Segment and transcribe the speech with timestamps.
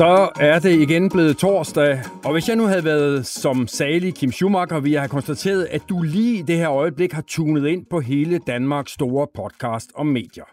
[0.00, 4.32] Så er det igen blevet torsdag, og hvis jeg nu havde været som salig Kim
[4.32, 7.86] Schumacher, ville jeg have konstateret, at du lige i det her øjeblik har tunet ind
[7.90, 10.44] på hele Danmarks store podcast om medier.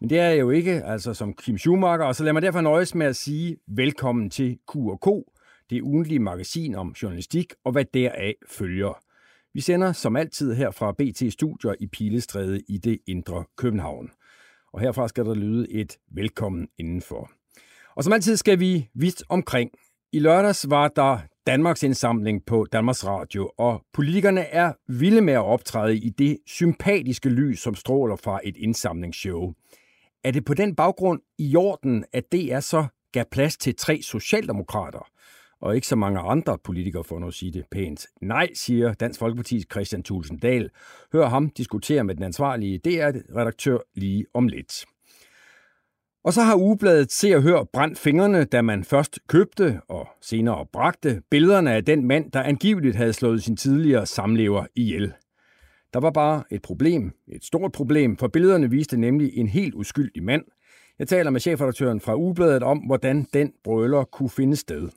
[0.00, 2.60] Men det er jeg jo ikke, altså som Kim Schumacher, og så lad mig derfor
[2.60, 5.08] nøjes med at sige velkommen til Q&K,
[5.70, 8.98] det ugentlige magasin om journalistik og hvad deraf følger.
[9.54, 14.10] Vi sender som altid her fra BT Studier i Pilestræde i det indre København.
[14.72, 17.39] Og herfra skal der lyde et velkommen indenfor.
[18.00, 19.70] Og som altid skal vi vidt omkring.
[20.12, 25.44] I lørdags var der Danmarks indsamling på Danmarks Radio, og politikerne er vilde med at
[25.44, 29.52] optræde i det sympatiske lys, som stråler fra et indsamlingsshow.
[30.24, 34.02] Er det på den baggrund i orden, at det er så gav plads til tre
[34.02, 35.08] socialdemokrater,
[35.60, 38.06] og ikke så mange andre politikere, for at sige det pænt.
[38.22, 40.70] Nej, siger Dansk Folkeparti's Christian Tulsendal.
[41.12, 44.84] Hør ham diskutere med den ansvarlige DR-redaktør lige om lidt.
[46.24, 50.66] Og så har ugebladet Se og Hør brændt fingrene, da man først købte og senere
[50.72, 55.12] bragte billederne af den mand, der angiveligt havde slået sin tidligere samlever ihjel.
[55.92, 60.22] Der var bare et problem, et stort problem, for billederne viste nemlig en helt uskyldig
[60.22, 60.44] mand.
[60.98, 64.88] Jeg taler med chefredaktøren fra Ugebladet om, hvordan den brøler kunne finde sted.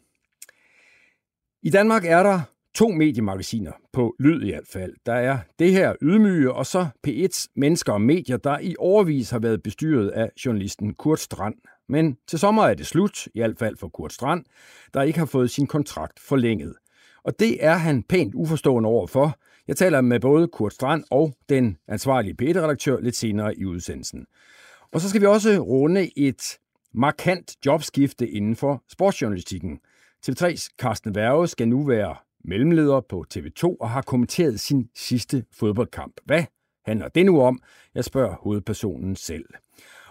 [1.64, 2.42] I Danmark er der
[2.76, 4.94] to mediemagasiner, på lyd i hvert fald.
[5.06, 9.40] Der er det her ydmyge, og så P1's Mennesker og Medier, der i overvis har
[9.40, 11.56] været bestyret af journalisten Kurt Strand.
[11.90, 14.46] Men til sommer er det slut, i hvert fald for Kurt Strand,
[14.94, 16.76] der ikke har fået sin kontrakt forlænget.
[17.24, 19.38] Og det er han pænt uforstående overfor.
[19.68, 24.26] Jeg taler med både Kurt Strand og den ansvarlige P1-redaktør lidt senere i udsendelsen.
[24.92, 26.58] Og så skal vi også runde et
[26.94, 29.80] markant jobskifte inden for sportsjournalistikken.
[30.28, 36.14] TV3's Carsten Værge skal nu være mellemleder på TV2 og har kommenteret sin sidste fodboldkamp.
[36.26, 36.44] Hvad
[36.86, 37.60] handler det nu om?
[37.96, 39.46] Jeg spørger hovedpersonen selv.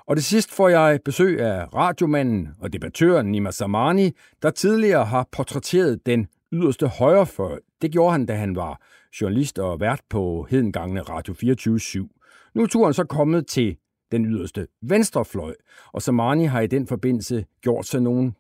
[0.07, 4.11] Og det sidst får jeg besøg af radiomanden og debattøren Nima Samani,
[4.43, 7.61] der tidligere har portrætteret den yderste højrefløj.
[7.83, 8.81] Det gjorde han, da han var
[9.21, 12.53] journalist og vært på hedengangene Radio 24 /7.
[12.55, 13.77] Nu er turen så kommet til
[14.13, 15.55] den yderste venstrefløj,
[15.93, 18.33] og Samani har i den forbindelse gjort sig nogle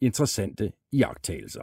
[0.00, 1.62] interessante iagttagelser.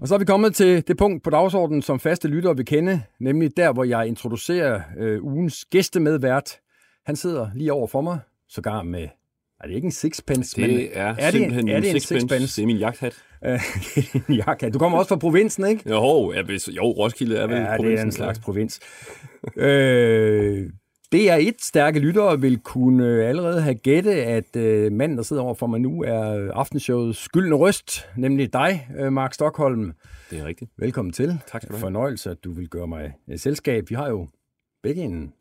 [0.00, 3.02] Og så er vi kommet til det punkt på dagsordenen, som faste lyttere vil kende,
[3.20, 6.50] nemlig der, hvor jeg introducerer øh, ugens gæstemedvært.
[7.06, 9.08] Han sidder lige over for mig, sågar med,
[9.60, 10.56] er det ikke en sixpence?
[10.56, 12.20] Det men er, er simpelthen det en, er det en sixpence.
[12.20, 12.56] sixpence.
[12.56, 13.14] Det er min jagthat.
[14.28, 14.74] en jagthat.
[14.74, 15.90] Du kommer også fra provinsen, ikke?
[15.90, 17.90] Jo, jeg jo Roskilde er vel ja, provinsen.
[17.92, 18.80] det er en slags provins.
[19.56, 20.70] øh,
[21.12, 25.24] det er et stærke lyttere vil kunne øh, allerede have gætte, at øh, manden, der
[25.24, 29.92] sidder overfor mig nu, er aftenshowets skyldende røst, nemlig dig, øh, Mark Stockholm.
[30.30, 30.70] Det er rigtigt.
[30.78, 31.38] Velkommen til.
[31.46, 31.80] Tak skal du have.
[31.80, 33.84] Fornøjelse, at du vil gøre mig selskab.
[33.88, 34.28] Vi har jo
[34.82, 35.32] begge en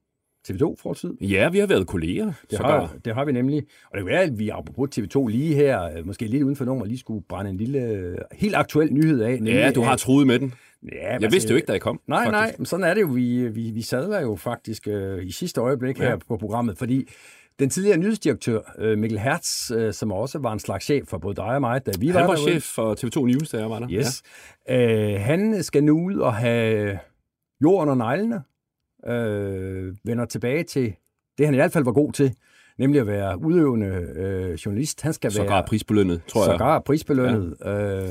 [0.47, 1.13] TV2-fortid.
[1.21, 2.33] Ja, vi har været kolleger.
[2.51, 3.63] Det har, det har vi nemlig.
[3.91, 6.97] Og det være, at vi apropos TV2 lige her, måske lidt uden for nummer, lige
[6.97, 9.39] skulle brænde en lille, helt aktuel nyhed af.
[9.45, 10.53] Ja, du har troet med den.
[10.91, 12.00] Ja, jeg vidste jo ikke, da jeg kom.
[12.07, 12.31] Nej, faktisk.
[12.31, 13.07] nej, men sådan er det jo.
[13.07, 16.03] Vi, vi, vi sad der jo faktisk øh, i sidste øjeblik ja.
[16.03, 17.09] her på programmet, fordi
[17.59, 21.35] den tidligere nyhedsdirektør, øh, Mikkel Hertz, øh, som også var en slags chef for både
[21.35, 22.51] dig og mig, da vi han var Han var derude.
[22.51, 23.88] chef for TV2 News, da jeg var der.
[23.91, 24.23] Yes.
[24.68, 25.13] Ja.
[25.16, 27.00] Øh, han skal nu ud og have
[27.62, 28.44] jorden og neglene,
[29.07, 30.94] øh, vender tilbage til
[31.38, 32.35] det, han i hvert fald var god til,
[32.78, 35.02] nemlig at være udøvende øh, journalist.
[35.02, 35.63] Han skal Sågar være...
[35.67, 36.59] prisbelønnet, tror jeg.
[36.59, 37.56] Sågar prisbelønnet.
[37.66, 38.03] Ja.
[38.03, 38.09] Øh,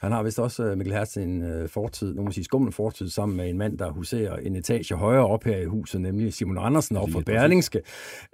[0.00, 3.08] han har vist også, øh, Mikkel Hertz, en øh, fortid, nu må sige skummel fortid,
[3.08, 6.58] sammen med en mand, der huserer en etage højere op her i huset, nemlig Simon
[6.58, 7.80] Andersen op for Berlingske.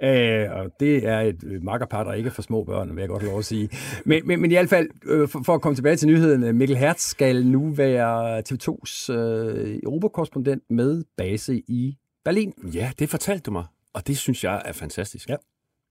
[0.03, 3.09] Øh, og det er et øh, makkerpar, der ikke er for små børn, vil jeg
[3.09, 3.69] godt lov at sige.
[4.05, 6.77] Men, men, men i hvert fald, øh, for, for at komme tilbage til nyheden, Mikkel
[6.77, 12.53] Hertz skal nu være TV2's øh, europakorrespondent med base i Berlin.
[12.75, 15.29] Ja, det fortalte du mig, og det synes jeg er fantastisk.
[15.29, 15.37] Ja.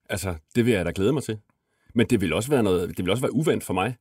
[0.09, 1.37] Altså, det vil jeg da glæde mig til.
[1.95, 3.95] Men det vil også være, noget, det vil også være uvendt for mig,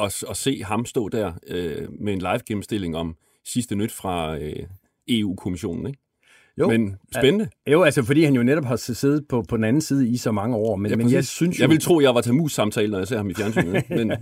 [0.00, 4.38] at, at se ham stå der øh, med en live gennemstilling om sidste nyt fra
[4.38, 4.66] øh,
[5.08, 5.98] EU-kommissionen, ikke?
[6.58, 7.48] Jo, men spændende.
[7.66, 10.16] Ja, jo, altså fordi han jo netop har siddet på, på den anden side i
[10.16, 10.76] så mange år.
[10.76, 11.62] Men, ja, men jeg synes jo...
[11.62, 13.90] Jeg vil tro, jeg var til mus-samtale, når jeg ser ham i fjernsynet.
[13.90, 14.12] men...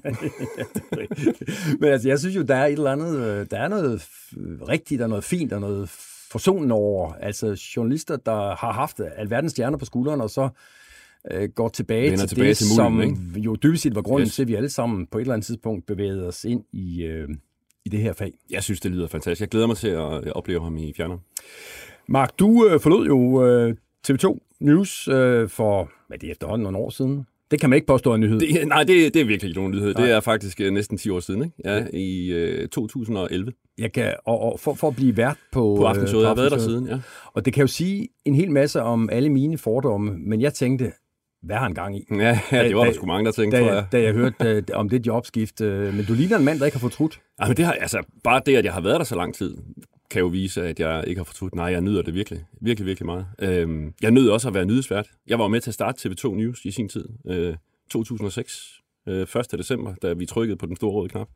[1.81, 3.51] men altså, jeg synes jo, der er et eller andet...
[3.51, 4.09] Der er noget
[4.69, 5.89] rigtigt og noget fint og noget
[6.31, 7.13] forsonende over.
[7.13, 10.49] Altså journalister, der har haft alverdens stjerner på skulderen, og så
[11.33, 14.27] øh, går tilbage Vender til tilbage det, til mulden, som jo dybest set var grunden
[14.27, 14.35] Yes.
[14.35, 17.29] til, at vi alle sammen på et eller andet tidspunkt bevægede os ind i, øh,
[17.85, 18.33] i det her fag.
[18.51, 19.41] Jeg synes, det lyder fantastisk.
[19.41, 21.21] Jeg glæder mig til at øh, opleve ham i fjerneren.
[22.09, 23.75] Mark, du øh, forlod jo øh,
[24.09, 27.27] TV2 News øh, for, hvad er det efterhånden, nogle år siden?
[27.51, 28.41] Det kan man ikke påstå er en nyhed.
[28.41, 29.95] Det, nej, det, det er virkelig ikke nogen nyhed.
[29.95, 30.05] Nej.
[30.05, 31.55] Det er faktisk øh, næsten 10 år siden, ikke?
[31.65, 35.85] Ja, i øh, 2011 Jeg kan, og, og for, for at blive vært på, på
[35.85, 36.23] Aftenshowet.
[36.23, 36.99] Jeg har været der siden, ja.
[37.33, 40.93] Og det kan jo sige en hel masse om alle mine fordomme, men jeg tænkte,
[41.45, 42.05] hvad har han gang i?
[42.11, 43.87] Ja, ja det var Da- der sgu mange, der tænkte, Da, tror jeg.
[43.93, 45.61] da jeg hørte uh, om det jobskift.
[45.61, 47.21] Uh, men du ligner en mand, der ikke har fortrudt.
[47.41, 49.57] Ja, men det har, altså, bare det, at jeg har været der så lang tid,
[50.11, 51.55] kan jo vise, at jeg ikke har fortrudt.
[51.55, 52.45] Nej, jeg nyder det virkelig.
[52.61, 53.27] Virkelig, virkelig meget.
[53.39, 55.07] Øhm, jeg nød også at være nyhedsvært.
[55.27, 57.05] Jeg var med til at starte TV2 News i sin tid.
[57.29, 57.55] Øh,
[57.91, 58.81] 2006.
[59.09, 59.29] Øh, 1.
[59.59, 61.29] december, da vi trykkede på den store røde knap.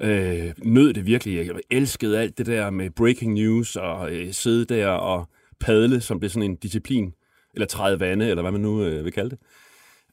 [0.00, 1.46] Øh, nød det virkelig.
[1.46, 5.28] Jeg elskede alt det der med breaking news og øh, sidde der og
[5.60, 7.12] padle, som blev sådan en disciplin.
[7.56, 9.38] Eller træde vande, eller hvad man nu øh, vil kalde det.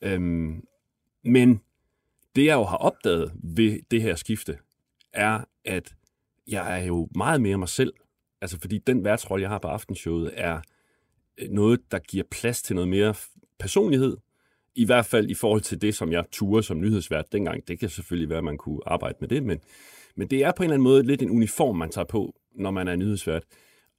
[0.02, 0.64] Øhm,
[1.24, 1.62] men
[2.36, 4.58] det, jeg jo har opdaget ved det her skifte,
[5.14, 5.94] er, at
[6.48, 7.94] jeg er jo meget mere mig selv.
[8.42, 10.62] Altså, fordi den værtsrolle, jeg har på aftenshowet, er
[11.38, 13.14] øh, noget, der giver plads til noget mere
[13.60, 14.18] personlighed.
[14.76, 17.68] I hvert fald i forhold til det, som jeg turer som nyhedsvært dengang.
[17.68, 19.60] Det kan selvfølgelig være, at man kunne arbejde med det, men,
[20.16, 22.72] men det er på en eller anden måde lidt en uniform, man tager på, når
[22.72, 23.44] man er nyhedsvært.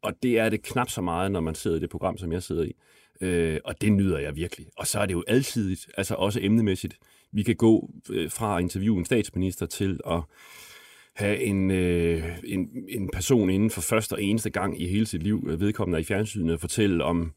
[0.02, 2.42] Og det er det knap så meget, når man sidder i det program, som jeg
[2.42, 2.72] sidder i.
[3.20, 4.66] Øh, og det nyder jeg virkelig.
[4.76, 6.98] Og så er det jo alsidigt, altså også emnemæssigt.
[7.32, 10.20] Vi kan gå øh, fra at interviewe en statsminister til at
[11.14, 15.22] have en, øh, en, en person inden for første og eneste gang i hele sit
[15.22, 17.32] liv, øh, vedkommende i fjernsynet, og fortælle om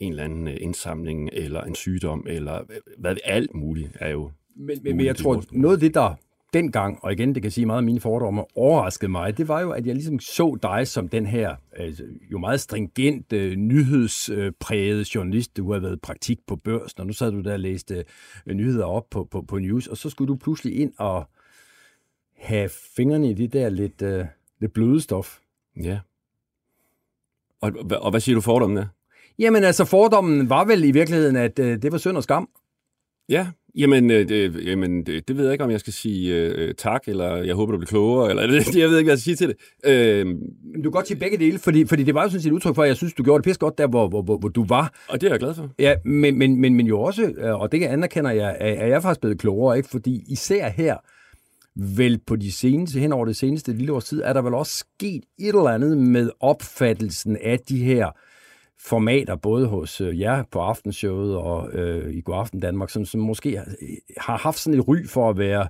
[0.00, 4.30] en eller anden øh, indsamling, eller en sygdom, eller øh, hvad alt muligt er jo...
[4.56, 6.14] Men, men, men jeg tror, noget af det, der
[6.54, 9.70] dengang, og igen, det kan sige meget af mine fordomme, overraskede mig, det var jo,
[9.70, 15.56] at jeg ligesom så dig som den her altså, jo meget stringent, øh, nyhedsprægede journalist.
[15.56, 18.04] Du har været praktik på børsen, og nu sad du der og læste
[18.46, 21.28] øh, nyheder op på, på, på news, og så skulle du pludselig ind og
[22.36, 24.24] have fingrene i det der lidt, øh,
[24.60, 25.38] lidt bløde stof.
[25.82, 25.98] Ja.
[27.60, 28.86] Og, og, hvad siger du fordommen der?
[29.38, 32.48] Jamen altså, fordommen var vel i virkeligheden, at øh, det var synd og skam.
[33.28, 36.74] Ja, jamen, øh, det, jamen det, det ved jeg ikke, om jeg skal sige øh,
[36.74, 38.42] tak, eller jeg håber, du bliver klogere, eller
[38.82, 39.56] jeg ved ikke, hvad jeg skal sige til det.
[39.84, 42.48] Øh, Men du kan godt sige begge dele, fordi, fordi det var jo sådan set
[42.50, 44.38] et udtryk for, at jeg synes, du gjorde det pisse godt der, hvor, hvor, hvor,
[44.38, 44.92] hvor du var.
[45.08, 45.70] og det er jeg glad for.
[45.78, 49.02] Ja, men, men, men, men jo også, øh, og det anerkender jeg, er, er jeg
[49.02, 49.88] faktisk blevet klogere, ikke?
[49.88, 50.96] fordi især her,
[51.96, 54.72] vel på de seneste, hen over det seneste lille års tid, er der vel også
[54.78, 58.10] sket et eller andet med opfattelsen af de her
[58.84, 63.20] formater, både hos øh, jer på aftenshowet og øh, i God Aften Danmark, som, som
[63.20, 63.66] måske har,
[64.18, 65.68] har haft sådan et ry for at være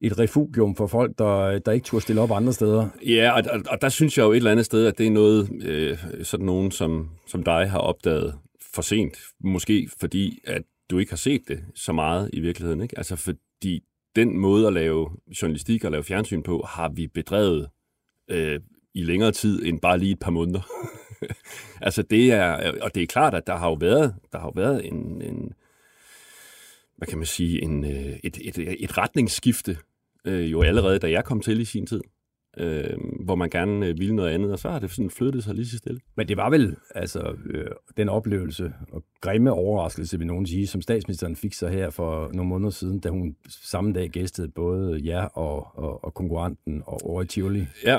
[0.00, 2.88] et refugium for folk, der, der ikke turde stille op andre steder.
[3.06, 5.10] Ja, og, og, og der synes jeg jo et eller andet sted, at det er
[5.10, 8.34] noget, øh, sådan nogen som, som dig har opdaget
[8.74, 9.18] for sent.
[9.40, 12.82] Måske fordi, at du ikke har set det så meget i virkeligheden.
[12.82, 12.98] Ikke?
[12.98, 13.82] Altså fordi
[14.16, 15.10] den måde at lave
[15.42, 17.68] journalistik og lave fjernsyn på, har vi bedrevet
[18.30, 18.60] øh,
[18.94, 20.60] i længere tid end bare lige et par måneder.
[21.86, 24.52] altså det er, og det er klart, at der har jo været, der har jo
[24.54, 25.52] været en, en
[26.96, 29.78] hvad kan man sige, en, øh, et, et, et retningsskifte,
[30.24, 32.00] øh, jo allerede da jeg kom til i sin tid
[32.58, 35.54] øh, hvor man gerne øh, ville noget andet, og så har det sådan flyttet sig
[35.54, 36.00] lige så stille.
[36.16, 37.66] Men det var vel altså øh,
[37.96, 42.48] den oplevelse og grimme overraskelse, vil nogen sige, som statsministeren fik sig her for nogle
[42.48, 47.22] måneder siden, da hun samme dag gæstede både jer og, og, og konkurrenten og over
[47.22, 47.66] i Tivoli.
[47.84, 47.98] Ja,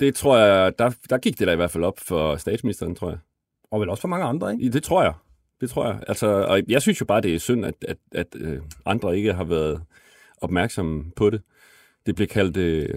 [0.00, 3.08] det tror jeg, der, der gik det da i hvert fald op for statsministeren, tror
[3.08, 3.18] jeg.
[3.70, 4.68] Og vel også for mange andre, ikke?
[4.68, 5.12] Det tror jeg.
[5.60, 6.00] Det tror jeg.
[6.08, 9.32] Altså, og jeg synes jo bare, det er synd, at, at, at øh, andre ikke
[9.32, 9.82] har været
[10.40, 11.42] opmærksomme på det.
[12.06, 12.88] Det bliver kaldt øh,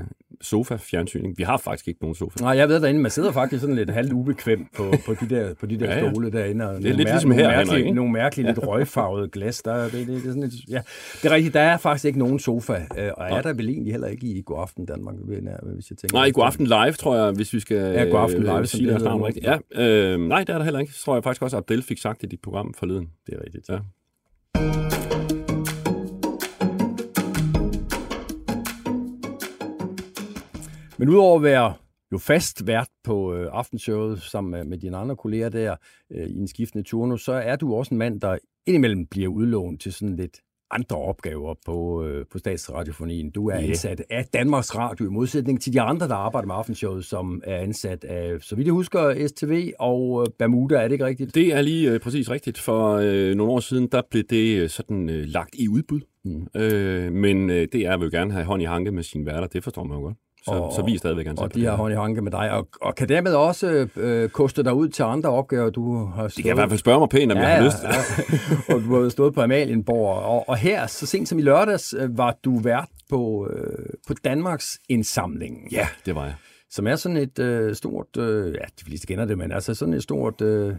[0.42, 1.26] sofa-fjernsyn.
[1.26, 1.38] ikke?
[1.38, 2.38] Vi har faktisk ikke nogen sofa.
[2.42, 5.54] Nej, jeg ved derinde, man sidder faktisk sådan lidt halvt ubekvemt på, på de der,
[5.54, 6.70] på de der Ja, ja, stole derinde.
[6.70, 7.96] Og Det er nogle lidt mær- ligesom nogle her, mærkelige, Henrik?
[7.96, 9.62] Nogle mærkelige, lidt røgfarvede glas.
[9.62, 10.82] Der, det, det, det, er sådan lidt, ja.
[11.24, 13.94] det er rigtigt, der er faktisk ikke nogen sofa, øh, og er der vel egentlig
[13.94, 16.14] heller ikke i God Aften Danmark, hvis jeg tænker.
[16.18, 18.66] Nej, i God Aften Live, tror jeg, hvis vi skal Ja, God Aften Live, øh,
[18.66, 19.18] sige det nu.
[19.18, 19.46] rigtigt.
[19.46, 20.94] Ja, øh, nej, det er der heller ikke.
[20.94, 23.10] Så tror jeg faktisk også, at Abdel fik sagt det i dit program forleden.
[23.28, 23.70] Det er rigtigt.
[23.70, 23.78] Ja.
[31.00, 31.74] Men udover at være
[32.12, 35.76] jo fast vært på øh, aftenshowet sammen med, med dine andre kolleger der
[36.12, 38.38] øh, i en skiftende turnus, så er du også en mand, der
[38.68, 40.38] indimellem bliver udlånt til sådan lidt
[40.72, 43.32] andre opgaver på, øh, på statsradiofonien.
[43.32, 43.62] Du er Ja.
[43.68, 47.58] ansat af Danmarks Radio i modsætning til de andre, der arbejder med aftenshowet, som er
[47.58, 50.76] ansat af, så vidt jeg husker, STV og øh, Bermuda.
[50.76, 51.36] Er det ikke rigtigt?
[51.36, 52.58] Det er lige øh, præcis rigtigt.
[52.58, 56.02] For øh, nogle år siden, der blev det øh, sådan øh, lagt i udbud.
[56.26, 56.48] Mm.
[56.62, 59.48] Øh, men øh, det er, vil gerne have hånd i hanke med sine værter.
[59.48, 60.18] Det forstår man jo godt.
[60.46, 62.52] Så, og, så vi er stadigvæk ansat Og de har hånd i hånd med dig,
[62.52, 66.38] og, og kan dermed også øh, koste dig ud til andre opgaver, du har stået...
[66.38, 67.78] De kan i hvert fald spørge mig pænt, om ja, jeg har lyst.
[67.84, 68.74] Ja.
[68.74, 72.18] og du har stået på Amalienborg, og, og her, så sent som i lørdags, øh,
[72.18, 75.72] var du vært på, øh, på Danmarks indsamling.
[75.72, 76.36] Ja, det var jeg.
[76.72, 79.94] Som er sådan et øh, stort, øh, ja, de fleste kender det, men altså sådan
[79.94, 80.42] et stort...
[80.42, 80.76] Øh,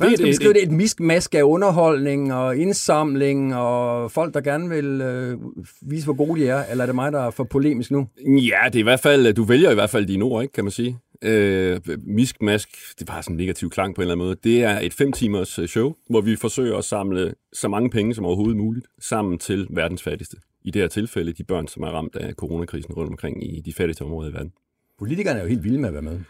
[0.00, 0.62] jeg skal beskrive det?
[0.62, 5.38] Et miskmask af underholdning og indsamling og folk, der gerne vil øh,
[5.82, 6.64] vise, hvor gode de er?
[6.64, 8.08] Eller er det mig, der er for polemisk nu?
[8.26, 10.64] Ja, det er i hvert fald, du vælger i hvert fald dine ord, ikke, kan
[10.64, 10.98] man sige.
[11.24, 12.68] Øh, miskmask,
[12.98, 14.36] det var sådan en negativ klang på en eller anden måde.
[14.44, 18.14] Det er et fem timers øh, show, hvor vi forsøger at samle så mange penge
[18.14, 20.36] som overhovedet muligt sammen til verdens fattigste.
[20.64, 23.72] I det her tilfælde de børn, som er ramt af coronakrisen rundt omkring i de
[23.72, 24.52] fattigste områder i verden.
[24.98, 26.20] Politikerne er jo helt vilde med at være med.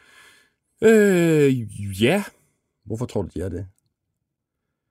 [0.83, 2.25] Øh, ja,
[2.85, 3.67] Hvorfor tror du, de er det?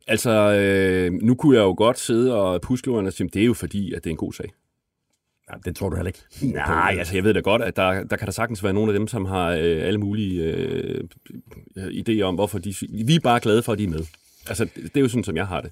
[0.08, 3.54] Altså, øh, nu kunne jeg jo godt sidde og puske og sige, det er jo
[3.54, 4.54] fordi, at det er en god sag.
[5.50, 6.54] Ja, det tror du heller ikke.
[6.54, 9.00] Nej, altså jeg ved da godt, at der, der kan der sagtens være nogle af
[9.00, 11.04] dem, som har øh, alle mulige øh,
[11.76, 12.74] idéer om, hvorfor de...
[12.90, 14.06] Vi er bare glade for, at de er med.
[14.48, 15.72] Altså, det er jo sådan, som jeg har det.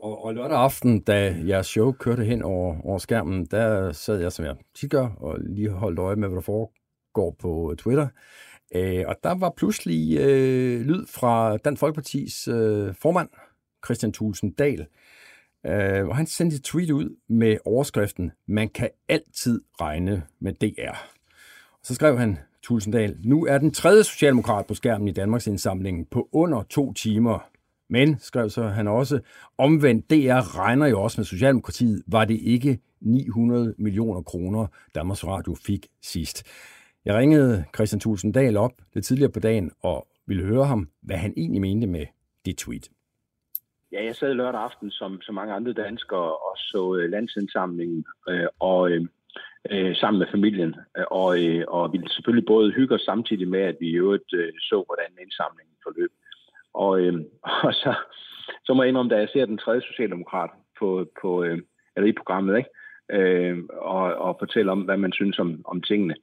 [0.00, 4.32] Og, og lørdag aften, da jeres show kørte hen over, over skærmen, der sad jeg,
[4.32, 8.08] som jeg tit gør, og lige holdt øje med, hvad der foregår på Twitter.
[8.74, 13.28] Øh, og der var pludselig øh, lyd fra Dan Folkepartis øh, formand,
[13.84, 14.86] Christian Thulsen Dahl,
[15.66, 20.96] øh, og han sendte et tweet ud med overskriften, man kan altid regne med DR.
[21.72, 26.10] Og så skrev han, Tulsendal, nu er den tredje socialdemokrat på skærmen i Danmarks indsamling
[26.10, 27.48] på under to timer.
[27.90, 29.20] Men, skrev så han også,
[29.58, 35.54] omvendt DR regner jo også med Socialdemokratiet, var det ikke 900 millioner kroner, Danmarks Radio
[35.54, 36.42] fik sidst.
[37.06, 41.34] Jeg ringede Christian Tulsendal op lidt tidligere på dagen og ville høre ham, hvad han
[41.36, 42.06] egentlig mente med
[42.44, 42.88] det tweet.
[43.92, 48.46] Ja, jeg sad lørdag aften, som så mange andre danskere, og så øh, landsindsamlingen øh,
[48.60, 49.02] og øh,
[49.70, 50.74] øh sammen med familien.
[51.10, 54.52] Og, øh, og vi selvfølgelig både hygge os samtidig med, at vi i øvrigt øh,
[54.60, 56.12] så, hvordan indsamlingen forløb.
[56.74, 57.14] Og, øh,
[57.66, 57.94] og så,
[58.64, 61.58] så må jeg indrømme, da jeg ser den tredje socialdemokrat på, på, øh,
[61.96, 62.70] eller i programmet, ikke?
[63.10, 66.14] Øh, og, og fortælle om, hvad man synes om, om tingene,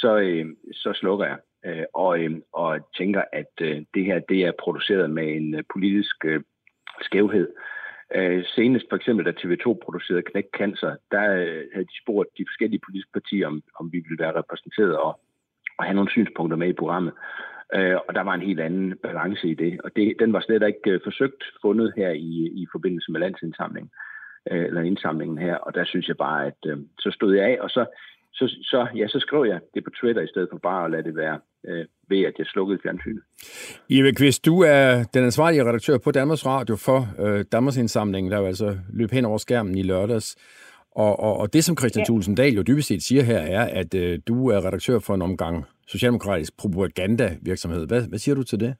[0.00, 4.40] så, øh, så slukker jeg øh, og, øh, og tænker, at øh, det her det
[4.42, 6.40] er produceret med en øh, politisk øh,
[7.00, 7.48] skævhed.
[8.14, 12.44] Øh, senest for eksempel, da TV2 producerede Knæk Cancer, der øh, havde de spurgt de
[12.48, 15.20] forskellige politiske partier, om, om vi ville være repræsenteret og,
[15.78, 17.12] og have nogle synspunkter med i programmet.
[17.74, 19.80] Øh, og der var en helt anden balance i det.
[19.84, 23.90] Og det, den var slet ikke øh, forsøgt fundet her i, i forbindelse med landsindsamlingen
[24.50, 27.58] øh, eller indsamlingen her, og der synes jeg bare, at øh, så stod jeg af,
[27.60, 27.86] og så
[28.32, 31.02] så, så, ja, så skrev jeg det på Twitter i stedet for bare at lade
[31.02, 33.22] det være øh, ved, at jeg slukkede fjernsynet.
[33.88, 38.38] Ive Kvist, du er den ansvarlige redaktør på Danmarks Radio for øh, Danmarks indsamling, der
[38.38, 40.36] jo altså løb hen over skærmen i lørdags.
[40.90, 42.04] Og, og, og det, som Christian ja.
[42.04, 45.22] Thulsen Dahl jo dybest set siger her, er, at øh, du er redaktør for en
[45.22, 47.86] omgang socialdemokratisk propaganda-virksomhed.
[47.86, 48.74] Hvad, hvad siger du til det?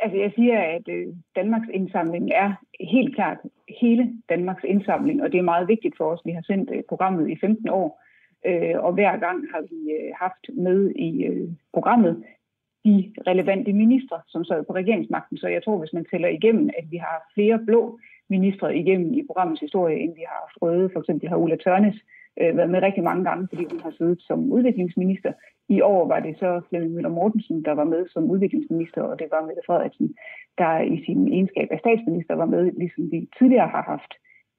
[0.00, 3.38] Altså jeg siger, at øh, Danmarks indsamling er helt klart
[3.80, 6.20] hele Danmarks indsamling, og det er meget vigtigt for os.
[6.24, 8.02] Vi har sendt øh, programmet i 15 år,
[8.46, 9.80] øh, og hver gang har vi
[10.20, 11.10] haft med i
[11.72, 12.24] programmet
[12.84, 15.38] de relevante ministre, som sad på regeringsmagten.
[15.38, 19.22] Så jeg tror, hvis man tæller igennem, at vi har flere blå ministre igennem i
[19.26, 20.90] programmets historie, end vi har haft røde.
[20.92, 21.96] For eksempel har Ulla Tørnes
[22.40, 25.32] øh, været med rigtig mange gange, fordi hun har siddet som udviklingsminister.
[25.68, 29.26] I år var det så Flemming Møller Mortensen, der var med som udviklingsminister, og det
[29.30, 30.14] var Mette Frederiksen,
[30.58, 34.12] der i sin egenskab af statsminister var med, ligesom vi tidligere har haft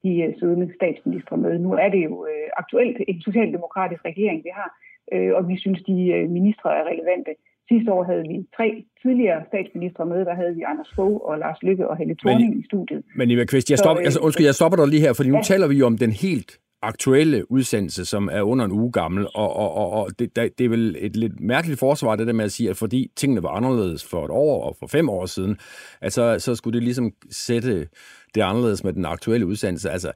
[0.04, 1.58] de uh, siddende statsminister med.
[1.58, 4.70] Nu er det jo uh, aktuelt en socialdemokratisk regering, vi har,
[5.14, 5.96] uh, og vi synes, de
[6.38, 7.32] ministre er relevante.
[7.70, 10.24] Sidste år havde vi tre tidligere statsministre med.
[10.24, 13.02] Der havde vi Anders Fogh og Lars Lykke og Helle Thorning i studiet.
[13.16, 15.28] Men Eva Kvist, jeg, stopper, så, øh, altså, undskyld, jeg stopper dig lige her, fordi
[15.28, 15.42] nu ja.
[15.42, 16.50] taler vi jo om den helt
[16.82, 20.68] aktuelle udsendelse, som er under en uge gammel, og, og, og, og det, det er
[20.68, 24.10] vel et lidt mærkeligt forsvar, det der med at sige, at fordi tingene var anderledes
[24.10, 25.58] for et år og for fem år siden,
[26.00, 27.88] altså, så skulle det ligesom sætte
[28.34, 29.90] det anderledes med den aktuelle udsendelse.
[29.90, 30.12] Altså,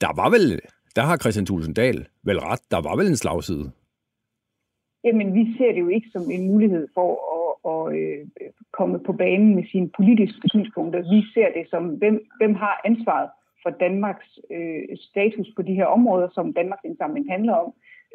[0.00, 0.60] der var vel,
[0.96, 3.70] der har Christian Thulesen Dahl vel ret, der var vel en slagside?
[5.04, 8.26] Jamen, vi ser det jo ikke som en mulighed for at, at øh,
[8.72, 11.00] komme på banen med sine politiske synspunkter.
[11.14, 13.28] Vi ser det som, hvem, hvem har ansvaret
[13.66, 17.68] for Danmarks øh, status på de her områder, som Danmarks indsamling handler om.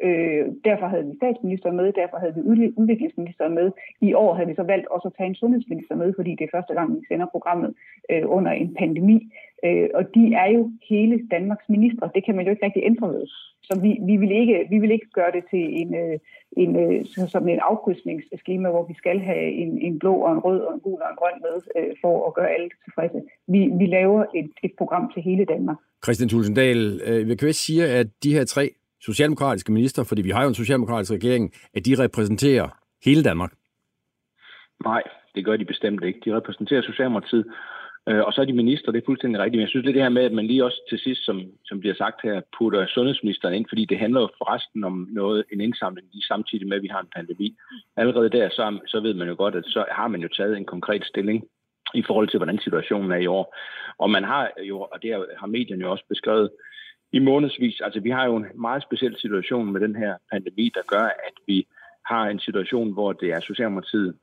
[0.06, 2.40] Øh, derfor havde vi statsminister med, derfor havde vi
[2.80, 3.70] udviklingsminister med.
[4.00, 6.56] I år havde vi så valgt også at tage en sundhedsminister med, fordi det er
[6.56, 7.74] første gang, vi sender programmet
[8.10, 9.18] øh, under en pandemi.
[9.64, 12.10] Øh, og de er jo hele Danmarks ministre.
[12.14, 13.26] Det kan man jo ikke rigtig ændre ved.
[13.62, 16.18] Så vi, vi, vil ikke, vi vil ikke gøre det til en, øh,
[16.62, 20.38] en, øh, en, som en afkrydsningsskema, hvor vi skal have en, en blå og en
[20.38, 23.22] rød og en gul og en grøn med øh, for at gøre alle tilfredse.
[23.48, 25.76] Vi, vi laver et, et program til hele Danmark.
[26.04, 28.70] Christian Tulsendal, øh, vi kan sige, at de her tre
[29.04, 32.68] socialdemokratiske minister, fordi vi har jo en socialdemokratisk regering, at de repræsenterer
[33.04, 33.52] hele Danmark?
[34.84, 35.02] Nej,
[35.34, 36.20] det gør de bestemt ikke.
[36.24, 37.44] De repræsenterer Socialdemokratiet,
[38.08, 39.58] øh, og så er de minister, det er fuldstændig rigtigt.
[39.58, 41.42] Men jeg synes, det er det her med, at man lige også til sidst, som,
[41.64, 45.60] som bliver sagt her, putter sundhedsministeren ind, fordi det handler jo forresten om noget, en
[45.60, 47.56] indsamling, lige samtidig med, at vi har en pandemi.
[47.96, 50.64] Allerede der, så, så ved man jo godt, at så har man jo taget en
[50.64, 51.44] konkret stilling
[51.94, 53.56] i forhold til, hvordan situationen er i år.
[53.98, 56.50] Og man har jo, og det har medierne jo også beskrevet,
[57.12, 57.80] i månedsvis.
[57.80, 61.36] Altså, vi har jo en meget speciel situation med den her pandemi, der gør, at
[61.46, 61.66] vi
[62.06, 64.14] har en situation, hvor det er Socialdemokratiet,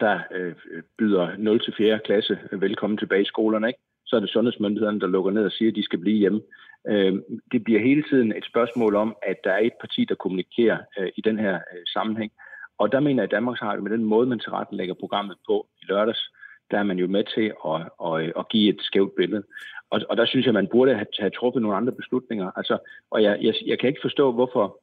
[0.00, 0.54] der øh,
[0.98, 1.98] byder 0 til 4.
[2.04, 3.68] klasse velkommen tilbage i skolerne.
[3.68, 3.80] Ikke?
[4.06, 6.40] Så er det sundhedsmyndighederne, der lukker ned og siger, at de skal blive hjemme.
[6.88, 7.14] Øh,
[7.52, 11.08] det bliver hele tiden et spørgsmål om, at der er et parti, der kommunikerer øh,
[11.16, 12.32] i den her øh, sammenhæng.
[12.78, 15.84] Og der mener jeg, at Danmarks Radio med den måde, man tilrettelægger programmet på i
[15.88, 16.30] lørdags,
[16.70, 19.42] der er man jo med til at, at, at give et skævt billede.
[19.90, 22.50] Og, og der synes jeg, man burde have, have truffet nogle andre beslutninger.
[22.56, 22.78] Altså,
[23.10, 24.80] og jeg, jeg, jeg kan ikke forstå, hvorfor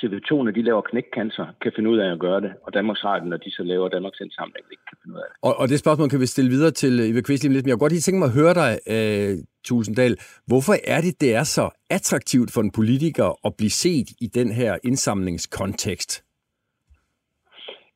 [0.00, 3.28] TV2, når de laver knækkancer, kan finde ud af at gøre det, og Danmarks Radio,
[3.28, 5.36] når de så laver Danmarks Indsamling, ikke kan finde ud af det.
[5.42, 7.74] Og, og det spørgsmål kan vi stille videre til øh, Ive Kvist lidt, men jeg
[7.74, 10.16] kunne godt lige tænke mig at høre dig, øh, uh, Tulsendal.
[10.46, 14.52] Hvorfor er det, det er så attraktivt for en politiker at blive set i den
[14.52, 16.12] her indsamlingskontekst?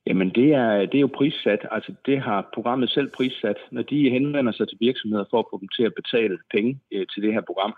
[0.06, 1.66] Jamen, det er, det er jo prissat.
[1.70, 3.56] Altså, det har programmet selv prissat.
[3.70, 7.06] Når de henvender sig til virksomheder for at få dem til at betale penge øh,
[7.06, 7.74] til det her program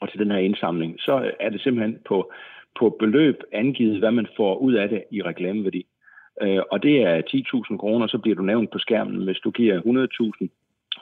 [0.00, 2.32] og til den her indsamling, så er det simpelthen på,
[2.78, 5.86] på beløb angivet, hvad man får ud af det i reklameværdi.
[6.42, 7.22] Øh, og det er
[7.70, 9.24] 10.000 kroner, så bliver du nævnt på skærmen.
[9.24, 10.48] Hvis du giver 100.000,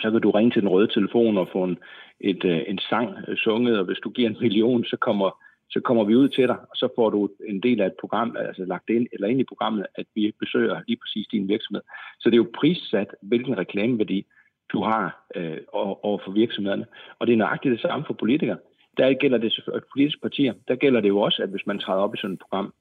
[0.00, 1.78] så kan du ringe til den røde telefon og få en,
[2.20, 6.04] et, øh, en sang sunget, og hvis du giver en million, så kommer så kommer
[6.04, 8.90] vi ud til dig, og så får du en del af et program, altså lagt
[8.90, 11.82] ind, eller ind i programmet, at vi besøger lige præcis din virksomhed.
[12.20, 14.26] Så det er jo prissat, hvilken reklameværdi
[14.72, 15.58] du har øh,
[16.02, 16.86] over for virksomhederne.
[17.18, 18.58] Og det er nøjagtigt det samme for politikere.
[18.96, 22.00] Der gælder det for politiske partier, der gælder det jo også, at hvis man træder
[22.00, 22.72] op i sådan et program,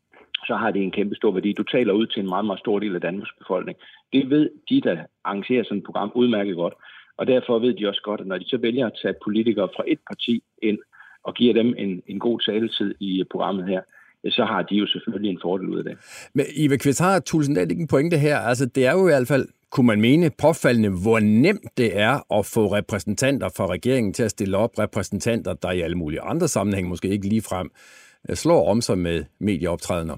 [0.48, 1.53] så har det en kæmpe stor værdi.
[1.53, 3.77] Du taler ud til en meget, meget stor del af Danmarks befolkning.
[4.13, 6.74] Det ved de, der arrangerer sådan et program, udmærket godt.
[7.17, 9.84] Og derfor ved de også godt, at når de så vælger at tage politikere fra
[9.88, 10.79] et parti ind,
[11.27, 13.81] og giver dem en, en god taletid i øh, programmet her,
[14.29, 15.98] så har de jo selvfølgelig en fordel ud af det.
[16.33, 18.37] Men Ive Kvist har tusind ikke en pointe her.
[18.37, 22.33] Altså, det er jo i hvert fald, kunne man mene, påfaldende, hvor nemt det er
[22.40, 26.48] at få repræsentanter fra regeringen til at stille op, repræsentanter, der i alle mulige andre
[26.48, 27.70] sammenhænge måske ikke lige frem
[28.29, 30.16] øh, slår om sig med medieoptrædener.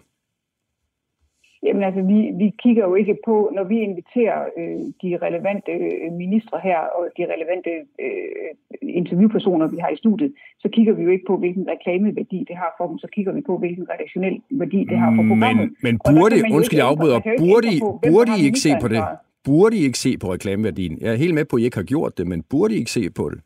[1.63, 6.11] Jamen altså, vi, vi kigger jo ikke på, når vi inviterer øh, de relevante øh,
[6.23, 7.71] ministre her og de relevante
[8.05, 8.49] øh,
[8.81, 12.71] interviewpersoner, vi har i studiet, så kigger vi jo ikke på, hvilken reklameværdi det har
[12.77, 15.67] for dem, så kigger vi på, hvilken redaktionel værdi det har for programmet.
[15.83, 17.71] Men, men burde, undskyld, jeg afbryder, burde,
[18.11, 19.01] burde I ikke se på det?
[19.43, 20.97] Burde I ikke se på reklameværdien?
[21.01, 22.91] Jeg er helt med på, at I ikke har gjort det, men burde I ikke
[22.91, 23.39] se på det?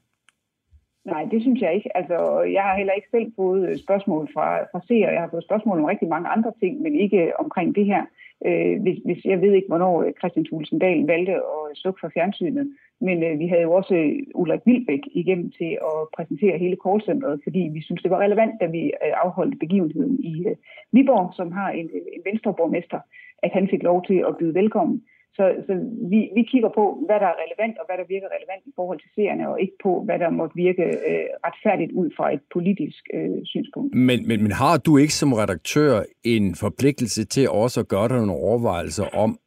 [1.05, 1.97] Nej, det synes jeg ikke.
[1.97, 5.11] Altså, jeg har heller ikke selv fået øh, spørgsmål fra, fra seere.
[5.11, 8.03] Jeg har fået spørgsmål om rigtig mange andre ting, men ikke omkring det her.
[8.47, 12.65] Øh, hvis, hvis, jeg ved ikke, hvornår Christian Thulesen Dahl valgte at slukke for fjernsynet,
[13.01, 17.39] men øh, vi havde jo også øh, Ulrik Vilbæk igennem til at præsentere hele callcenteret,
[17.43, 20.55] fordi vi synes, det var relevant, da vi øh, afholdte begivenheden i øh,
[20.91, 22.99] Viborg, som har en, en venstreborgmester,
[23.43, 25.03] at han fik lov til at byde velkommen.
[25.37, 25.73] Så, så
[26.11, 28.99] vi, vi kigger på, hvad der er relevant, og hvad der virker relevant i forhold
[28.99, 33.03] til seerne, og ikke på, hvad der måtte virke øh, retfærdigt ud fra et politisk
[33.13, 33.95] øh, synspunkt.
[33.95, 38.17] Men, men, men har du ikke som redaktør en forpligtelse til også at gøre dig
[38.17, 39.39] nogle overvejelser om,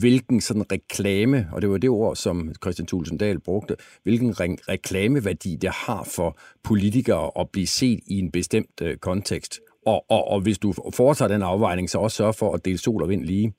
[0.00, 4.64] hvilken sådan reklame, og det var det ord, som Christian Thulesen Dahl brugte, hvilken re-
[4.68, 9.60] reklameværdi det har for politikere at blive set i en bestemt øh, kontekst.
[9.86, 13.02] Og, og, og hvis du foretager den afvejning, så også sørge for at dele sol
[13.02, 13.52] og vind lige.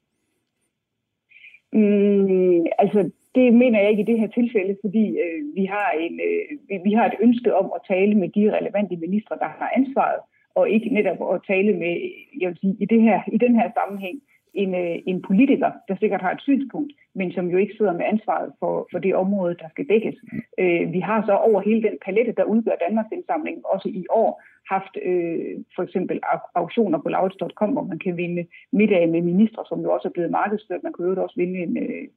[1.74, 6.20] Mm, altså, det mener jeg ikke i det her tilfælde, fordi øh, vi, har en,
[6.28, 9.72] øh, vi, vi har et ønske om at tale med de relevante ministre, der har
[9.76, 10.20] ansvaret,
[10.56, 11.94] og ikke netop at tale med,
[12.42, 14.18] jeg vil sige, i, det her, i den her sammenhæng,
[14.54, 18.06] en, øh, en politiker, der sikkert har et synspunkt, men som jo ikke sidder med
[18.06, 20.16] ansvaret for, for det område, der skal dækkes.
[20.60, 24.42] Øh, vi har så over hele den palette, der udgør Danmarks indsamling, også i år
[24.74, 26.20] haft øh, for eksempel
[26.56, 30.32] auktioner på lavets.com, hvor man kan vinde middag med ministre, som jo også er blevet
[30.32, 30.84] markedsført.
[30.84, 32.08] Man kunne jo også vinde en, øh,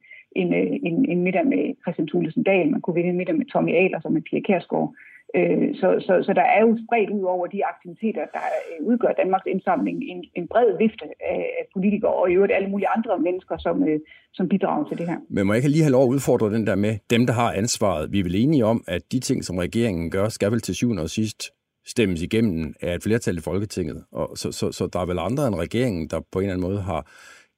[0.41, 3.45] en, øh, en, en middag med Christian Thulesen Dahl, man kunne vinde en middag med
[3.45, 4.93] Tommy Ahler, som er Pia Kærsgaard.
[5.35, 9.11] Øh, så, så, så der er jo spredt ud over de aktiviteter, der øh, udgør
[9.21, 13.57] Danmarks indsamling, en, en bred vifte af politikere og i øvrigt alle mulige andre mennesker,
[13.57, 13.99] som, øh,
[14.33, 15.17] som bidrager til det her.
[15.29, 17.53] Men må jeg ikke lige have lov at udfordre den der med dem, der har
[17.53, 18.11] ansvaret?
[18.11, 21.03] Vi er vel enige om, at de ting, som regeringen gør, skal vel til syvende
[21.03, 21.51] og sidst
[21.85, 24.03] stemmes igennem af et flertal i Folketinget.
[24.11, 26.69] Og så, så, så der er vel andre end regeringen, der på en eller anden
[26.69, 27.07] måde har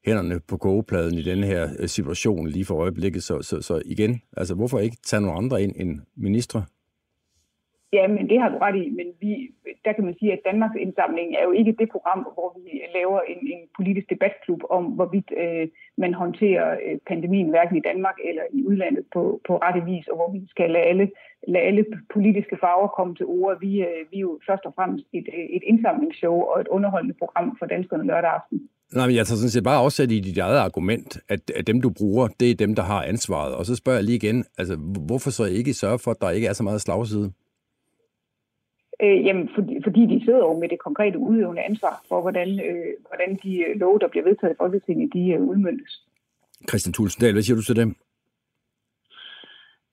[0.06, 3.24] hænderne på kogepladen i den her øh, situation lige for øjeblikket.
[3.24, 6.64] Så, så, så igen, altså hvorfor ikke tage nogle andre ind end ministre?
[7.94, 9.32] Ja, men det har du ret i, men vi,
[9.86, 13.20] der kan man sige, at Danmarks indsamling er jo ikke det program, hvor vi laver
[13.32, 15.68] en, en politisk debatklub om, hvorvidt øh,
[16.04, 20.16] man håndterer øh, pandemien hverken i Danmark eller i udlandet på, på rette vis, og
[20.16, 21.12] hvor vi skal lade alle,
[21.48, 23.60] lade alle politiske farver komme til ord.
[23.60, 27.16] Vi, øh, vi er jo først og fremmest et, øh, et indsamlingsshow og et underholdende
[27.22, 28.58] program for danskerne lørdag aften.
[28.96, 31.82] Nej, men jeg tager sådan set bare afsat i dit eget argument, at, at dem,
[31.82, 33.56] du bruger, det er dem, der har ansvaret.
[33.56, 34.76] Og så spørger jeg lige igen, altså,
[35.08, 37.32] hvorfor så ikke sørge for, at der ikke er så meget slagside?
[39.04, 42.94] Øh, jamen, fordi, fordi de sidder jo med det konkrete udøvende ansvar for, hvordan, øh,
[43.08, 46.02] hvordan de øh, love, der bliver vedtaget i Folketinget, de øh, udmyndtes.
[46.70, 47.96] Christian Tulsendal, hvad siger du til dem?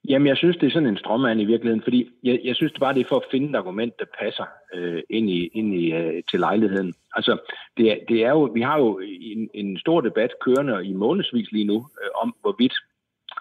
[0.08, 2.80] Jamen, jeg synes, det er sådan en strømmand i virkeligheden, fordi jeg, jeg synes det
[2.80, 5.92] bare, det er for at finde et argument, der passer øh, ind, i, ind i,
[5.92, 6.94] øh, til lejligheden.
[7.16, 7.38] Altså,
[7.76, 11.52] det er, det er jo, vi har jo en, en stor debat kørende i månedsvis
[11.52, 12.74] lige nu, øh, om hvorvidt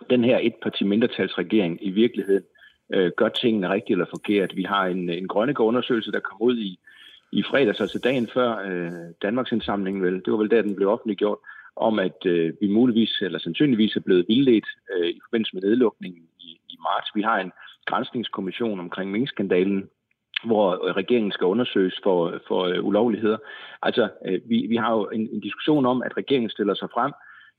[0.10, 2.44] den her etparti mindretalsregering i virkeligheden
[2.94, 4.56] øh, gør tingene rigtigt eller forkert.
[4.56, 6.80] Vi har en, en Grønnegård-undersøgelse, der kom ud i,
[7.32, 10.14] i fredags, altså dagen før øh, Danmarks indsamling, vel.
[10.26, 11.38] Det var vel der, den blev offentliggjort,
[11.76, 16.24] om at øh, vi muligvis, eller sandsynligvis er blevet vildledt øh, i forbindelse med nedlukningen
[16.40, 17.12] i, i marts.
[17.16, 17.52] Vi har en
[17.86, 19.90] grænsningskommission omkring minkskandalen,
[20.44, 23.38] hvor øh, regeringen skal undersøges for, for øh, ulovligheder.
[23.82, 27.12] Altså, øh, vi, vi har jo en, en diskussion om, at regeringen stiller sig frem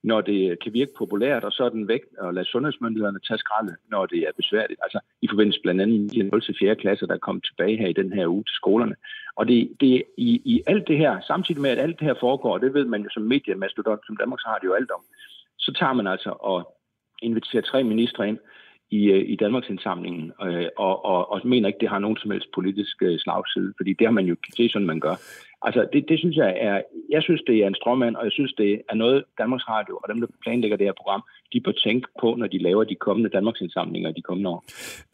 [0.07, 3.77] når det kan virke populært, og så er den væk og lade sundhedsmyndighederne tage skraldet,
[3.91, 4.81] når det er besværligt.
[4.83, 6.43] Altså i forbindelse blandt andet med 0.
[6.43, 6.77] til 4.
[6.77, 8.97] klasse, der kom tilbage her i den her uge til skolerne.
[9.37, 12.53] Og det, det i, i alt det her, samtidig med at alt det her foregår,
[12.53, 15.03] og det ved man jo som mediemastodont, som Danmark har det jo alt om,
[15.59, 16.77] så tager man altså og
[17.23, 18.39] inviterer tre ministre ind,
[18.91, 22.31] i, øh, i Danmarks indsamlingen, øh, og, og, og mener ikke, det har nogen som
[22.31, 25.17] helst politisk øh, slagside, fordi det har man jo, det er sådan, man gør.
[25.67, 28.53] Altså, det, det synes jeg er, jeg synes, det er en stråmand, og jeg synes,
[28.53, 32.07] det er noget, Danmarks Radio og dem, der planlægger det her program, de bør tænke
[32.21, 34.65] på, når de laver de kommende Danmarks indsamlinger de kommende år.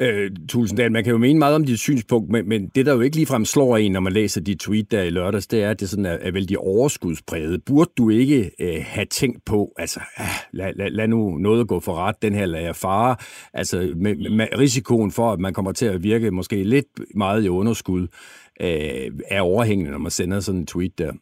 [0.01, 3.01] Øh, Tulsendal, man kan jo mene meget om dit synspunkt, men, men det, der jo
[3.01, 5.81] ikke ligefrem slår en, når man læser dit tweet der i lørdags, det er, at
[5.81, 7.65] det sådan er, er vældig overskudspræget.
[7.67, 11.81] Burde du ikke øh, have tænkt på, altså, ah, lad, lad, lad nu noget gå
[11.81, 13.17] for ret, den her lader fare,
[13.55, 17.49] altså med, med risikoen for, at man kommer til at virke måske lidt meget i
[17.49, 18.07] underskud,
[18.63, 21.13] øh, er overhængende, når man sender sådan en tweet der.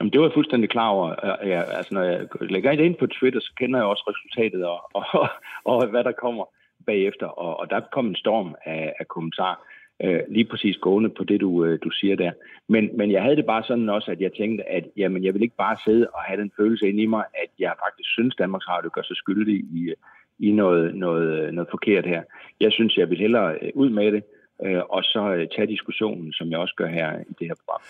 [0.00, 1.08] Jamen, det var jeg fuldstændig klar over.
[1.10, 4.64] Øh, ja, altså, når jeg lægger det ind på Twitter, så kender jeg også resultatet
[4.64, 5.28] og, og,
[5.64, 6.44] og hvad der kommer
[6.86, 7.26] bagefter.
[7.26, 9.56] Og, og der kom en storm af, af kommentarer,
[10.04, 12.32] øh, lige præcis gående på det, du, øh, du siger der.
[12.68, 15.42] Men, men jeg havde det bare sådan også, at jeg tænkte, at jamen, jeg vil
[15.42, 18.68] ikke bare sidde og have den følelse ind i mig, at jeg faktisk synes, Danmarks
[18.68, 19.92] Radio gør sig skyldig i,
[20.38, 22.22] i noget, noget, noget forkert her.
[22.60, 24.22] Jeg synes, jeg vil hellere øh, ud med det,
[24.64, 27.80] øh, og så øh, tage diskussionen, som jeg også gør her i det her program.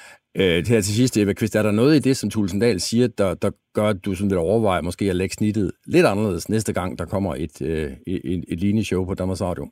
[0.40, 3.34] Øh, her til sidst, Eva Kvist, er der noget i det, som Tulsendal siger, der,
[3.34, 6.98] der gør, at du sådan vil overveje måske at lægge snittet lidt anderledes næste gang,
[6.98, 9.64] der kommer et, øh, et, et lignende show på Danmarks Radio?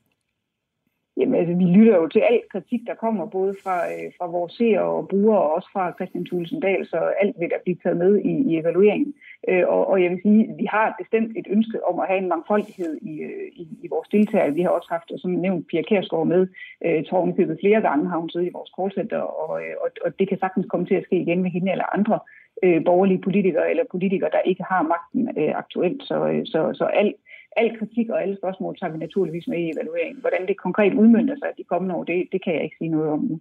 [1.17, 4.53] Jamen, altså, vi lytter jo til al kritik, der kommer, både fra, øh, fra vores
[4.53, 8.13] seere og brugere, og også fra Christian Tulsendal, så alt vil der blive taget med
[8.31, 9.15] i, i evalueringen.
[9.49, 12.29] Øh, og, og jeg vil sige, vi har bestemt et ønske om at have en
[12.29, 14.55] mangfoldighed i, øh, i, i vores deltagere.
[14.55, 16.43] Vi har også haft, som nævnt, Pia Kærsgaard med,
[16.85, 19.75] øh, Jeg tror hun købet flere gange, har hun siddet i vores callcenter, og, øh,
[19.85, 22.19] og, og det kan sagtens komme til at ske igen med hende eller andre
[22.65, 26.03] øh, borgerlige politikere, eller politikere, der ikke har magten øh, aktuelt.
[26.03, 27.15] Så, øh, så, så al,
[27.57, 30.21] al kritik og alle spørgsmål tager vi naturligvis med i evalueringen.
[30.21, 33.11] Hvordan det konkret udmyndter sig de kommende år, det, det kan jeg ikke sige noget
[33.11, 33.41] om nu.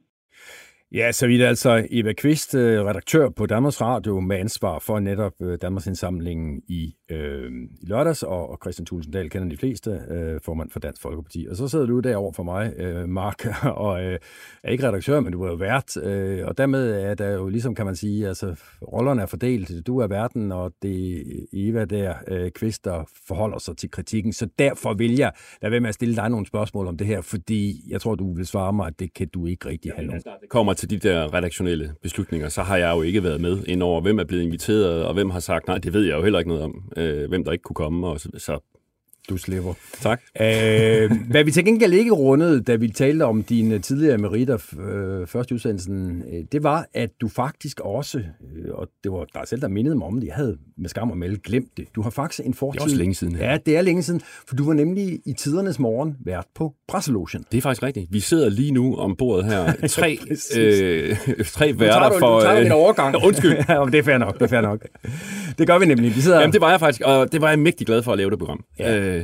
[0.93, 5.33] Ja, så vidt altså Eva Kvist, øh, redaktør på Danmarks Radio, med ansvar for netop
[5.41, 10.39] øh, Danmarks indsamlingen i, øh, i lørdags, og, og Christian Tulsendal kender de fleste, øh,
[10.45, 11.47] formand for Dansk Folkeparti.
[11.49, 13.45] Og så sidder du derovre for mig, øh, Mark,
[13.85, 14.19] og øh,
[14.63, 17.75] er ikke redaktør, men du er jo vært, øh, og dermed er der jo ligesom,
[17.75, 19.87] kan man sige, altså rollerne er fordelt.
[19.87, 24.33] Du er verden, og det er Eva der, øh, Kvist, der forholder sig til kritikken.
[24.33, 27.21] Så derfor vil jeg lade være med at stille dig nogle spørgsmål om det her,
[27.21, 30.23] fordi jeg tror, du vil svare mig, at det kan du ikke rigtig have nogen.
[30.49, 34.01] Kommer til de der redaktionelle beslutninger, så har jeg jo ikke været med ind over,
[34.01, 36.49] hvem er blevet inviteret, og hvem har sagt, nej, det ved jeg jo heller ikke
[36.49, 38.59] noget om, øh, hvem der ikke kunne komme, og så, så
[39.29, 39.73] du slipper.
[40.01, 40.21] Tak.
[40.41, 45.27] Øh, hvad vi til gengæld ikke rundede, da vi talte om dine tidligere meritter øh,
[45.27, 49.41] først i udsendelsen, øh, det var, at du faktisk også, øh, og det var dig
[49.45, 51.85] selv, der mindede mig om det, jeg havde med skam og melde glemt det.
[51.95, 52.79] Du har faktisk en fortid.
[52.79, 53.35] Det er også længe siden.
[53.35, 57.45] Ja, det er længe siden, for du var nemlig i tidernes morgen vært på Presselotion.
[57.51, 58.13] Det er faktisk rigtigt.
[58.13, 59.73] Vi sidder lige nu om bordet her.
[59.87, 60.19] Tre,
[60.57, 62.35] øh, tre værter du, for...
[62.35, 63.15] Nu tager du en overgang.
[63.27, 63.51] undskyld.
[63.69, 64.87] ja, det er fair nok, det er fair nok.
[65.57, 66.15] Det gør vi nemlig.
[66.15, 66.39] Vi sidder...
[66.39, 68.39] Jamen, det var jeg faktisk, og det var jeg mægtig glad for at lave det
[68.39, 68.63] program.
[68.79, 68.97] Ja.
[68.97, 69.18] Øh,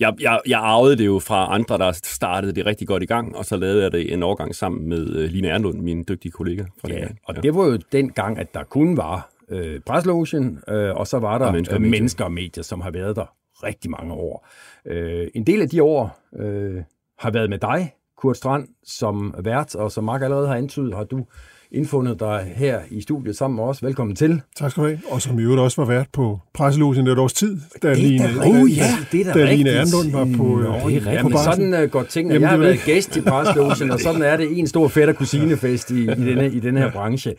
[0.00, 3.36] jeg, jeg, jeg arvede det jo fra andre, der startede det rigtig godt i gang,
[3.36, 6.64] og så lavede jeg det en overgang sammen med uh, Line Ernlund, min dygtige kollega.
[6.80, 7.40] Fra ja, og ja.
[7.40, 11.38] det var jo den gang, at der kun var øh, preslogen, øh, og så var
[11.38, 11.90] der og mennesker, og medier.
[11.90, 14.48] mennesker og medier, som har været der rigtig mange år.
[14.86, 16.82] Øh, en del af de år øh,
[17.18, 21.04] har været med dig, Kurt Strand som vært, og som Mark allerede har antydet, har
[21.04, 21.26] du
[21.72, 23.82] indfundet dig her i studiet sammen med os.
[23.82, 24.40] Velkommen til.
[24.56, 25.00] Tak skal du have.
[25.10, 28.76] Og som i øvrigt også var vært på presselogen et års tid, da Line, oh,
[28.76, 31.90] ja, det er da, da Line Ernlund var på, ja, det er Jamen, sådan uh,
[31.90, 32.34] går tingene.
[32.34, 35.90] Jamen, jeg har været gæst i presselogen, og sådan er det en stor fætter kusinefest
[35.90, 37.34] i, i, denne, i denne her branche.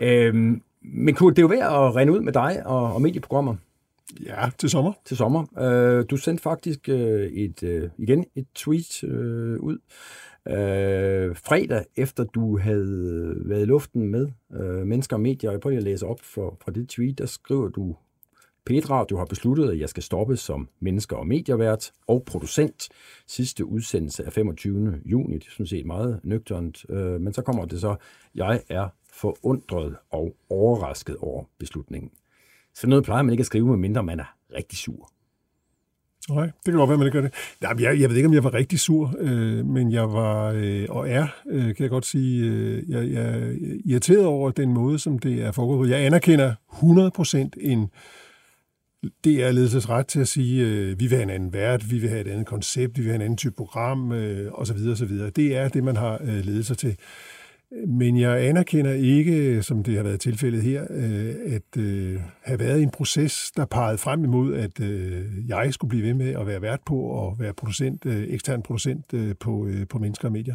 [0.00, 3.54] Øhm, men Kurt, det er jo værd at rende ud med dig og, og medieprogrammer.
[4.26, 4.92] Ja, til sommer.
[5.06, 5.40] Til sommer.
[5.40, 9.10] Uh, du sendte faktisk uh, et, uh, igen et tweet uh,
[9.64, 9.78] ud
[10.48, 15.50] øh, fredag, efter du havde været i luften med øh, mennesker og medier.
[15.50, 17.96] Jeg prøver lige at læse op for, fra det tweet, der skriver du,
[18.66, 22.88] Petra, du har besluttet, at jeg skal stoppe som mennesker- og medievært og producent.
[23.26, 25.00] Sidste udsendelse er 25.
[25.04, 25.34] juni.
[25.34, 26.84] Det synes jeg set meget nøgternt.
[26.88, 27.96] Øh, men så kommer det så,
[28.34, 32.10] jeg er forundret og overrasket over beslutningen.
[32.74, 35.10] Så noget plejer man ikke at skrive, medmindre man er rigtig sur.
[36.30, 37.34] Nej, det kan godt være, man ikke gør det.
[37.60, 40.86] Nej, jeg, jeg ved ikke, om jeg var rigtig sur, øh, men jeg var øh,
[40.88, 43.54] og er, øh, kan jeg godt sige, øh, jeg, jeg er
[43.84, 45.86] irriteret over den måde, som det er foregået på.
[45.86, 47.90] Jeg anerkender 100% en
[49.24, 52.08] det er ledelsesret til at sige, øh, vi vil have en anden vært, vi vil
[52.08, 54.76] have et andet koncept, vi vil have en anden type program, øh, osv.
[54.92, 55.18] osv.
[55.36, 56.96] Det er det, man har øh, ledelse til.
[57.88, 62.82] Men jeg anerkender ikke, som det har været tilfældet her, øh, at øh, have været
[62.82, 66.62] en proces, der pegede frem imod, at øh, jeg skulle blive ved med at være
[66.62, 70.54] vært på og være producent, ekstern producent på, på mennesker og medier.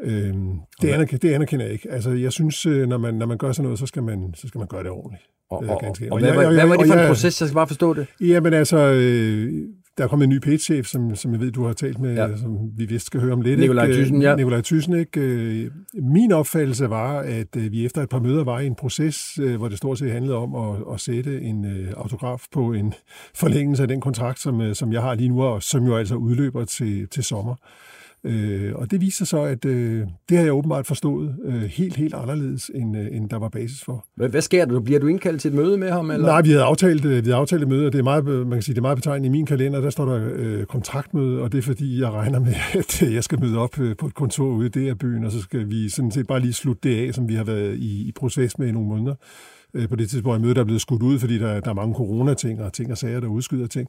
[0.00, 1.90] Det, anerkender, det anerkender jeg ikke.
[1.90, 4.58] Altså, jeg synes, når man, når man gør sådan noget, så skal man, så skal
[4.58, 5.24] man gøre det ordentligt.
[5.50, 7.40] Og, og, og, og hvad, jeg, jeg, hvad var det for en proces?
[7.40, 8.06] Jeg skal bare forstå det.
[8.20, 8.76] Jamen altså,
[9.98, 12.36] der er kommet en ny page-chef, som, som jeg ved, du har talt med, ja.
[12.36, 13.60] som vi vist skal høre om lidt.
[13.60, 14.36] Nikolaj Thyssen, ja.
[14.36, 15.70] Nikolaj Thyssen, ikke?
[15.94, 19.56] Min opfattelse var, at øh, vi efter et par møder var i en proces, øh,
[19.56, 22.94] hvor det stort set handlede om at, at sætte en øh, autograf på en
[23.34, 26.64] forlængelse af den kontrakt, som, som jeg har lige nu, og som jo altså udløber
[26.64, 27.54] til, til sommer.
[28.26, 32.14] Øh, og det viser så, at øh, det har jeg åbenbart forstået øh, helt, helt
[32.14, 34.04] anderledes, end, øh, end der var basis for.
[34.16, 34.80] Hvad, hvad sker der?
[34.80, 36.10] Bliver du indkaldt til et møde med ham?
[36.10, 36.26] Eller?
[36.26, 38.50] Nej, vi havde aftalt, øh, vi havde aftalt et møde, og det er meget, man
[38.50, 39.80] kan sige, det er meget betegnet i min kalender.
[39.80, 43.40] Der står der øh, kontraktmøde, og det er fordi, jeg regner med, at jeg skal
[43.40, 45.88] møde op øh, på et kontor ude i det her byen, og så skal vi
[45.88, 48.68] sådan set bare lige slutte det af, som vi har været i, i proces med
[48.68, 49.14] i nogle måneder.
[49.74, 51.94] Øh, på det tidspunkt, møde, der er blevet skudt ud, fordi der, der er mange
[51.94, 53.88] corona-ting og ting og sager, der udskyder ting.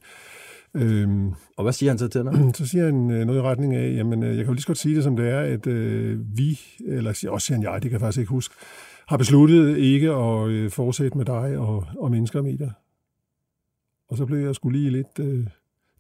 [0.78, 2.34] Øhm, og hvad siger han så til dig?
[2.56, 4.68] Så siger han øh, noget i retning af, jamen øh, jeg kan jo lige så
[4.68, 7.82] godt sige det som det er, at øh, vi, eller også siger han jeg, det
[7.82, 8.56] kan jeg faktisk ikke huske,
[9.08, 12.72] har besluttet ikke at øh, fortsætte med dig og, og mennesker og medier.
[14.10, 15.48] Og så blev jeg skulle lige lidt øh,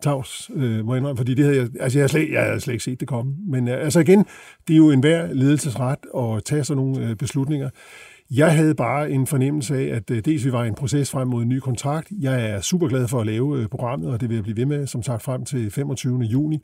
[0.01, 2.59] tavs, øh, må jeg indrømme, fordi det havde jeg, altså jeg havde slet, jeg havde
[2.59, 3.35] slet ikke set det komme.
[3.47, 4.25] Men øh, altså igen,
[4.67, 7.69] det er jo enhver ledelsesret at tage sådan nogle øh, beslutninger.
[8.31, 11.27] Jeg havde bare en fornemmelse af, at øh, dels vi var i en proces frem
[11.27, 12.11] mod en ny kontrakt.
[12.19, 14.65] Jeg er super glad for at lave øh, programmet, og det vil jeg blive ved
[14.65, 16.19] med, som sagt, frem til 25.
[16.19, 16.59] juni.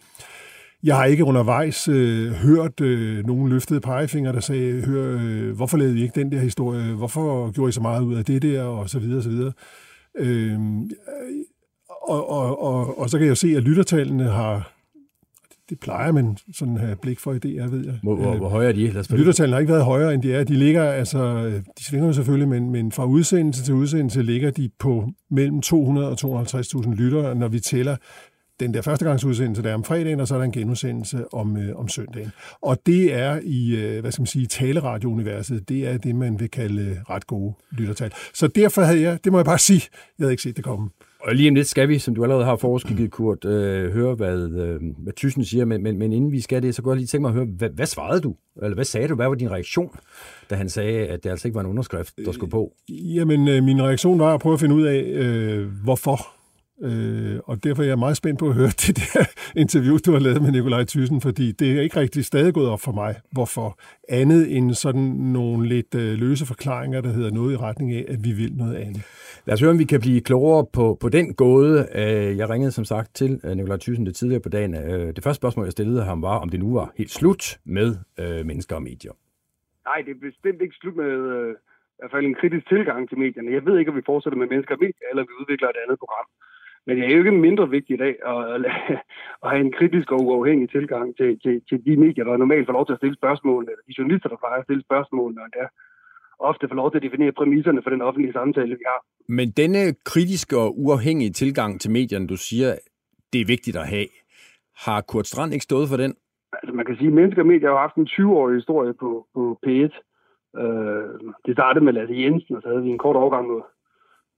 [0.83, 5.77] Jeg har ikke undervejs øh, hørt øh, nogen løftede pegefinger, der sagde, hør, øh, hvorfor
[5.77, 6.93] lavede I ikke den der historie?
[6.93, 8.63] Hvorfor gjorde I så meget ud af det der?
[8.63, 9.51] Og så videre, og så videre.
[10.19, 10.59] Øh,
[11.87, 14.72] og, og, og, og så kan jeg jo se, at lyttertallene har
[15.69, 17.99] det plejer man sådan at have blik for idéer, ved jeg.
[18.03, 19.15] Hvor, hvor, hvor højere er de?
[19.15, 20.43] Lyttertallene har ikke været højere, end de er.
[20.43, 21.45] De ligger, altså,
[21.79, 26.09] de svinger jo selvfølgelig, men, men fra udsendelse til udsendelse ligger de på mellem 200
[26.09, 27.95] og 250.000 lyttere, når vi tæller
[28.59, 31.75] den der førstegangsudsendelse, der er om fredagen, og så er der en genudsendelse om, øh,
[31.75, 32.31] om søndagen.
[32.61, 36.49] Og det er i, øh, hvad skal man sige, taleradiouniverset, det er det, man vil
[36.49, 38.11] kalde øh, ret gode lyttertal.
[38.33, 39.81] Så derfor havde jeg, det må jeg bare sige,
[40.19, 40.89] jeg havde ikke set det komme.
[41.23, 44.49] Og lige om lidt skal vi, som du allerede har foreskikket, Kurt, øh, høre, hvad,
[44.49, 47.07] øh, hvad Thyssen siger, men, men, men inden vi skal det, så kunne jeg lige
[47.07, 48.35] tænke mig at høre, hvad, hvad svarede du?
[48.61, 49.15] Eller hvad sagde du?
[49.15, 49.89] Hvad var din reaktion,
[50.49, 52.71] da han sagde, at det altså ikke var en underskrift, der skulle på?
[52.91, 56.19] Øh, jamen, øh, min reaktion var at prøve at finde ud af, øh, hvorfor
[56.83, 60.19] Øh, og derfor er jeg meget spændt på at høre det der interview, du har
[60.19, 63.79] lavet med Nikolaj Thyssen, fordi det er ikke rigtig stadig gået op for mig, hvorfor
[64.09, 68.19] andet end sådan nogle lidt øh, løse forklaringer, der hedder noget i retning af, at
[68.23, 69.01] vi vil noget andet.
[69.45, 71.87] Lad os høre, om vi kan blive klogere på, på den gåde.
[71.95, 74.73] Øh, jeg ringede som sagt til øh, Nikolaj Thyssen det tidligere på dagen.
[74.75, 77.95] Øh, det første spørgsmål, jeg stillede ham, var, om det nu var helt slut med
[78.43, 79.13] mennesker og medier.
[79.89, 81.51] Nej, det er bestemt ikke slut med øh,
[81.95, 83.55] i hvert fald en kritisk tilgang til medierne.
[83.57, 85.97] Jeg ved ikke, om vi fortsætter med mennesker og medier, eller vi udvikler et andet
[86.03, 86.27] program.
[86.85, 88.65] Men det er jo ikke mindre vigtigt i dag at,
[89.43, 92.73] at have en kritisk og uafhængig tilgang til, til, til de medier, der normalt får
[92.73, 95.67] lov til at stille spørgsmål, eller de journalister, der plejer at stille spørgsmål, og der
[96.39, 98.99] ofte får lov til at definere præmisserne for den offentlige samtale, vi har.
[99.27, 102.69] Men denne kritiske og uafhængige tilgang til medierne, du siger,
[103.33, 104.07] det er vigtigt at have.
[104.85, 106.15] Har Kurt Strand ikke stået for den?
[106.53, 109.59] Altså man kan sige, at mennesker og medier har haft en 20-årig historie på, på
[109.65, 109.93] P1.
[110.61, 111.05] Øh,
[111.45, 113.61] det startede med Lasse Jensen, og så havde vi en kort overgang med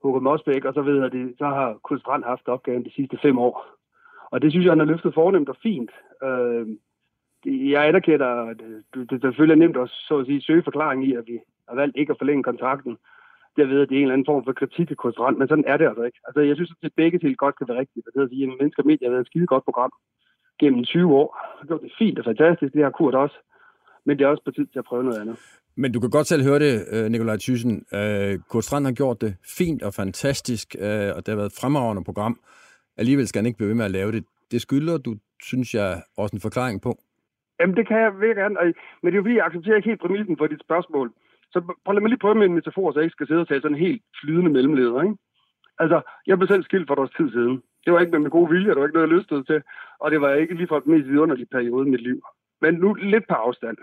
[0.06, 3.18] Hugo Mosbæk, og så ved jeg, det, så har Kurt Strand haft opgaven de sidste
[3.22, 3.66] fem år.
[4.30, 5.90] Og det synes jeg, han har løftet fornemt og fint.
[6.22, 6.66] Øh,
[7.72, 11.08] jeg anerkender, at øh, det, det selvfølgelig er nemt at, så at sige, søge forklaring
[11.08, 11.38] i, at vi
[11.68, 12.96] har valgt ikke at forlænge kontrakten.
[13.56, 15.64] Jeg ved, at det er en eller anden form for kritik af konstruent, men sådan
[15.66, 16.18] er det altså ikke.
[16.26, 18.06] Altså, jeg synes, at begge til godt kan være rigtigt.
[18.06, 19.92] Det er at sige, at Mennesker medier har været et skide godt program
[20.60, 21.28] gennem 20 år.
[21.52, 23.36] Det har gjort det fint og fantastisk, det har Kurt også.
[24.06, 25.36] Men det er også på tid til at prøve noget andet.
[25.76, 27.74] Men du kan godt selv høre det, øh, Nikolaj Thyssen.
[27.94, 31.58] Øh, Kurt Strand har gjort det fint og fantastisk, øh, og det har været et
[31.60, 32.40] fremragende program.
[32.96, 34.24] Alligevel skal han ikke blive ved med at lave det.
[34.50, 36.92] Det skylder du, synes jeg, også en forklaring på.
[37.60, 38.74] Jamen, det kan jeg virkelig gerne.
[39.02, 41.12] Men det er jo fordi, jeg accepterer ikke helt præmissen for dit spørgsmål.
[41.52, 43.48] Så prøv, lad mig lige prøve med en metafor, så jeg ikke skal sidde og
[43.48, 45.02] tage sådan en helt flydende mellemleder.
[45.02, 45.16] Ikke?
[45.82, 47.62] Altså, jeg blev selv skilt for et års tid siden.
[47.84, 49.62] Det var ikke med min gode vilje, det var ikke noget, jeg lystede til.
[50.02, 52.18] Og det var ikke lige for den mest vidunderlige periode i mit liv.
[52.62, 53.76] Men nu lidt på afstand.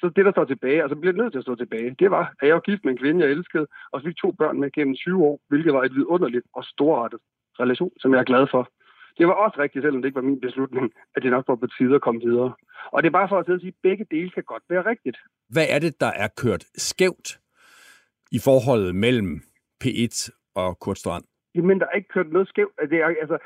[0.00, 2.24] Så det, der står tilbage, og så bliver nødt til at stå tilbage, det var,
[2.40, 4.70] at jeg var gift med en kvinde, jeg elskede, og så fik to børn med
[4.72, 7.20] gennem 20 år, hvilket var et vidunderligt og storartet
[7.60, 8.62] relation, som jeg er glad for.
[9.18, 11.66] Det var også rigtigt, selvom det ikke var min beslutning, at det nok var på
[11.66, 12.52] tide at komme videre.
[12.92, 15.16] Og det er bare for at sige, at begge dele kan godt være rigtigt.
[15.48, 17.28] Hvad er det, der er kørt skævt
[18.32, 19.40] i forholdet mellem
[19.84, 20.16] P1
[20.54, 21.24] og Kurt Strand?
[21.54, 22.72] Jamen, der er ikke kørt noget skævt.
[22.90, 23.38] Det er, altså,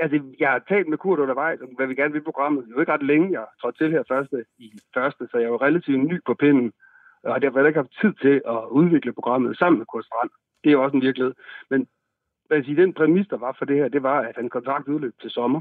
[0.00, 2.64] altså, jeg har talt med Kurt undervejs, om hvad vi gerne vil i programmet.
[2.64, 5.44] Det er jo ikke ret længe, jeg trådte til her første, i første, så jeg
[5.44, 6.72] er jo relativt ny på pinden.
[7.22, 10.30] Og har derfor ikke haft tid til at udvikle programmet sammen med Kurt Strand.
[10.64, 11.34] Det er jo også en virkelighed.
[11.70, 11.86] Men
[12.50, 15.30] altså, den præmis, der var for det her, det var, at han kontrakt udløb til
[15.30, 15.60] sommer.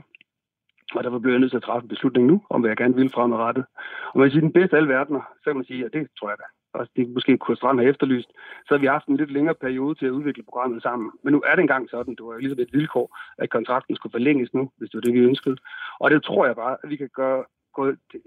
[0.95, 2.95] Og derfor blev jeg nødt til at træffe en beslutning nu, om hvad jeg gerne
[2.95, 3.65] vil fremadrettet.
[4.13, 6.29] Og man siger, den bedste af alle verdener, så kan man sige, og det tror
[6.29, 8.29] jeg da, Og det måske Kurt Strand har efterlyst,
[8.65, 11.11] så har vi haft en lidt længere periode til at udvikle programmet sammen.
[11.23, 14.11] Men nu er det engang sådan, det var jo ligesom et vilkår, at kontrakten skulle
[14.11, 15.57] forlænges nu, hvis det var det, vi ønskede.
[15.99, 17.83] Og det tror jeg bare, at vi kan gøre gå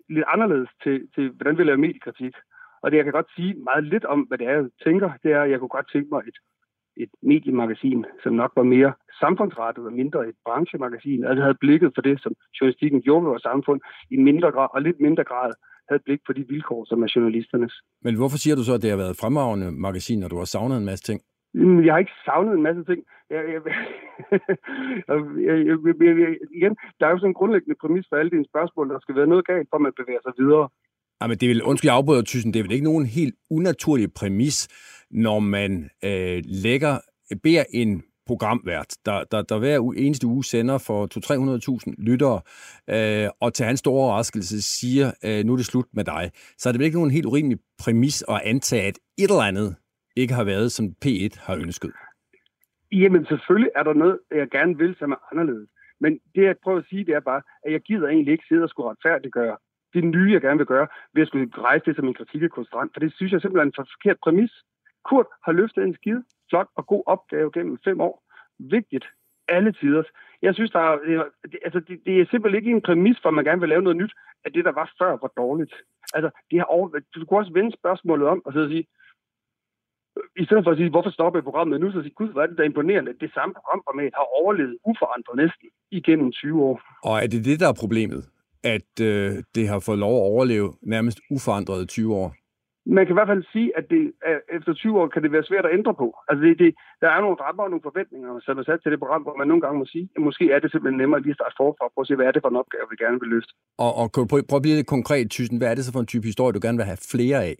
[0.08, 2.34] lidt anderledes til, til, hvordan vi laver mediekritik.
[2.82, 5.32] Og det, jeg kan godt sige meget lidt om, hvad det er, jeg tænker, det
[5.32, 6.38] er, at jeg kunne godt tænke mig et
[6.96, 12.02] et mediemagasin, som nok var mere samfundsrettet og mindre et branchemagasin, det havde blikket for
[12.02, 13.80] det, som journalistikken gjorde ved vores samfund,
[14.10, 15.52] i mindre grad og lidt mindre grad
[15.88, 17.74] havde blik for de vilkår, som er journalisternes.
[18.02, 20.44] Men hvorfor siger du så, at det har været et fremragende magasin, når du har
[20.44, 21.20] savnet en masse ting?
[21.84, 23.00] Jeg har ikke savnet en masse ting.
[23.30, 23.60] Jeg, jeg,
[25.08, 25.18] jeg,
[25.98, 28.88] jeg, jeg, igen, der er jo sådan en grundlæggende præmis for alle dine spørgsmål.
[28.88, 30.68] Der skal være noget galt, for at man bevæger sig videre.
[31.22, 34.68] Jamen, det vil, undskyld, jeg afbryder, Thyssen, det er vel ikke nogen helt unaturlig præmis,
[35.10, 36.98] når man øh, lægger,
[37.42, 41.00] beder en programvært, der, der, der hver eneste uge sender for
[41.88, 42.40] 200-300.000 lyttere,
[42.90, 46.68] øh, og til hans store overraskelse siger, øh, nu er det slut med dig, så
[46.68, 49.76] er det vel ikke nogen helt urimelig præmis at antage, at et eller andet
[50.16, 51.92] ikke har været, som P1 har ønsket?
[52.92, 55.68] Jamen selvfølgelig er der noget, jeg gerne vil, som er anderledes.
[56.00, 58.62] Men det, jeg prøver at sige, det er bare, at jeg gider egentlig ikke sidde
[58.62, 59.56] og skulle retfærdiggøre
[59.94, 62.48] det nye, jeg gerne vil gøre, ved at skulle rejse det som en kritik af
[62.92, 64.52] For det synes jeg simpelthen er en forkert præmis.
[65.08, 68.22] Kurt har løftet en skide flot og god opgave gennem fem år.
[68.58, 69.06] Vigtigt.
[69.48, 70.02] Alle tider.
[70.42, 70.96] Jeg synes, der er,
[71.52, 73.82] det, altså, det, det er simpelthen ikke en præmis for, at man gerne vil lave
[73.82, 74.12] noget nyt,
[74.44, 75.74] at det, der var før, var dårligt.
[76.14, 78.86] Altså, det har over, du kunne også vende spørgsmålet om og så sige,
[80.42, 82.58] i stedet for at sige, hvorfor stopper programmet nu, så sige, gud, hvor er det
[82.58, 86.80] der imponerende, det samme programformat har overlevet uforandret næsten igennem 20 år.
[87.02, 88.22] Og er det det, der er problemet?
[88.64, 92.34] At øh, det har fået lov at overleve nærmest uforandret i 20 år?
[92.86, 94.02] man kan i hvert fald sige, at det,
[94.56, 96.06] efter 20 år kan det være svært at ændre på.
[96.28, 99.02] Altså det, det, der er nogle rammer og nogle forventninger, som er sat til det
[99.02, 101.40] program, hvor man nogle gange må sige, at måske er det simpelthen nemmere lige at
[101.40, 103.52] starte forfra på at se, hvad er det for en opgave, vi gerne vil løfte.
[103.84, 105.92] Og, og kan du prøve, prøve at blive lidt konkret, Tysen, hvad er det så
[105.92, 107.54] for en type historie, du gerne vil have flere af?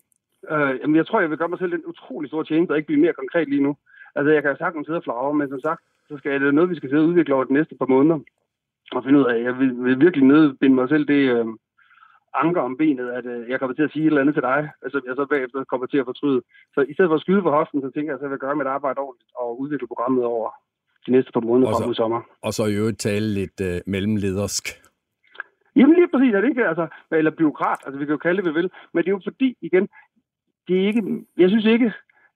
[0.52, 2.90] Øh, jamen, jeg tror, jeg vil gøre mig selv en utrolig stor tjeneste og ikke
[2.90, 3.72] blive mere konkret lige nu.
[4.16, 6.78] Altså, jeg kan sagtens sidde og flagre, men som sagt, så skal det noget, vi
[6.78, 8.18] skal sidde og udvikle over de næste par måneder.
[8.96, 11.46] Og finde ud af, jeg vil, vil virkelig nedbinde mig selv det, øh,
[12.42, 14.60] anker om benet, at øh, jeg kommer til at sige et eller andet til dig,
[14.84, 16.40] altså jeg så bagefter kommer til at fortryde.
[16.74, 18.56] Så i stedet for at skyde på hoften, så tænker jeg, at jeg vil gøre
[18.56, 20.50] mit arbejde ordentligt og udvikle programmet over
[21.06, 22.20] de næste par måneder frem mod sommer.
[22.46, 24.64] Og så i øvrigt tale lidt øh, mellemledersk.
[25.76, 28.44] Jamen lige præcis, er det ikke, altså, eller byråkrat, altså vi kan jo kalde det,
[28.44, 29.88] hvad vi vil, men det er jo fordi, igen,
[30.68, 31.02] det er ikke,
[31.36, 31.92] jeg synes ikke,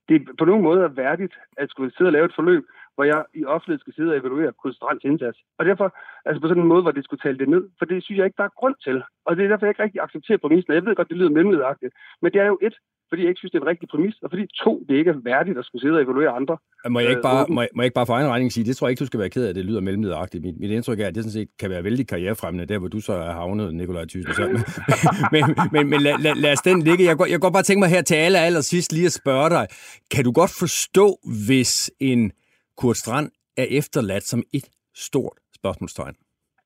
[0.09, 2.65] det på nogen måde er værdigt at skulle sidde og lave et forløb,
[2.99, 5.39] hvor jeg i offentlighed skal sidde og evaluere kulturelt indsats.
[5.59, 5.87] Og derfor,
[6.27, 8.27] altså på sådan en måde, hvor det skulle tale det ned, for det synes jeg
[8.27, 8.97] ikke, der er grund til.
[9.27, 10.75] Og det er derfor, jeg ikke rigtig accepterer præmissen.
[10.75, 12.75] Jeg ved godt, det lyder mellemledagtigt, men det er jo et,
[13.09, 15.21] fordi jeg ikke synes, det er en rigtig præmis, og fordi to, det ikke er
[15.31, 16.57] værdigt at skulle sidde og evaluere andre.
[16.95, 18.65] Må jeg ikke bare, øh, må jeg, må jeg ikke bare for egen regning sige,
[18.69, 20.45] det tror jeg ikke, du skal være ked af, at det lyder mellemledagtigt.
[20.45, 23.01] Mit, mit indtryk er, at det sådan set kan være vældig karrierefremmende, der hvor du
[23.01, 24.35] så er havnet, Nikolaj Thyssen.
[24.35, 24.45] Så,
[25.33, 27.05] men, men, men, men lad, lad, lad os den ligge.
[27.05, 29.51] Jeg går, jeg går bare tænke mig her til aller, aller sidst lige at spørge
[29.51, 29.67] dig.
[30.15, 31.07] Kan du godt forstå,
[31.47, 32.33] hvis en
[32.79, 36.17] Kurt Strand er efterladt som et stort spørgsmålstegn?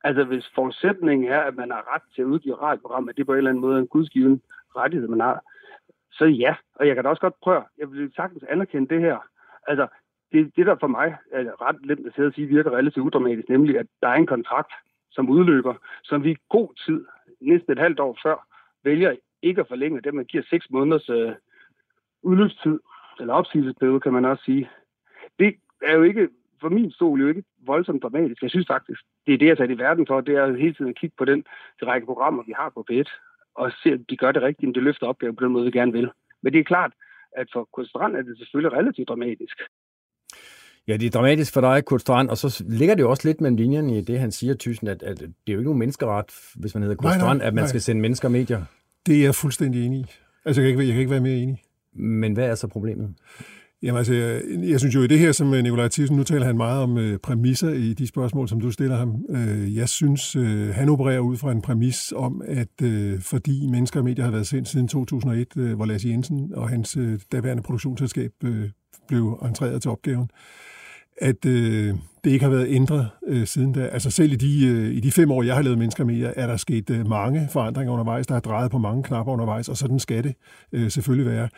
[0.04, 3.32] Altså, hvis forudsætningen er, at man har ret til at udgive radioprogram, at det på
[3.32, 4.42] en eller anden måde er en gudsgiven
[4.76, 5.44] rettighed, man har,
[6.12, 6.54] så ja.
[6.74, 9.18] Og jeg kan da også godt prøve, jeg vil sagtens anerkende det her.
[9.66, 9.86] Altså,
[10.32, 13.86] det, det der for mig er ret lidt at sige, virker relativt udramatisk, nemlig at
[14.02, 14.72] der er en kontrakt,
[15.10, 17.04] som udløber, som vi i god tid
[17.40, 18.46] næsten et halvt år før
[18.84, 21.32] vælger ikke at forlænge det, man giver seks måneders øh,
[22.22, 22.80] udløbstid,
[23.20, 24.70] eller opsigelsesperiode, kan man også sige.
[25.83, 26.28] Det er jo ikke,
[26.61, 28.43] for min stol, jo ikke voldsomt dramatisk.
[28.43, 30.91] Jeg synes faktisk, det er det, jeg tager i verden for, det er hele tiden
[30.91, 31.41] at kigge på den
[31.80, 33.09] de række programmer, vi har på P1,
[33.55, 35.70] og se, om de gør det rigtigt, om det løfter opgaven på den måde, vi
[35.70, 36.09] gerne vil.
[36.43, 36.93] Men det er klart,
[37.37, 39.57] at for Kurt Strand er det selvfølgelig relativt dramatisk.
[40.89, 43.41] Ja, det er dramatisk for dig, Kurt Strand, og så ligger det jo også lidt
[43.41, 46.26] mellem linjerne i det, han siger, Thyssen, at, at det er jo ikke nogen menneskeret,
[46.55, 47.68] hvis man hedder Kurt nej, Strand, nej, at man nej.
[47.68, 48.62] skal sende mennesker og medier.
[49.07, 50.07] Det er jeg fuldstændig enig i.
[50.45, 51.62] Altså, jeg kan ikke, jeg kan ikke være mere enig.
[51.93, 53.14] Men hvad er så problemet?
[53.83, 56.47] Jamen altså, jeg, jeg synes jo i det her, som øh, Nikolaj Thyssen, nu taler
[56.47, 59.24] han meget om øh, præmisser i de spørgsmål, som du stiller ham.
[59.30, 64.01] Øh, jeg synes, øh, han opererer ud fra en præmis om, at øh, fordi mennesker
[64.01, 67.62] og medier har været sendt siden 2001, øh, hvor Lasse Jensen og hans øh, daværende
[67.62, 68.70] produktionsselskab øh,
[69.09, 70.30] blev entreret til opgaven,
[71.20, 73.87] at øh, det ikke har været ændret øh, siden da.
[73.87, 76.47] Altså selv i de, øh, i de fem år, jeg har lavet mennesker med, er
[76.47, 78.26] der sket øh, mange forandringer undervejs.
[78.26, 80.35] Der er drejet på mange knapper undervejs, og sådan skal det
[80.72, 81.49] øh, selvfølgelig være.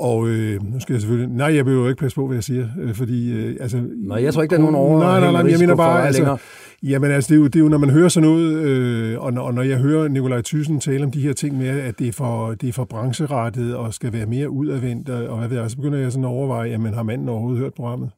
[0.00, 1.36] Og øh, nu skal jeg selvfølgelig...
[1.36, 3.32] Nej, jeg behøver ikke passe på, hvad jeg siger, øh, fordi...
[3.32, 4.98] Øh, altså, nej, jeg tror ikke, der er nogen over...
[4.98, 6.06] Nej, nej, nej, jeg mener bare...
[6.06, 6.36] Altså,
[6.82, 9.32] jamen altså, det er, jo, det er jo, når man hører sådan noget, øh, og,
[9.32, 12.08] når, og når jeg hører Nikolaj Thyssen tale om de her ting med, at det
[12.08, 15.70] er for, det er for brancherettet og skal være mere udadvendt, og hvad ved jeg,
[15.70, 18.10] så begynder jeg sådan at overveje, jamen har manden overhovedet hørt programmet?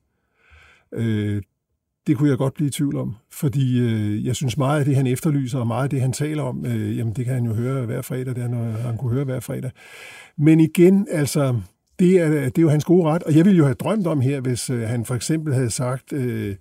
[0.94, 1.42] Øh,
[2.06, 4.96] det kunne jeg godt blive i tvivl om, fordi øh, jeg synes meget af det,
[4.96, 7.54] han efterlyser, og meget af det, han taler om, øh, jamen det kan han jo
[7.54, 9.70] høre hver fredag, det når han kunne høre hver fredag.
[10.38, 11.60] Men igen, altså,
[12.02, 14.20] det er, det er jo hans gode ret, og jeg ville jo have drømt om
[14.20, 16.56] her, hvis øh, han for eksempel havde sagt, øh,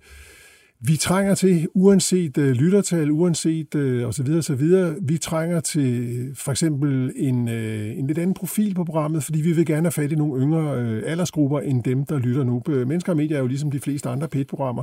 [0.84, 4.30] vi trænger til, uanset øh, lyttertal, uanset øh, osv.
[4.38, 4.62] osv.,
[5.02, 9.52] vi trænger til for eksempel en, øh, en lidt anden profil på programmet, fordi vi
[9.52, 12.62] vil gerne have fat i nogle yngre øh, aldersgrupper end dem, der lytter nu.
[12.68, 14.82] Øh, Mennesker og medier er jo ligesom de fleste andre PET-programmer,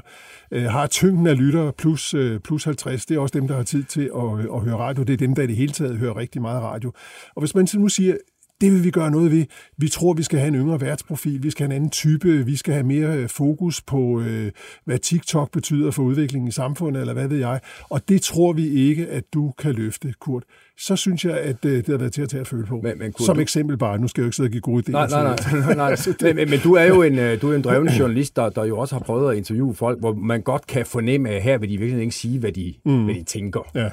[0.52, 3.06] øh, har tyngden af lyttere plus, øh, plus 50.
[3.06, 5.04] Det er også dem, der har tid til at, øh, at høre radio.
[5.04, 6.92] Det er dem, der i det hele taget hører rigtig meget radio.
[7.36, 8.16] Og hvis man nu siger,
[8.62, 9.46] det vil vi gøre noget ved.
[9.78, 12.56] Vi tror, vi skal have en yngre værtsprofil, vi skal have en anden type, vi
[12.56, 14.52] skal have mere øh, fokus på, øh,
[14.86, 17.60] hvad TikTok betyder for udviklingen i samfundet, eller hvad ved jeg.
[17.90, 20.44] Og det tror vi ikke, at du kan løfte, Kurt.
[20.78, 22.82] Så synes jeg, at øh, det har været til at tage at føle på.
[22.84, 23.42] Men, men Som du...
[23.42, 24.00] eksempel bare.
[24.00, 24.92] Nu skal jeg jo ikke sidde og give gode idéer.
[24.92, 25.76] Nej, nej, nej.
[25.76, 26.34] nej, nej.
[26.34, 28.96] men, men du er jo en, du er en dreven journalist, der, der jo også
[28.96, 32.02] har prøvet at interviewe folk, hvor man godt kan fornemme, at her vil de virkelig
[32.02, 33.04] ikke sige, hvad de, mm.
[33.04, 33.70] hvad de tænker.
[33.76, 33.90] Ja.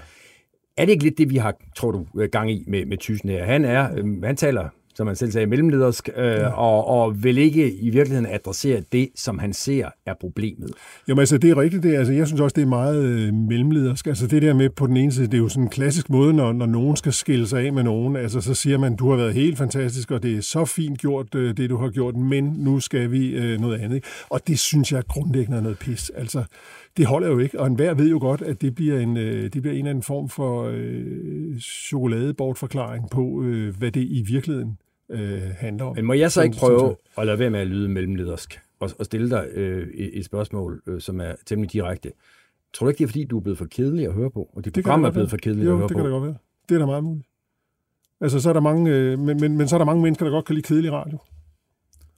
[0.76, 3.28] Er det ikke lidt det, vi har, tror du, øh, gang i med, med Thyssen
[3.28, 3.44] her?
[3.44, 6.48] Han, er, øh, han taler, som han selv sagde, mellemledersk, øh, ja.
[6.48, 10.70] og, og vil ikke i virkeligheden adressere det, som han ser er problemet.
[11.08, 11.82] Jamen altså, det er rigtigt.
[11.82, 14.06] Det, altså, jeg synes også, det er meget øh, mellemledersk.
[14.06, 16.34] Altså det der med på den ene side, det er jo sådan en klassisk måde,
[16.34, 18.16] når, når nogen skal skille sig af med nogen.
[18.16, 21.34] Altså så siger man, du har været helt fantastisk, og det er så fint gjort,
[21.34, 24.04] øh, det du har gjort, men nu skal vi øh, noget andet.
[24.30, 26.10] Og det synes jeg grundlæggende er noget pis.
[26.10, 26.44] Altså,
[26.96, 29.62] det holder jo ikke, og enhver ved jo godt, at det bliver en, øh, det
[29.62, 34.78] bliver en eller anden form for øh, chokoladebortforklaring på, øh, hvad det i virkeligheden
[35.10, 35.96] øh, handler om.
[35.96, 39.04] Men må jeg så ikke prøve at lade være med at lyde mellemledersk og, og
[39.04, 42.12] stille dig øh, et spørgsmål, øh, som er temmelig direkte.
[42.74, 44.64] Tror du ikke, det er fordi, du er blevet for kedelig at høre på, og
[44.64, 45.94] dit det program er blevet for kedeligt jo, at høre på?
[45.94, 46.36] Jo, det kan da godt være.
[46.68, 47.28] Det er da meget muligt.
[48.20, 50.32] Altså, så er der mange, øh, men, men, men så er der mange mennesker, der
[50.32, 51.18] godt kan lide kedelig radio.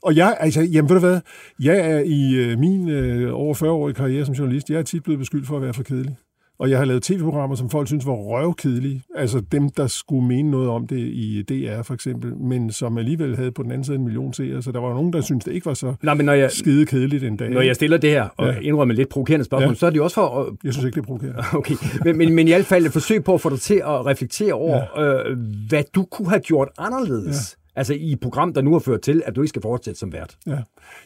[0.02, 1.20] Og jeg, altså, jamen ved du hvad,
[1.60, 5.18] jeg er i øh, min øh, over 40-årige karriere som journalist, jeg er tit blevet
[5.18, 6.16] beskyldt for at være for kedelig.
[6.58, 9.02] Og jeg har lavet tv-programmer, som folk synes var røvkedelige.
[9.14, 13.36] Altså dem, der skulle mene noget om det i DR for eksempel, men som alligevel
[13.36, 14.62] havde på den anden side en million seere.
[14.62, 16.86] Så der var nogen, der syntes, det ikke var så Nej, men når jeg, skide
[16.86, 17.50] kedeligt en dag.
[17.50, 18.58] Når jeg stiller det her og ja.
[18.58, 19.74] indrømmer lidt provokerende spørgsmål, ja.
[19.74, 20.40] så er det jo også for...
[20.40, 20.46] At...
[20.64, 21.42] Jeg synes ikke, det er provokerende.
[21.58, 21.74] Okay,
[22.04, 24.52] men, men, men i hvert fald et forsøg på at få dig til at reflektere
[24.52, 25.30] over, ja.
[25.30, 25.38] øh,
[25.68, 27.56] hvad du kunne have gjort anderledes.
[27.56, 30.00] Ja Altså i et program, der nu har ført til, at du ikke skal fortsætte
[30.00, 30.36] som vært.
[30.46, 30.58] Ja.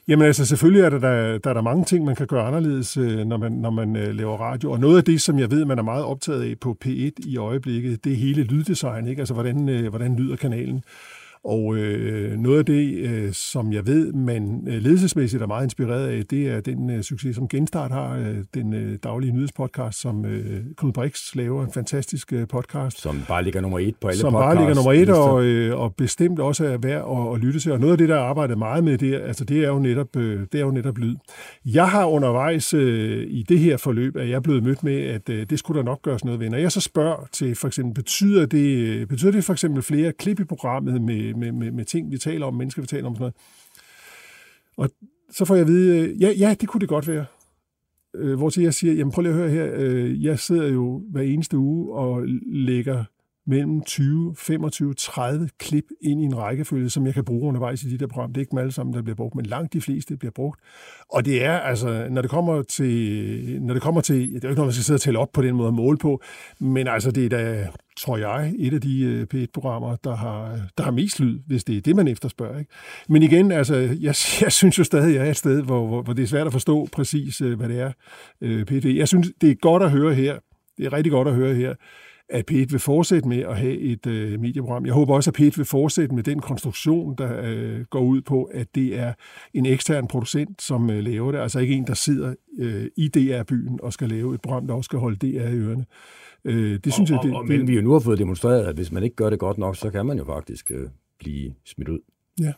[0.09, 2.97] Jamen altså selvfølgelig er der, der, der er der mange ting, man kan gøre anderledes,
[2.97, 4.70] øh, når man, når man øh, laver radio.
[4.70, 7.37] Og noget af det, som jeg ved, man er meget optaget af på P1 i
[7.37, 9.07] øjeblikket, det er hele lyddesign.
[9.07, 9.20] Ikke?
[9.20, 10.85] Altså hvordan, øh, hvordan lyder kanalen.
[11.45, 16.09] Og øh, noget af det, øh, som jeg ved, man øh, ledelsesmæssigt er meget inspireret
[16.09, 20.24] af, det er den øh, succes, som Genstart har, øh, den øh, daglige nyhedspodcast, som
[20.24, 23.01] øh, Knud Brix laver, en fantastisk øh, podcast.
[23.01, 25.95] Som bare ligger nummer et på alle Som bare ligger nummer et, og, øh, og
[25.95, 27.72] bestemt også er værd at, at lytte til.
[27.72, 30.16] Og noget af det, der er arbejdet meget med, det, altså, det, er, jo netop,
[30.16, 31.16] øh, det er jo netop lyd.
[31.66, 35.28] Jeg har undervejs øh, i det her forløb, at jeg er blevet mødt med, at
[35.28, 36.51] øh, det skulle der nok gøres noget ved.
[36.51, 40.40] Når jeg så spørger til, for eksempel, betyder det, betyder det for eksempel flere klip
[40.40, 43.14] i programmet med Øh, med, med, med ting, vi taler om, mennesker, vi taler om
[43.14, 43.35] sådan noget.
[44.76, 44.91] Og
[45.30, 47.24] så får jeg at vide, øh, ja, ja, det kunne det godt være.
[48.14, 51.03] Øh, hvor til jeg siger, jamen prøv lige at høre her, øh, jeg sidder jo
[51.11, 52.22] hver eneste uge og
[52.53, 53.05] lægger
[53.47, 57.90] mellem 20, 25, 30 klip ind i en rækkefølge, som jeg kan bruge undervejs i
[57.90, 58.32] de der program.
[58.32, 60.61] Det er ikke dem alle sammen, der bliver brugt, men langt de fleste bliver brugt.
[61.11, 64.49] Og det er altså, når det kommer til, når det kommer til det er jo
[64.49, 66.22] ikke noget, man skal sidde og tælle op på den måde og måle på,
[66.59, 67.68] men altså det er da,
[67.99, 71.76] tror jeg, et af de øh, P1-programmer, der har, der har mest lyd, hvis det
[71.76, 72.59] er det, man efterspørger.
[72.59, 72.70] Ikke?
[73.09, 76.03] Men igen, altså, jeg, jeg synes jo stadig, at jeg er et sted, hvor, hvor,
[76.03, 77.93] hvor det er svært at forstå præcis, øh, hvad det er,
[78.40, 80.38] øh, P1 Jeg synes, det er godt at høre her,
[80.78, 81.74] det er rigtig godt at høre her,
[82.33, 84.87] at P1 vil fortsætte med at have et øh, medieprogram.
[84.87, 88.45] Jeg håber også, at P1 vil fortsætte med den konstruktion, der øh, går ud på,
[88.45, 89.12] at det er
[89.55, 91.39] en ekstern producent, som øh, laver det.
[91.39, 94.89] Altså ikke en, der sidder øh, i DR-byen og skal lave et program, der også
[94.89, 95.85] skal holde DR i ørerne.
[96.45, 98.64] Øh, det synes og, jeg, det, og, det, men vi jo nu har fået demonstreret,
[98.64, 101.53] at hvis man ikke gør det godt nok, så kan man jo faktisk øh, blive
[101.64, 101.99] smidt ud.
[102.41, 102.53] Ja.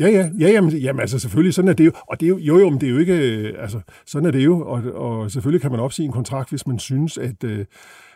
[0.00, 1.92] Ja, ja, ja jamen, jamen, altså selvfølgelig, sådan er det jo.
[2.08, 4.30] Og det er jo, jo, jo, men det er jo ikke, øh, altså, sådan er
[4.30, 4.60] det jo.
[4.60, 7.64] Og, og selvfølgelig kan man opsige en kontrakt, hvis man synes, at, øh,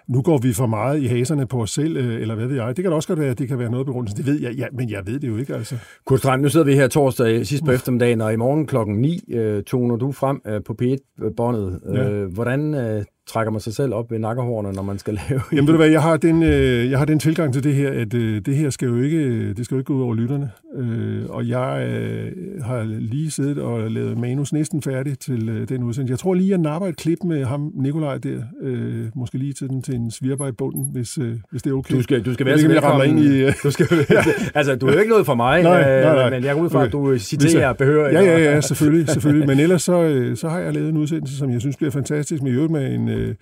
[0.09, 2.77] nu går vi for meget i haserne på os selv, øh, eller hvad ved jeg.
[2.77, 4.17] Det kan da også godt være, at det kan være noget begrundelse.
[4.17, 5.55] Det ved jeg, ja, men jeg ved det jo ikke.
[5.55, 5.77] Altså.
[6.05, 9.21] Kurt Strand, nu sidder vi her torsdag sidst på eftermiddagen, og i morgen klokken 9
[9.33, 11.81] øh, toner du frem øh, på P1-båndet.
[11.95, 12.11] Ja.
[12.11, 15.41] Øh, hvordan øh, trækker man sig selv op ved nakkehårene, når man skal lave...
[15.53, 17.91] Jamen ved du hvad, jeg har den, øh, jeg har den tilgang til det her,
[17.91, 20.51] at øh, det her skal jo ikke, det skal jo ikke gå ud over lytterne.
[20.77, 22.33] Øh, og jeg øh,
[22.65, 26.13] har lige siddet og lavet manus næsten færdig til øh, den udsendelse.
[26.13, 29.69] Jeg tror lige, jeg napper et klip med ham, Nikolaj der, øh, måske lige til,
[29.69, 31.95] den, til en svirper i bunden, hvis, øh, hvis det er okay.
[31.95, 33.09] Du skal, du skal være så velkommen.
[33.09, 33.53] Ind i, øh.
[33.63, 33.87] du skal,
[34.55, 36.27] altså, du er jo ikke noget for mig, nej, nej, nej.
[36.27, 36.87] Øh, men jeg går ud fra, okay.
[36.87, 38.11] at du citerer behører.
[38.11, 39.47] Ja, ja, ja, selvfølgelig, selvfølgelig.
[39.49, 42.43] Men ellers så, øh, så har jeg lavet en udsendelse, som jeg synes bliver fantastisk,
[42.43, 43.35] med øvrigt med en øh,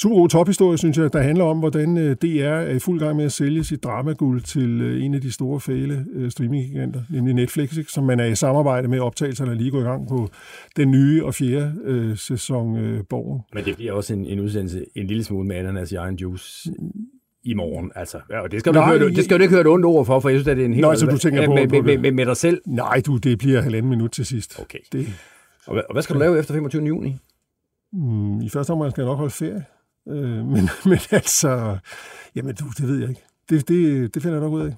[0.00, 3.16] super god tophistorie, synes jeg, der handler om, hvordan øh, DR er i fuld gang
[3.16, 7.34] med at sælge sit dramaguld til øh, en af de store fæle øh, streaminggiganter, nemlig
[7.34, 7.92] Netflix, ikke?
[7.92, 10.28] som man er i samarbejde med optagelserne lige går i gang på
[10.76, 13.40] den nye og fjerde øh, sæson øh, Borgen.
[13.54, 16.72] Men det bliver også en, en udsendelse en lille smule med ananas i egen juice
[17.44, 17.92] i morgen.
[17.94, 19.84] Altså, ja, og det skal, Nej, du høre, det skal du ikke høre et ondt
[19.84, 20.86] ord for, for jeg synes, at det er en helt...
[20.86, 22.60] Nej, så du tænker på, med, med, med, med dig selv?
[22.66, 24.60] Nej, du, det bliver halvanden minut til sidst.
[24.60, 24.78] Okay.
[24.92, 25.06] Det,
[25.66, 26.84] og, hvad, og hvad skal du lave efter 25.
[26.84, 27.16] juni?
[27.92, 29.64] Mm, I første omgang skal jeg nok holde ferie.
[30.08, 31.78] Øh, men, men altså,
[32.34, 33.24] jamen du, det ved jeg ikke.
[33.50, 34.76] Det, det, det finder jeg nok ud af.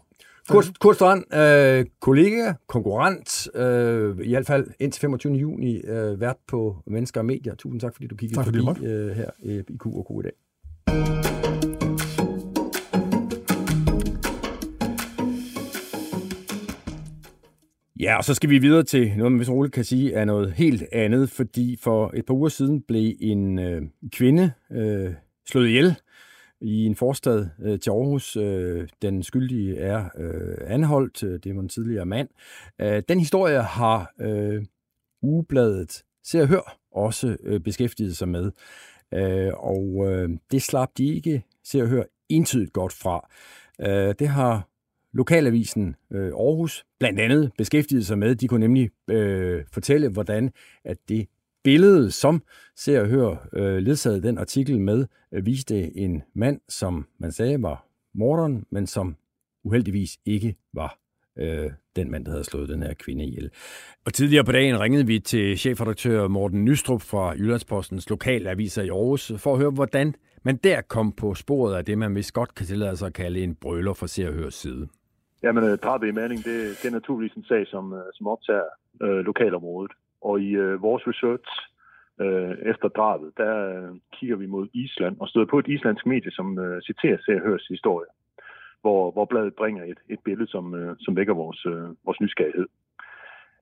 [0.49, 5.35] Kurt, Kurt Strand, øh, kollega, konkurrent, øh, i hvert fald indtil 25.
[5.35, 7.55] juni, øh, vært på Mennesker og Medier.
[7.55, 11.70] Tusind tak, fordi du kiggede tak, forbi øh, her i Q og Q i dag.
[18.01, 20.53] Ja, og så skal vi videre til noget, man hvis roligt kan sige er noget
[20.53, 23.83] helt andet, fordi for et par uger siden blev en øh,
[24.13, 25.15] kvinde øh,
[25.49, 25.97] slået ihjel
[26.61, 28.37] i en forstad øh, til Aarhus.
[28.37, 32.29] Øh, den skyldige er øh, anholdt, øh, det var en tidligere mand.
[32.81, 34.65] Øh, den historie har øh,
[35.23, 38.51] ugebladet Se og Hør også øh, beskæftiget sig med,
[39.15, 43.29] øh, og øh, det slap de ikke Se og Hør entydigt godt fra.
[43.81, 44.70] Øh, det har
[45.13, 48.35] Lokalavisen øh, Aarhus blandt andet beskæftigede sig med.
[48.35, 50.51] De kunne nemlig øh, fortælle, hvordan
[50.85, 51.27] at det
[51.65, 52.43] billede, som
[52.77, 57.63] ser og hører øh, ledsaget den artikel med, øh, viste en mand, som man sagde
[57.63, 59.17] var morderen, men som
[59.65, 60.99] uheldigvis ikke var
[61.39, 63.51] øh, den mand, der havde slået den her kvinde ihjel.
[64.05, 69.33] Og tidligere på dagen ringede vi til chefredaktør Morten Nystrup fra Jyllandspostens lokalaviser i Aarhus
[69.37, 72.67] for at høre, hvordan man der kom på sporet af det, man vist godt kan
[72.67, 74.89] tillade sig at kalde en brøler fra Se og Hørs side.
[75.43, 78.69] Jamen, øh, drabet i Manning, det, det er naturligvis en sag, som, øh, som optager
[79.03, 79.93] øh, lokalområdet.
[80.21, 81.51] Og i øh, vores research
[82.21, 86.31] øh, efter drabet, der øh, kigger vi mod Island og støder på et islandsk medie,
[86.31, 88.11] som øh, citerer Se og Hørs historie,
[88.81, 92.67] hvor, hvor bladet bringer et, et billede, som, øh, som vækker vores, øh, vores nysgerrighed.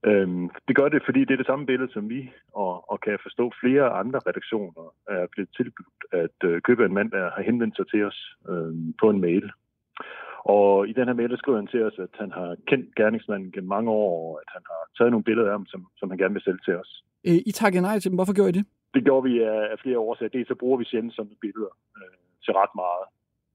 [0.06, 3.18] Øhm, det gør det, fordi det er det samme billede, som vi, og, og kan
[3.22, 7.76] forstå flere andre redaktioner, er blevet tilbudt at øh, købe en mand, der har henvendt
[7.76, 9.50] sig til os øh, på en mail.
[10.56, 13.52] Og i den her mail, der skriver han til os, at han har kendt gerningsmanden
[13.52, 16.18] gennem mange år, og at han har taget nogle billeder af ham, som, som han
[16.18, 16.90] gerne vil sælge til os.
[17.28, 18.18] Øh, I takker nej til dem.
[18.18, 18.66] Hvorfor gjorde I det?
[18.94, 20.28] Det gjorde vi af, af flere årsager.
[20.28, 23.04] Det så bruger vi sjældent sådan billeder øh, til ret meget.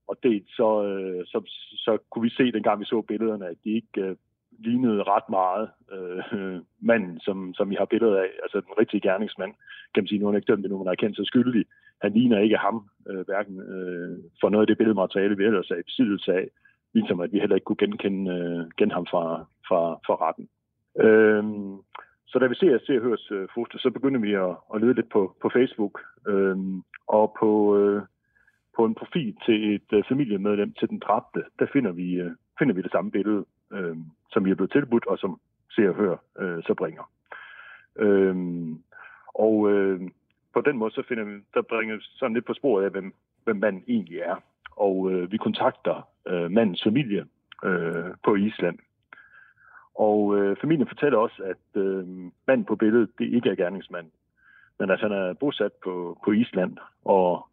[0.07, 1.39] Og det så, øh, så,
[1.85, 4.15] så kunne vi se, dengang vi så billederne, at de ikke øh,
[4.59, 8.31] lignede ret meget øh, manden, som, som vi har billeder af.
[8.43, 9.53] Altså den rigtige gerningsmand,
[9.93, 11.65] kan man sige, nu er han ikke dømt endnu, men er kendt sig skyldig.
[12.01, 15.75] Han ligner ikke ham, øh, hverken øh, for noget af det billedmateriale, vi ellers er
[15.75, 16.47] i besiddelse af,
[16.93, 20.49] ligesom at vi heller ikke kunne genkende, øh, gen ham fra, fra, fra retten.
[20.99, 21.77] Øhm,
[22.27, 25.09] så da vi ser Se Hørs øh, foto, så begynder vi at, at lede lidt
[25.09, 28.01] på, på Facebook øhm, og på, øh,
[28.75, 32.73] på en profil til et øh, familiemedlem til den dræbte, der finder vi, øh, finder
[32.75, 33.97] vi det samme billede, øh,
[34.31, 35.39] som vi er blevet tilbudt, og som
[35.75, 37.11] Se og Hør øh, så bringer.
[37.95, 38.83] Øhm,
[39.35, 40.01] og øh,
[40.53, 43.13] på den måde, så finder vi, der bringer vi sådan lidt på sporet af, hvem,
[43.43, 44.35] hvem manden egentlig er.
[44.75, 47.25] Og øh, vi kontakter øh, mandens familie
[47.63, 48.79] øh, på Island.
[49.95, 52.07] Og øh, familien fortæller også, at øh,
[52.47, 54.11] manden på billedet, det ikke er gerningsmand.
[54.79, 57.47] Men at han er bosat på, på Island, og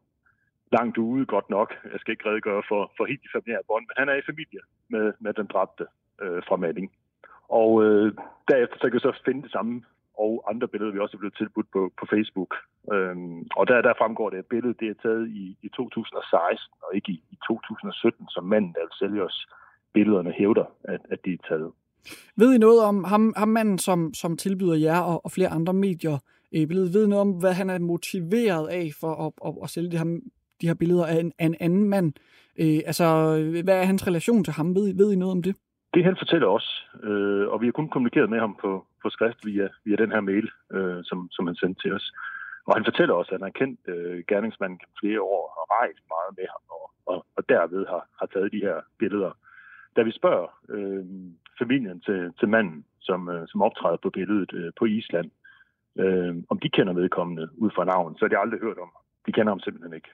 [0.73, 1.75] langt ude godt nok.
[1.93, 4.61] Jeg skal ikke redegøre for, for helt de familiære bånd, men han er i familie
[4.89, 5.87] med, med den dræbte
[6.23, 6.93] øh, fra Malling.
[7.49, 8.13] Og øh,
[8.49, 9.83] derefter så kan vi så finde det samme
[10.25, 12.53] og andre billeder, vi også er blevet tilbudt på, på Facebook.
[12.95, 16.91] Øhm, og der, der fremgår det, at billedet det er taget i, i 2016 og
[16.97, 19.39] ikke i, i 2017, som manden, der sælger os
[19.95, 21.73] billederne, hævder, at, at det er taget.
[22.37, 25.73] Ved I noget om ham, ham manden, som, som tilbyder jer og, og flere andre
[25.73, 26.19] medier
[26.55, 26.95] øh, billedet?
[26.95, 29.99] Ved I noget om, hvad han er motiveret af for at, at, at sælge de
[29.99, 30.21] her,
[30.61, 32.13] de her billeder af en, af en anden mand?
[32.59, 33.05] Øh, altså,
[33.65, 34.75] hvad er hans relation til ham?
[34.75, 35.55] Ved, I, ved I noget om det?
[35.95, 39.47] Det han fortæller os, øh, og vi har kun kommunikeret med ham på, på skrift
[39.47, 42.13] via, via den her mail, øh, som, som han sendte til os.
[42.67, 46.03] Og han fortæller os, at han har kendt øh, gerningsmanden flere år og har rejst
[46.15, 49.33] meget med ham, og, og, og derved har, har taget de her billeder.
[49.97, 51.05] Da vi spørger øh,
[51.59, 55.31] familien til, til manden, som, øh, som optræder på billedet øh, på Island,
[55.99, 58.91] øh, om de kender vedkommende ud fra navn, så har de aldrig hørt om.
[59.27, 60.11] De kender ham simpelthen ikke.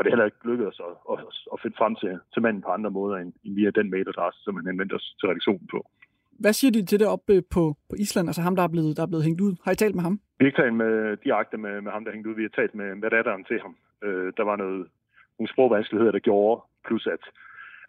[0.00, 1.18] Og det er heller ikke lykkedes at, at,
[1.52, 4.56] at finde frem til, til manden på andre måder end, end via den mailadresse, som
[4.56, 5.78] han henvendte os til redaktionen på.
[6.42, 9.02] Hvad siger de til det oppe på, på Island, altså ham, der er, blevet, der
[9.02, 9.52] er blevet hængt ud?
[9.64, 10.20] Har I talt med ham?
[10.38, 12.34] Vi har ikke talt med, direkte med, med ham, der er hængt ud.
[12.34, 13.74] Vi har talt med, med datteren til ham.
[14.04, 14.80] Øh, der var noget,
[15.38, 17.24] nogle sprogvanskeligheder, der gjorde, plus at,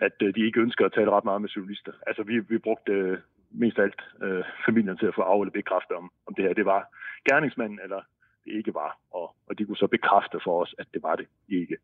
[0.07, 1.93] at øh, de ikke ønsker at tale ret meget med journalister.
[2.07, 3.17] Altså, vi, vi brugte øh,
[3.51, 6.53] mest af alt øh, familien til at få af eller bekræfte, om, om det her
[6.53, 6.81] det var
[7.29, 8.01] gerningsmanden, eller
[8.45, 8.97] det ikke var.
[9.11, 11.77] Og, og de kunne så bekræfte for os, at det var det ikke.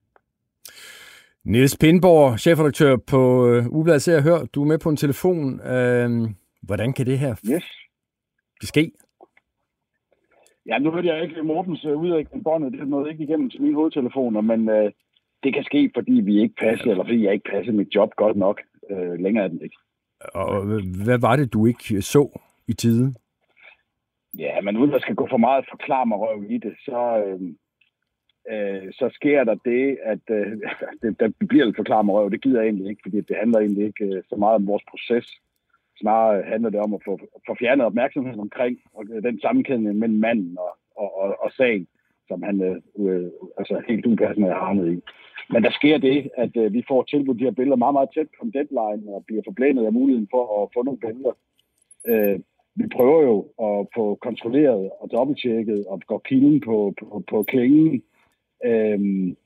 [1.43, 4.45] Niels Pindborg, chefredaktør på øh, Ubladet Se og Hør.
[4.45, 5.61] Du er med på en telefon.
[5.61, 6.09] Øh,
[6.61, 7.65] hvordan kan det her yes.
[8.61, 8.91] ske?
[10.65, 12.73] Ja, nu hørte jeg ikke Mortens uh, ud af båndet.
[12.73, 14.91] Det nåede ikke igennem til mine hovedtelefoner, men uh,
[15.43, 18.37] det kan ske, fordi vi ikke passer, eller fordi jeg ikke passer mit job godt
[18.37, 18.61] nok.
[18.89, 19.77] Uh, længere er den ikke.
[20.33, 20.65] Og
[21.05, 23.13] hvad var det, du ikke så i tide?
[24.33, 27.41] Ja, men uden at skal gå for meget forklare mig røv i det, så, øh,
[28.51, 30.51] øh, så sker der det, at øh,
[31.01, 32.29] det, der bliver lidt forklare mig røv.
[32.29, 34.83] Det gider jeg egentlig ikke, fordi det handler egentlig ikke øh, så meget om vores
[34.89, 35.27] proces.
[35.99, 39.97] Snarere øh, handler det om at få, få fjernet opmærksomheden omkring og, øh, den sammenkædning
[39.99, 41.87] mellem manden og, og, og, og sagen,
[42.27, 45.01] som han øh, øh, altså helt upassende har havnet i.
[45.49, 48.27] Men der sker det, at øh, vi får tilbudt de her billeder meget, meget tæt
[48.39, 51.33] på deadline, og bliver forblændet af muligheden for at få nogle billeder.
[52.07, 52.39] Øh,
[52.79, 58.03] vi prøver jo at få kontrolleret og dobbelttjekket og gå kilden på, på, på klingen.
[58.65, 59.37] Øhm,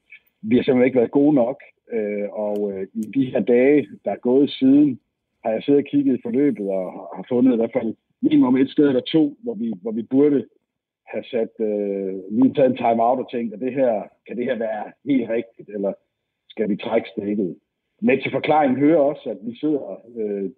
[0.42, 1.60] vi har simpelthen ikke været gode nok,
[1.94, 5.00] øh, og øh, i de her dage, der er gået siden,
[5.44, 8.70] har jeg siddet og kigget i forløbet og har fundet i hvert fald minimum et
[8.70, 10.46] sted eller to, hvor vi, hvor vi burde
[11.08, 14.58] have sat, øh, lige taget en time-out og tænkt, at det her, kan det her
[14.58, 15.94] være helt rigtigt, eller
[16.50, 17.56] skal vi trække stikket?
[18.02, 20.50] Men til forklaringen hører også, at vi sidder øh,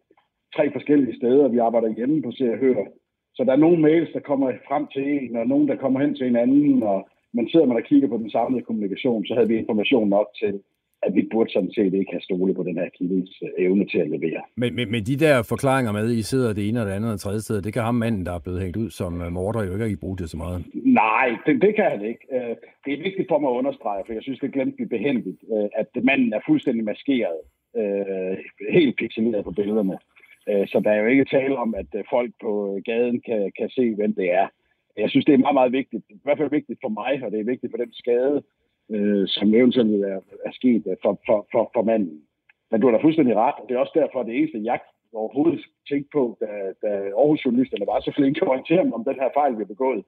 [0.55, 1.47] tre forskellige steder.
[1.47, 2.83] Vi arbejder hjemme på Se og Hør.
[3.35, 6.15] Så der er nogle mails, der kommer frem til en, og nogle, der kommer hen
[6.15, 9.47] til en anden, og man sidder man og kigger på den samlede kommunikation, så havde
[9.47, 10.53] vi information nok til,
[11.05, 13.99] at vi burde sådan set ikke have stole på den her kildes øh, evne til
[13.99, 14.41] at levere.
[14.57, 17.19] Men, men, men de der forklaringer med, I sidder det ene og det andet og
[17.19, 19.73] tredje sted, det kan ham manden, der er blevet hængt ud som uh, morder, jo
[19.73, 20.59] ikke ikke bruge det så meget.
[21.03, 22.23] Nej, det, det kan han ikke.
[22.35, 25.39] Uh, det er vigtigt for mig at understrege, for jeg synes, det glemte vi behendigt,
[25.81, 27.39] at manden er fuldstændig maskeret,
[28.71, 29.97] helt pixeleret på billederne.
[30.49, 33.51] Øh, så der er jo ikke tale om, at øh, folk på øh, gaden kan,
[33.57, 34.47] kan se, hvem det er.
[34.97, 36.03] Jeg synes, det er meget, meget vigtigt.
[36.09, 38.43] I hvert fald vigtigt for mig, og det er vigtigt for den skade,
[38.93, 42.21] øh, som eventuelt er, er sket for, for, for, for manden.
[42.71, 44.79] Men du har da fuldstændig ret, og det er også derfor, at det eneste, jeg
[45.13, 46.47] overhovedet tænkte på, da,
[46.83, 50.03] da Aarhus-journalisterne var så flinke at orientere mig om den her fejl, vi har begået,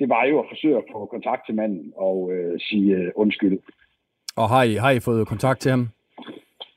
[0.00, 3.58] det var jo at forsøge at få kontakt til manden og øh, sige øh, undskyld.
[4.36, 5.88] Og har I, har I fået kontakt til ham?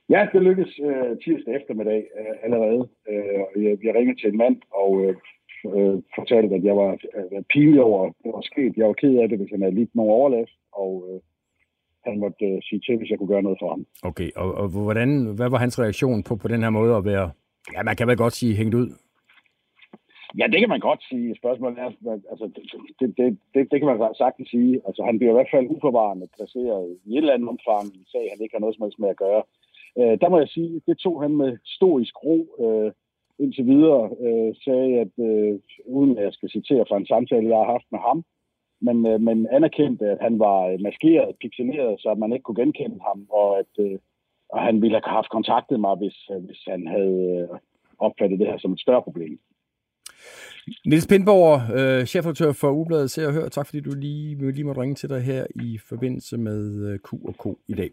[0.09, 2.81] Ja, det lykkedes øh, tirsdag eftermiddag øh, allerede.
[3.09, 5.15] Øh, jeg, jeg ringede til en mand og øh,
[5.75, 8.77] øh, fortalte, at jeg var øh, pinlig over, det var sket.
[8.77, 11.19] Jeg var ked af det, hvis han havde lidt nogen overlast, og øh,
[12.05, 13.85] han måtte øh, sige til, hvis jeg kunne gøre noget for ham.
[14.03, 17.31] Okay, og, og hvordan, hvad var hans reaktion på, på den her måde at være,
[17.75, 18.89] ja, man kan vel godt sige, hængt ud?
[20.39, 21.35] Ja, det kan man godt sige.
[21.41, 21.89] Spørgsmålet er,
[22.31, 22.45] altså,
[22.99, 24.81] det, det, det, det kan man sagtens sige.
[24.87, 28.25] Altså, han bliver i hvert fald uforvarende placeret i et eller andet omfang i sag,
[28.31, 29.43] han ikke har noget som helst med at gøre.
[29.99, 32.37] Øh, der må jeg sige, det tog han med storisk ro.
[32.63, 32.91] Øh,
[33.39, 37.57] indtil videre øh, sagde, at øh, uden at jeg skal citere fra en samtale, jeg
[37.57, 38.23] har haft med ham,
[38.81, 43.27] men, øh, men anerkendte, at han var pixeleret, pixeleret, så man ikke kunne genkende ham,
[43.29, 43.99] og at øh,
[44.49, 47.57] og han ville have haft kontaktet mig, hvis, øh, hvis han havde øh,
[47.99, 49.39] opfattet det her som et større problem.
[50.85, 54.81] Niels Pindborg, øh, chefredaktør for Ubladet Se og Hør, tak fordi du lige, lige måtte
[54.81, 57.91] ringe til dig her i forbindelse med Q og K i dag.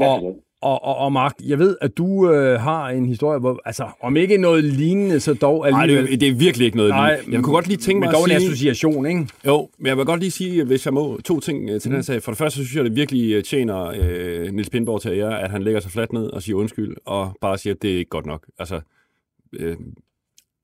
[0.00, 3.86] Og, og, og, og Mark, jeg ved, at du øh, har en historie, hvor, altså,
[4.00, 6.02] om ikke noget lignende, så dog alligevel...
[6.02, 7.36] Nej, det, det er virkelig ikke noget Nej, lignende.
[7.36, 8.22] Jeg kunne godt lige tænke mig at sige...
[8.22, 9.26] Men dog en association, ikke?
[9.46, 11.92] Jo, men jeg vil godt lige sige, hvis jeg må, to ting øh, til mm.
[11.92, 12.22] den her sag.
[12.22, 15.42] For det første, så synes jeg, det virkelig øh, tjener øh, Nils Pindborg til ære,
[15.42, 17.98] at han lægger sig fladt ned og siger undskyld, og bare siger, at det er
[17.98, 18.46] ikke godt nok.
[18.58, 18.80] Altså,
[19.52, 19.76] øh,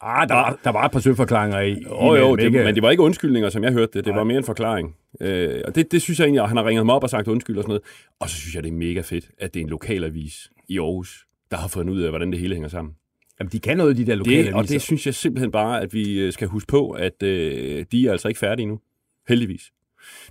[0.00, 1.84] Ah, der, var, der var et par søforklaringer i.
[1.88, 4.04] Oh, jo, det, men det var ikke undskyldninger, som jeg hørte det.
[4.04, 4.16] Det Nej.
[4.16, 4.96] var mere en forklaring.
[5.20, 7.28] Øh, og det, det synes jeg egentlig, at han har ringet mig op og sagt
[7.28, 7.82] undskyld og sådan noget.
[8.20, 11.26] Og så synes jeg, det er mega fedt, at det er en lokalavis i Aarhus,
[11.50, 12.94] der har fundet ud af, hvordan det hele hænger sammen.
[13.40, 15.94] Jamen, de kan noget, de der lokale det, Og det synes jeg simpelthen bare, at
[15.94, 18.80] vi øh, skal huske på, at øh, de er altså ikke færdige nu.
[19.28, 19.62] Heldigvis.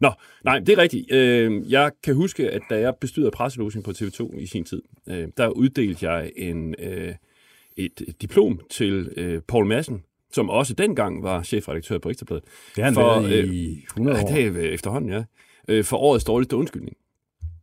[0.02, 0.12] Nå,
[0.44, 1.12] nej, det er rigtigt.
[1.12, 5.28] Øh, jeg kan huske, at da jeg bestyrede presselosing på TV2 i sin tid, øh,
[5.38, 6.76] der uddelte jeg en...
[6.80, 7.14] Øh,
[7.78, 12.44] et diplom til øh, Paul Madsen, som også dengang var chefredaktør på Ekstrabladet.
[12.76, 14.28] Det har han for, været i 100 øh, år.
[14.28, 15.24] Det er efterhånden, ja.
[15.68, 16.98] Øh, for årets dårligste undskyldning.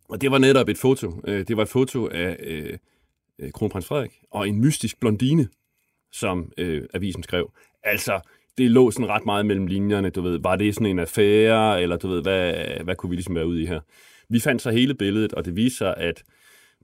[0.08, 1.20] Og det var netop et foto.
[1.26, 2.78] Øh, det var et foto af øh,
[3.38, 5.48] øh, kronprins Frederik og en mystisk blondine,
[6.12, 7.52] som øh, avisen skrev.
[7.82, 8.20] Altså,
[8.58, 10.38] det lå sådan ret meget mellem linjerne, du ved.
[10.38, 12.54] Var det sådan en affære, eller du ved, hvad,
[12.84, 13.80] hvad kunne vi ligesom være ude i her?
[14.28, 16.22] Vi fandt så hele billedet, og det viser sig, at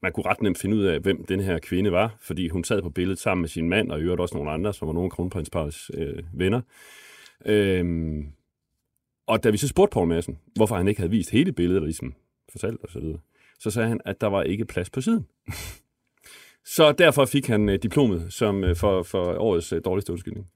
[0.02, 2.82] man kunne ret nemt finde ud af, hvem den her kvinde var, fordi hun sad
[2.82, 5.06] på billedet sammen med sin mand, og i øvrigt også nogle andre, som var nogle
[5.06, 6.60] af kronprinsparets øh, venner.
[7.46, 8.32] Øhm,
[9.26, 11.86] og da vi så spurgte Poul Madsen, hvorfor han ikke havde vist hele billedet, og
[11.86, 12.14] ligesom
[12.52, 13.18] fortalt og så videre,
[13.58, 15.26] så sagde han, at der var ikke plads på siden.
[16.76, 20.46] så derfor fik han øh, diplomet som, øh, for, for årets øh, dårligste undskyldning.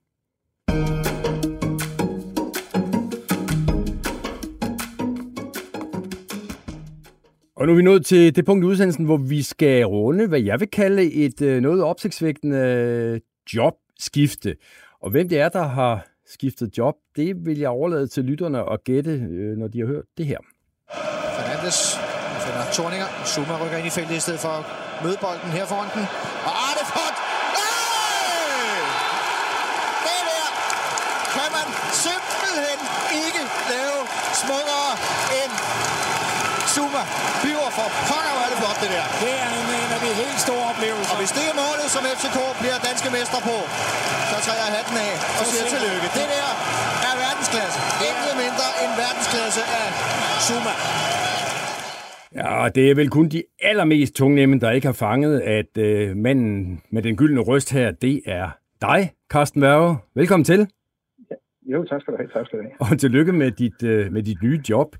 [7.57, 10.39] Og nu er vi nået til det punkt i udsendelsen, hvor vi skal runde, hvad
[10.39, 13.19] jeg vil kalde et øh, noget opsigtsvægtende øh,
[13.53, 14.55] jobskifte.
[15.01, 18.83] Og hvem det er, der har skiftet job, det vil jeg overlade til lytterne at
[18.83, 20.37] gætte, øh, når de har hørt det her.
[21.37, 21.77] Fernandes
[22.45, 23.09] finder Torninger.
[23.33, 24.63] Zuma rykker ind i feltet i stedet for at
[25.03, 26.05] møde bolden her foran den.
[26.47, 27.15] Og Arnefort!
[27.57, 28.83] Hey!
[30.05, 30.45] Det der
[31.35, 31.67] kan man
[32.05, 32.79] simpelthen
[33.25, 33.43] ikke
[33.73, 33.97] lave
[34.41, 34.91] smukkere
[35.39, 35.51] end
[36.75, 37.01] Zuma
[37.43, 39.05] biver for pokker, hvor er det flot, det der.
[39.23, 41.11] Det er en, en af de helt store oplevelser.
[41.13, 43.57] Og hvis det er målet, som FCK bliver danske mestre på,
[44.31, 46.07] så tager jeg hatten af og siger tillykke.
[46.17, 46.49] Det der
[47.09, 47.77] er verdensklasse.
[48.09, 49.87] Intet mindre end verdensklasse af
[50.47, 50.73] Zuma.
[52.39, 56.81] Ja, det er vel kun de allermest tungnemme, der ikke har fanget, at øh, manden
[56.91, 58.47] med den gyldne røst her, det er
[58.81, 59.97] dig, Carsten Værge.
[60.15, 60.67] Velkommen til.
[61.65, 62.29] Jo, tak skal du have.
[62.33, 62.91] Tak skal du have.
[62.91, 64.95] Og tillykke med dit, øh, med dit nye job.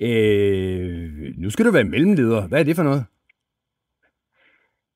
[0.00, 2.48] Øh, nu skal du være mellemleder.
[2.48, 3.04] Hvad er det for noget?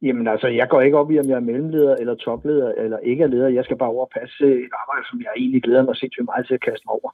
[0.03, 3.23] Jamen altså, jeg går ikke op i, om jeg er mellemleder eller topleder eller ikke
[3.25, 3.49] er leder.
[3.49, 6.55] Jeg skal bare over passe et arbejde, som jeg egentlig glæder mig sindssygt meget til
[6.55, 7.11] at kaste mig over.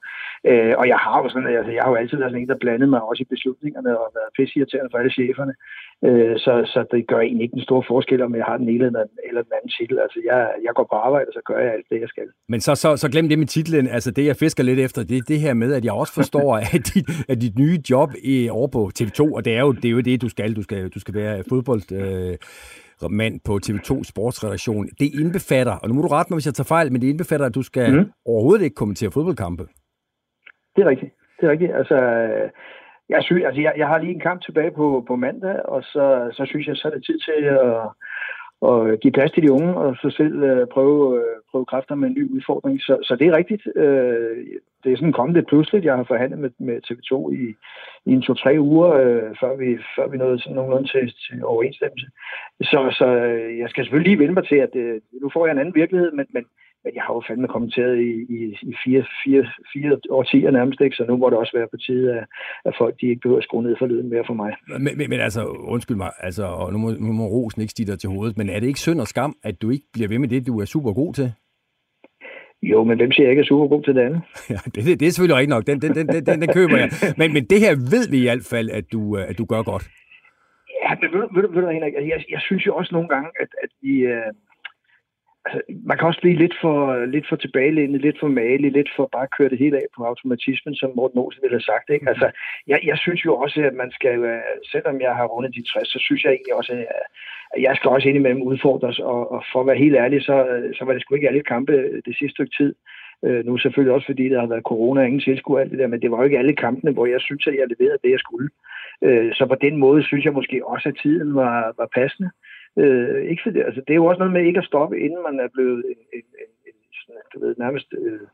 [0.49, 2.63] Øh, og jeg har jo sådan, altså, jeg har jo altid været sådan en, der
[2.63, 5.53] blandede mig også i beslutningerne og været pissirriterende for alle cheferne.
[6.07, 8.85] Øh, så, så det gør egentlig ikke en stor forskel, om jeg har den ene
[8.89, 9.95] eller, eller den anden titel.
[10.05, 12.27] Altså, jeg, jeg går på arbejde, og så gør jeg alt det, jeg skal.
[12.49, 13.87] Men så, så, så glem det med titlen.
[13.87, 16.47] Altså, det jeg fisker lidt efter, det er det her med, at jeg også forstår,
[16.75, 19.85] at, dit, at dit nye job er over på TV2, og det er jo det,
[19.85, 20.55] er jo det du skal.
[20.55, 21.85] Du skal, du skal være fodbold...
[21.91, 22.37] Øh,
[23.11, 24.85] mand på TV2 Sportsredaktion.
[24.99, 27.45] Det indbefatter, og nu må du rette mig, hvis jeg tager fejl, men det indbefatter,
[27.45, 28.11] at du skal mm.
[28.25, 29.63] overhovedet ikke kommentere fodboldkampe.
[30.75, 31.11] Det er rigtigt.
[31.37, 31.75] Det er rigtigt.
[31.75, 31.97] Altså,
[33.09, 36.29] jeg, synes, altså jeg, jeg har lige en kamp tilbage på, på mandag, og så,
[36.33, 37.75] så synes jeg, så er det tid til at,
[38.69, 41.95] og øh, give plads til de unge, og så selv øh, prøve, øh, prøve kræfter
[41.95, 42.81] med en ny udfordring.
[42.81, 43.63] Så, så det er rigtigt.
[43.75, 44.37] Øh,
[44.83, 45.85] det er sådan kommet lidt pludseligt.
[45.85, 47.43] Jeg har forhandlet med, med TV2 i,
[48.09, 52.07] i en to-tre uger, øh, før, vi, før vi nåede sådan nogenlunde til, til overensstemmelse.
[52.61, 55.53] Så, så øh, jeg skal selvfølgelig lige vende mig til, at øh, nu får jeg
[55.53, 56.43] en anden virkelighed, men, men
[56.83, 58.39] men jeg har jo fandme kommenteret i, i,
[58.71, 60.95] i fire, fire, fire årtier nærmest, ikke?
[60.95, 62.25] så nu må det også være på tide, at,
[62.65, 64.51] at folk de ikke behøver at skrue ned for lyden mere for mig.
[64.67, 67.91] Men, men, men altså, undskyld mig, altså, og nu må, nu må rosen ikke stige
[67.91, 70.19] dig til hovedet, men er det ikke synd og skam, at du ikke bliver ved
[70.19, 71.33] med det, du er super god til?
[72.71, 74.21] Jo, men hvem siger ikke er super god til det andet?
[74.53, 75.67] Ja, det, det, det er selvfølgelig ikke nok.
[75.67, 76.89] Den, den, den, den, den køber jeg.
[77.19, 79.85] Men, men det her ved vi i hvert fald, at du, at du gør godt.
[80.83, 83.49] Ja, men ved, ved, ved du, Henrik, jeg, jeg synes jo også nogle gange, at,
[83.63, 83.93] at vi...
[84.13, 84.31] Øh,
[85.45, 89.09] altså, man kan også blive lidt for, lidt for tilbagelænet, lidt for malig, lidt for
[89.11, 91.89] bare køre det hele af på automatismen, som Morten Olsen ville have sagt.
[91.89, 92.09] Ikke?
[92.09, 92.31] Altså,
[92.67, 94.41] jeg, jeg synes jo også, at man skal,
[94.71, 96.71] selvom jeg har rundet de 60, så synes jeg egentlig også,
[97.53, 100.35] at jeg skal også indimellem udfordres, og, og for at være helt ærlig, så,
[100.77, 101.73] så var det sgu ikke alle kampe
[102.05, 102.75] det sidste stykke tid.
[103.25, 105.87] Øh, nu selvfølgelig også, fordi der har været corona og ingen tilskuer alt det der,
[105.87, 108.19] men det var jo ikke alle kampene, hvor jeg synes, at jeg leverede det, jeg
[108.19, 108.49] skulle.
[109.01, 112.29] Øh, så på den måde synes jeg måske også, at tiden var, var passende.
[112.29, 112.52] Øh,
[113.31, 115.47] ikke fordi, altså, det er jo også noget med ikke at stoppe, inden man er
[115.53, 118.27] blevet en, en, en, en sådan, du ved, nærmest øh,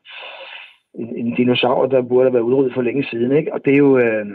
[0.94, 3.32] en, en dinosaur, der burde have været udryddet for længe siden.
[3.32, 3.54] Ikke?
[3.54, 4.26] Og det er jo øh,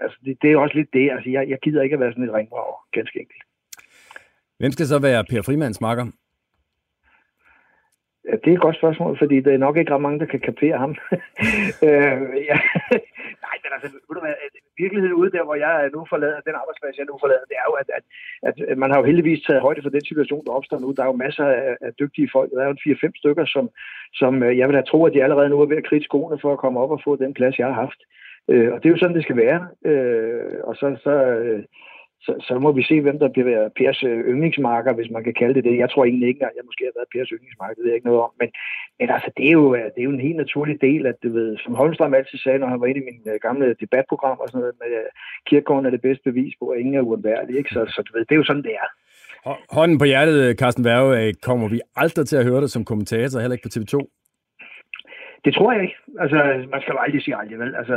[0.00, 1.10] altså, det, det er også lidt det.
[1.10, 3.42] Altså, jeg, jeg gider ikke at være sådan et ringbrag, ganske enkelt.
[4.58, 6.06] Hvem skal så være Per Frimands makker?
[8.28, 10.40] Ja, det er et godt spørgsmål, fordi der er nok ikke ret mange, der kan
[10.40, 10.90] kapere ham.
[11.86, 12.56] øh, ja.
[13.46, 14.34] Nej, men altså, ved du hvad,
[14.82, 17.74] virkeligheden ude der, hvor jeg nu forlader, den arbejdsplads, jeg nu forlader, det er jo,
[17.82, 17.88] at,
[18.48, 20.88] at, at man har jo heldigvis taget højde for den situation, der opstår nu.
[20.96, 22.50] Der er jo masser af, af dygtige folk.
[22.50, 23.64] Der er jo 4-5 stykker, som,
[24.20, 26.38] som øh, jeg vil da tro, at de allerede nu er ved at kridte skoene
[26.42, 28.00] for at komme op og få den plads, jeg har haft.
[28.50, 29.60] Øh, og det er jo sådan, det skal være.
[29.90, 31.14] Øh, og så, så,
[31.44, 31.62] øh,
[32.24, 35.54] så, så må vi se, hvem der bliver Pers øh, yndlingsmarker, hvis man kan kalde
[35.54, 35.82] det det.
[35.82, 38.10] Jeg tror egentlig ikke engang, jeg måske har været Pers yndlingsmarker, det ved jeg ikke
[38.10, 38.32] noget om.
[38.40, 38.48] Men,
[38.98, 41.28] men altså, det er, jo, øh, det er jo en helt naturlig del, at du
[41.38, 44.48] ved, som Holmstrøm altid sagde, når han var inde i min øh, gamle debatprogram og
[44.48, 44.92] sådan noget, med
[45.46, 47.54] Kirkegaard er det bedste bevis på, at ingen er uundværlig.
[47.58, 47.70] Ikke?
[47.74, 48.88] Så, så du ved, det er jo sådan, det er.
[49.76, 53.56] Hånden på hjertet, Carsten Værge, kommer vi aldrig til at høre dig som kommentator, heller
[53.56, 53.94] ikke på TV2?
[55.44, 55.96] Det tror jeg ikke.
[56.22, 56.38] Altså,
[56.72, 57.74] man skal jo aldrig sige aldrig, vel?
[57.80, 57.94] Altså,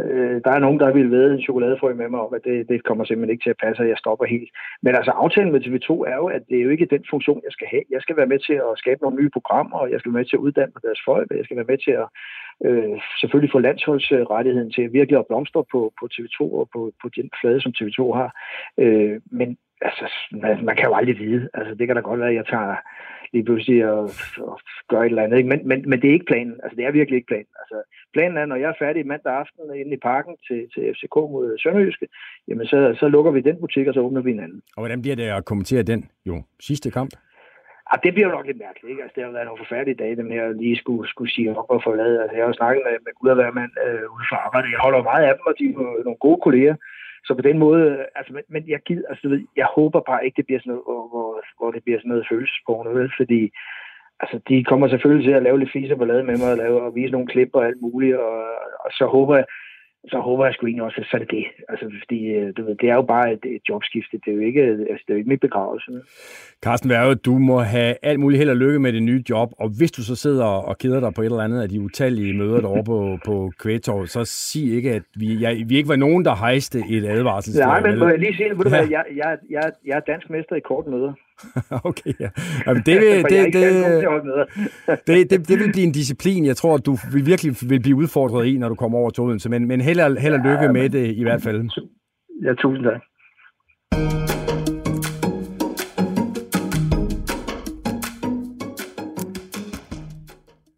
[0.00, 2.84] Øh, der er nogen, der vil vide en chokoladefrø med mig om, at det, det
[2.84, 4.50] kommer simpelthen ikke til at passe, og jeg stopper helt.
[4.82, 7.52] Men altså aftalen med TV2 er jo, at det er jo ikke den funktion, jeg
[7.52, 7.84] skal have.
[7.90, 10.28] Jeg skal være med til at skabe nogle nye programmer, og jeg skal være med
[10.28, 12.06] til at uddanne deres folk, og jeg skal være med til at
[12.66, 17.08] øh, selvfølgelig få landsholdsrettigheden til at virkelig at blomstre på, på TV2 og på, på
[17.16, 18.30] den flade, som TV2 har.
[18.82, 19.58] Øh, men
[19.88, 20.06] altså,
[20.42, 21.48] man, man kan jo aldrig vide.
[21.54, 22.76] Altså, det kan da godt være, at jeg tager
[23.32, 24.04] lige pludselig at,
[24.50, 24.56] at
[24.90, 25.36] gøre et eller andet.
[25.38, 25.48] Ikke?
[25.48, 26.56] Men, men, men det er ikke planen.
[26.62, 27.52] Altså, det er virkelig ikke planen.
[27.62, 27.76] Altså,
[28.14, 31.58] planen er, når jeg er færdig mandag aften inde i parken til, til FCK mod
[31.62, 32.06] Sønderjyske,
[32.48, 34.62] jamen så, så lukker vi den butik, og så åbner vi en anden.
[34.76, 37.12] Og hvordan bliver det at kommentere den jo sidste kamp?
[37.88, 38.90] Ja, det bliver jo nok lidt mærkeligt.
[38.90, 39.02] Ikke?
[39.02, 41.82] Altså, det har været nogle forfærdelige dage, dem her lige skulle, skulle sige op og
[41.88, 42.16] forlade.
[42.22, 44.74] Altså, jeg har jo snakket med, med Gud og Værmand øh, ude fra arbejde.
[44.74, 46.76] Jeg holder meget af dem, og de er nogle gode kolleger.
[47.26, 50.24] Så på den måde, øh, altså, men, men jeg gider, altså, ved, jeg håber bare
[50.24, 53.42] ikke, det bliver sådan noget, hvor, hvor, hvor det bliver sådan noget følelsesprogende, fordi
[54.22, 56.94] altså, de kommer selvfølgelig til at lave lidt fiser ballade med mig og, lave, og
[56.94, 58.36] vise nogle klip og alt muligt, og,
[58.84, 59.46] og så håber jeg,
[60.08, 61.46] så håber jeg sgu egentlig også, at så er det det.
[61.68, 64.20] Altså, fordi øh, du ved, det er jo bare et, et jobskifte.
[64.24, 65.90] Det er jo ikke, altså, det er jo ikke mit begravelse.
[66.64, 69.68] Carsten Værge, du må have alt muligt held og lykke med det nye job, og
[69.78, 72.60] hvis du så sidder og keder dig på et eller andet af de utallige møder
[72.60, 72.98] derovre på,
[73.28, 77.04] på Kvægtorv, så sig ikke, at vi, jeg, vi ikke var nogen, der hejste et
[77.06, 77.60] advarsel.
[77.60, 78.76] Nej, men må jeg lige sige, ved du ja.
[78.76, 81.12] hvad, jeg, jeg, jeg, jeg er dansk mester i kortmøder.
[81.88, 82.28] okay, ja.
[82.66, 83.62] Jamen, det, vil, det, det,
[85.06, 88.46] det, det, det vil blive en disciplin, jeg tror, du vil virkelig vil blive udfordret
[88.46, 89.48] i, når du kommer over til Odense.
[89.48, 91.70] Men, men held og, held og lykke ja, med det i hvert fald.
[92.44, 93.00] Ja, tusind tak.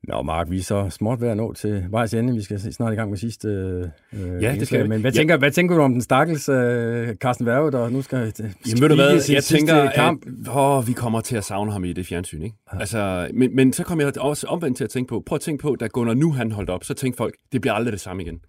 [0.09, 2.35] Nå, Mark, vi er så småt ved at nå til vejs ende.
[2.35, 4.89] Vi skal snart i gang med sidste øh, Ja, det skal vi.
[4.89, 5.17] Men hvad, ja.
[5.17, 8.89] tænker, hvad tænker du om den stakkels øh, Carsten Værge, der nu skal Jamen ved
[8.89, 10.27] du hvad, jeg tænker, kamp?
[10.27, 12.43] at åh, vi kommer til at savne ham i det fjernsyn.
[12.43, 12.57] Ikke?
[12.73, 12.79] Ja.
[12.81, 15.63] Altså, men, men så kom jeg også omvendt til at tænke på, prøv at tænke
[15.63, 18.23] på, da Gunnar nu han holdt op, så tænkte folk, det bliver aldrig det samme
[18.23, 18.41] igen.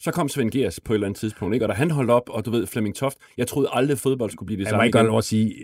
[0.00, 1.64] Så kom Svend Gers på et eller andet tidspunkt, ikke?
[1.64, 4.30] og da han holdt op, og du ved, Flemming Toft, jeg troede aldrig, at fodbold
[4.30, 4.82] skulle blive det samme.
[4.82, 5.54] Jeg må ikke godt sige,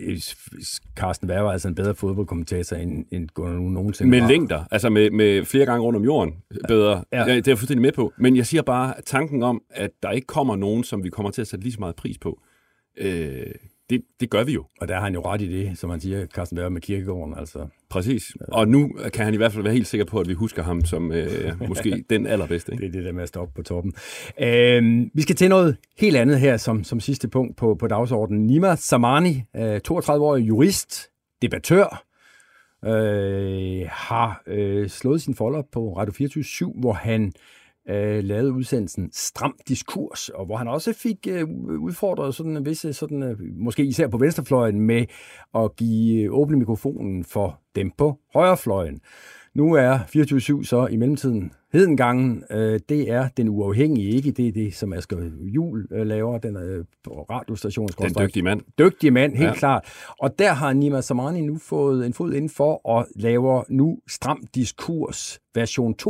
[0.95, 4.89] Carsten Værge er altså en bedre fodboldkommentator, end, end Gunnar nu nogensinde Med længder, altså
[4.89, 6.33] med, med flere gange rundt om jorden,
[6.67, 7.03] bedre.
[7.11, 7.19] Ja.
[7.19, 8.13] Ja, det er jeg fuldstændig med på.
[8.17, 11.41] Men jeg siger bare, tanken om, at der ikke kommer nogen, som vi kommer til
[11.41, 12.41] at sætte lige så meget pris på,
[12.97, 13.45] øh,
[13.91, 14.65] det, det gør vi jo.
[14.81, 17.33] Og der har han jo ret i det, som han siger, Carsten Værre med kirkegården.
[17.37, 17.67] Altså.
[17.89, 18.35] Præcis.
[18.47, 20.85] Og nu kan han i hvert fald være helt sikker på, at vi husker ham
[20.85, 22.71] som øh, måske den allerbedste.
[22.71, 22.81] Ikke?
[22.81, 23.93] Det er det der med at stoppe på toppen.
[24.41, 28.47] Øh, vi skal til noget helt andet her, som, som sidste punkt på, på dagsordenen.
[28.47, 31.09] Nima Samani, øh, 32-årig jurist,
[31.41, 32.03] debattør,
[32.85, 37.33] øh, har øh, slået sin folder på Radio 24 hvor han
[37.89, 41.47] øh, lavede udsendelsen Stram Diskurs, og hvor han også fik øh,
[41.79, 45.05] udfordret sådan en visse, øh, sådan, øh, måske især på venstrefløjen, med
[45.55, 49.01] at give øh, åbne mikrofonen for dem på højrefløjen.
[49.53, 52.43] Nu er 24-7 så i mellemtiden hedengangen.
[52.51, 56.57] Øh, det er den uafhængige, ikke det er det, som Asger Jul øh, laver, den
[56.57, 57.87] øh, radiostation.
[57.87, 58.61] Den dygtige mand.
[58.79, 59.53] Dygtige mand, helt ja.
[59.53, 59.85] klart.
[60.19, 65.39] Og der har Nima Samani nu fået en fod indenfor og laver nu Stram Diskurs
[65.55, 66.07] version 2.0.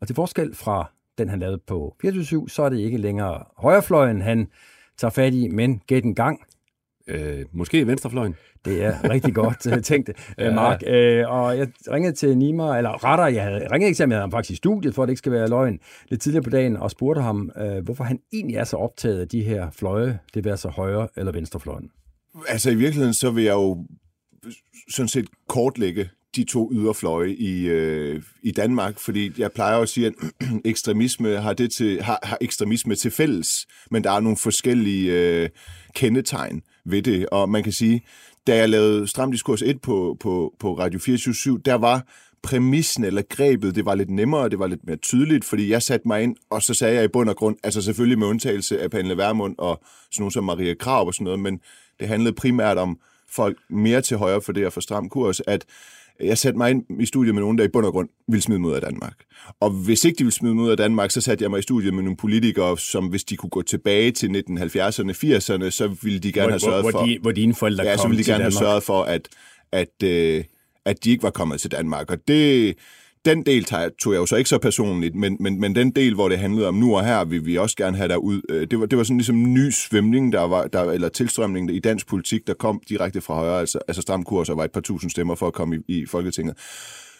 [0.00, 4.20] Og til forskel fra den, han lavede på 24 så er det ikke længere højrefløjen,
[4.20, 4.48] han
[4.98, 6.40] tager fat i, men gæt en gang.
[7.10, 8.34] Øh, måske venstrefløjen.
[8.64, 10.54] Det er rigtig godt øh, tænkt, ja.
[10.54, 10.82] Mark.
[10.86, 14.16] Øh, og jeg ringede til Nima, eller retter, jeg havde ringet ikke til ham, jeg
[14.16, 16.50] havde ham faktisk i studiet, for at det ikke skal være løgn, lidt tidligere på
[16.50, 20.18] dagen, og spurgte ham, øh, hvorfor han egentlig er så optaget af de her fløje,
[20.34, 21.90] det vil så højre- eller venstrefløjen.
[22.48, 23.86] Altså i virkeligheden, så vil jeg jo
[24.88, 30.06] sådan set kortlægge de to yderfløje i, øh, i Danmark, fordi jeg plejer at sige,
[30.06, 30.12] at
[30.64, 35.48] ekstremisme har, det til, har, har ekstremisme til fælles, men der er nogle forskellige øh,
[35.94, 38.02] kendetegn ved det, og man kan sige,
[38.46, 42.06] da jeg lavede Stram Diskurs 1 på, på, på Radio 24 der var
[42.42, 46.08] præmissen eller grebet, det var lidt nemmere, det var lidt mere tydeligt, fordi jeg satte
[46.08, 48.90] mig ind, og så sagde jeg i bund og grund, altså selvfølgelig med undtagelse af
[48.90, 49.80] Pernille Vermund og
[50.10, 51.60] sådan nogen som Maria Krav og sådan noget, men
[52.00, 55.64] det handlede primært om folk mere til højre for det at få stram kurs, at
[56.24, 58.58] jeg satte mig ind i studiet med nogen, der i bund og grund ville smide
[58.60, 59.14] mod af Danmark.
[59.60, 61.94] Og hvis ikke de ville smide mod af Danmark, så satte jeg mig i studiet
[61.94, 66.32] med nogle politikere, som hvis de kunne gå tilbage til 1970'erne, 80'erne, så ville de
[66.32, 66.98] gerne Hvor- have sørget hvor- for...
[66.98, 68.62] hvor de- hvor dine forældre ja, så kom ville de gerne have Danmark.
[68.62, 69.28] sørget for, at,
[69.72, 70.44] at, øh,
[70.84, 72.10] at de ikke var kommet til Danmark.
[72.10, 72.76] Og det,
[73.24, 76.28] den del tog jeg jo så ikke så personligt, men, men, men den del, hvor
[76.28, 78.40] det handlede om nu og her, vil vi også gerne have der ud.
[78.48, 81.68] Øh, det var, det var sådan ligesom en ny svømning, der var, der, eller tilstrømning
[81.68, 84.64] der, i dansk politik, der kom direkte fra højre, altså, altså stram kurs og var
[84.64, 86.56] et par tusind stemmer for at komme i, i Folketinget.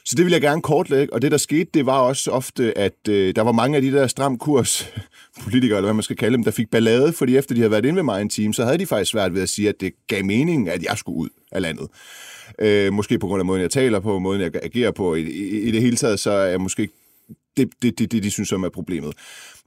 [0.05, 3.09] Så det vil jeg gerne kortlægge, og det der skete, det var også ofte, at
[3.09, 4.93] øh, der var mange af de der stram kurs
[5.45, 7.85] politikere, eller hvad man skal kalde dem, der fik ballade, fordi efter de havde været
[7.85, 9.93] inde ved mig en time, så havde de faktisk svært ved at sige, at det
[10.07, 11.89] gav mening, at jeg skulle ud af landet.
[12.61, 15.15] Øh, måske på grund af måden, jeg taler på, måden, jeg agerer på.
[15.15, 16.95] I, i, i det hele taget, så er jeg måske ikke
[17.57, 19.15] det, det, det, det, de synes, som er problemet.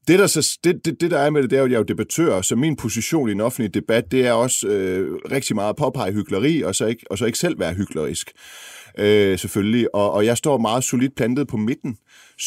[0.07, 1.75] Det der, så, det, det, det, der er med det, det er jo, at jeg
[1.75, 5.55] er jo debattør, så min position i en offentlig debat, det er også øh, rigtig
[5.55, 8.31] meget at påpege hykleri, og så ikke, og så ikke selv være hyklerisk.
[8.97, 9.95] Øh, selvfølgelig.
[9.95, 11.97] Og, og jeg står meget solidt plantet på midten.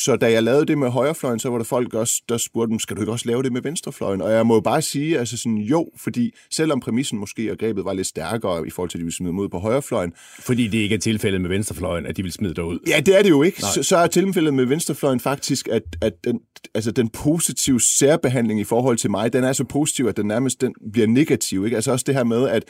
[0.04, 2.78] Så da jeg lavede det med højrefløjen, så var der folk også, der spurgte dem,
[2.78, 4.22] skal du ikke også lave det med venstrefløjen?
[4.22, 7.84] Og jeg må jo bare sige, altså sådan, jo, fordi selvom præmissen måske og grebet
[7.84, 10.78] var lidt stærkere i forhold til, at de ville smide mod på højrefløjen, Fordi det
[10.78, 12.78] ikke er tilfældet med venstrefløjen, at de vil smide dig ud.
[12.88, 13.60] Ja, det er det jo ikke.
[13.60, 13.70] Nej.
[13.74, 16.40] Så, så er tilfældet med venstrefløjen faktisk, at, at den,
[16.74, 20.60] altså den positive særbehandling i forhold til mig, den er så positiv, at den nærmest
[20.60, 21.64] den bliver negativ.
[21.64, 21.76] Ikke?
[21.76, 22.64] Altså også det her med, at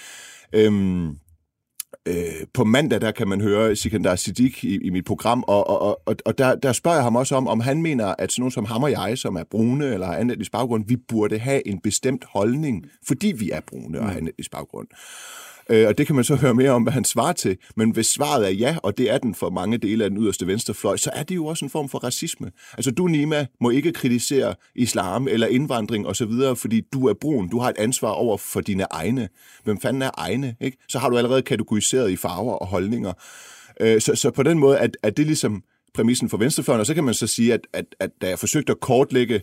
[0.53, 1.17] øhm,
[2.07, 6.01] øh, på mandag, der kan man høre Sikandar Siddiq i, i mit program, og, og,
[6.07, 8.53] og, og der, der spørger jeg ham også om, om han mener, at sådan nogen
[8.53, 11.69] som ham og jeg, som er brune eller har anden etnisk baggrund, vi burde have
[11.69, 14.89] en bestemt holdning, fordi vi er brune og har anden etnisk baggrund.
[15.71, 17.57] Øh, og det kan man så høre mere om, hvad han svarer til.
[17.77, 20.47] Men hvis svaret er ja, og det er den for mange dele af den yderste
[20.47, 22.51] venstrefløj, så er det jo også en form for racisme.
[22.73, 27.49] Altså du, Nima, må ikke kritisere islam eller indvandring osv., fordi du er brun.
[27.49, 29.29] Du har et ansvar over for dine egne.
[29.65, 30.57] Hvem fanden er egne?
[30.61, 30.79] Ikke?
[30.89, 33.13] Så har du allerede kategoriseret i farver og holdninger.
[33.81, 35.63] Øh, så, så på den måde er, er det ligesom
[35.95, 38.73] præmissen for venstrefløjen, og så kan man så sige, at, at, at da jeg forsøgte
[38.73, 39.41] at kortlægge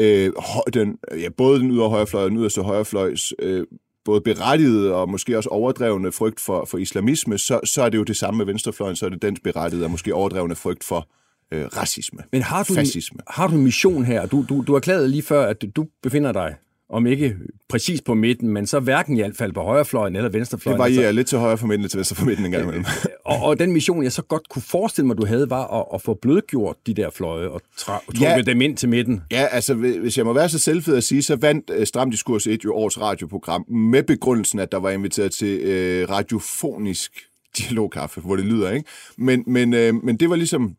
[0.00, 0.32] øh,
[0.74, 3.66] den, ja, både den ydre højrefløj og den yderste højrefløjs øh,
[4.04, 8.02] både berettigede og måske også overdrevne frygt for, for islamisme, så, så er det jo
[8.02, 11.08] det samme med venstrefløjen, så er det dens berettigede og måske overdrevne frygt for
[11.52, 13.18] øh, racisme, Men har du, fascisme.
[13.28, 14.26] Har du en mission her?
[14.26, 16.54] Du, du, du erklærede lige før, at du befinder dig,
[16.92, 17.36] om ikke
[17.68, 20.78] præcis på midten, men så hverken i hvert fald på højrefløjen eller Det venstrefløjen.
[20.78, 22.84] varierer altså, lidt til højre for midten til venstre for midten en gang imellem.
[23.24, 26.02] og, og den mission, jeg så godt kunne forestille mig, du havde, var at, at
[26.02, 28.40] få blødgjort de der fløje og trukket Ja.
[28.46, 29.22] dem ind til midten.
[29.30, 32.46] Ja, altså hvis jeg må være så selvfed at sige, så vandt øh, Stram Diskurs
[32.46, 37.12] 1 jo årets radioprogram med begrundelsen, at der var inviteret til øh, radiofonisk
[37.58, 38.88] dialogkaffe, hvor det lyder, ikke?
[39.18, 40.76] Men, men, øh, men det var ligesom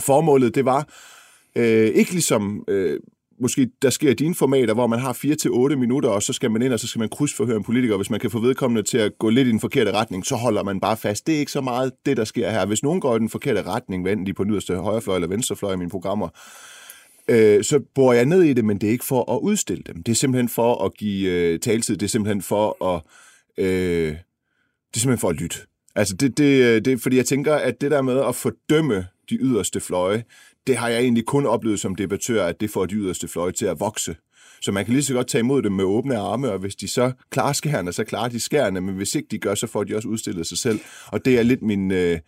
[0.00, 0.88] formålet, det var
[1.56, 3.00] øh, ikke ligesom øh,
[3.42, 6.32] måske der sker i dine formater, hvor man har 4 til otte minutter, og så
[6.32, 7.96] skal man ind, og så skal man krydsforhøre en politiker.
[7.96, 10.62] Hvis man kan få vedkommende til at gå lidt i den forkerte retning, så holder
[10.62, 11.26] man bare fast.
[11.26, 12.66] Det er ikke så meget det, der sker her.
[12.66, 15.28] Hvis nogen går i den forkerte retning, hvad enten de på den yderste højrefløj eller
[15.28, 16.28] venstrefløj i mine programmer,
[17.28, 20.02] øh, så bor jeg ned i det, men det er ikke for at udstille dem.
[20.02, 21.96] Det er simpelthen for at give øh, taltid.
[21.96, 23.02] Det er simpelthen for at...
[23.64, 24.16] Øh,
[24.92, 25.58] det er simpelthen for at lytte.
[25.94, 29.34] Altså, det, det, øh, det, fordi jeg tænker, at det der med at fordømme de
[29.34, 30.24] yderste fløje,
[30.66, 33.66] det har jeg egentlig kun oplevet som debattør, at det får de yderste fløje til
[33.66, 34.16] at vokse.
[34.62, 36.88] Så man kan lige så godt tage imod dem med åbne arme, og hvis de
[36.88, 39.96] så klarer skærene, så klarer de skærene, men hvis ikke de gør, så får de
[39.96, 40.80] også udstillet sig selv.
[41.06, 42.18] Og det er lidt min, øh,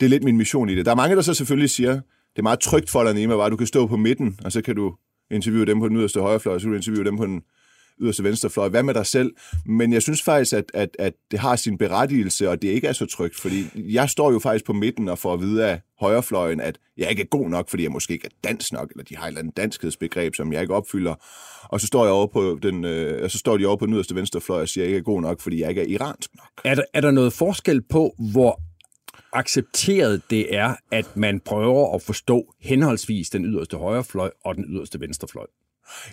[0.00, 0.86] det er lidt min mission i det.
[0.86, 3.50] Der er mange, der så selvfølgelig siger, det er meget trygt for dig, Nima, bare
[3.50, 4.94] du kan stå på midten, og så kan du
[5.30, 7.42] interviewe dem på den yderste højrefløj, og så kan du interviewe dem på den
[8.00, 8.68] yderste venstrefløj.
[8.68, 9.32] Hvad med dig selv?
[9.66, 12.92] Men jeg synes faktisk, at, at, at det har sin berettigelse, og det ikke er
[12.92, 16.60] så trygt, fordi jeg står jo faktisk på midten og får at vide af højrefløjen,
[16.60, 19.16] at jeg ikke er god nok, fordi jeg måske ikke er dansk nok, eller de
[19.16, 21.14] har et eller andet danskhedsbegreb, som jeg ikke opfylder.
[21.62, 23.94] Og så står jeg over på den, øh, og så står de over på den
[23.94, 26.30] yderste venstrefløj og siger, at jeg ikke er god nok, fordi jeg ikke er iransk
[26.34, 26.60] nok.
[26.64, 28.60] Er der, er der noget forskel på, hvor
[29.32, 35.00] accepteret det er, at man prøver at forstå henholdsvis den yderste højrefløj og den yderste
[35.00, 35.46] venstrefløj?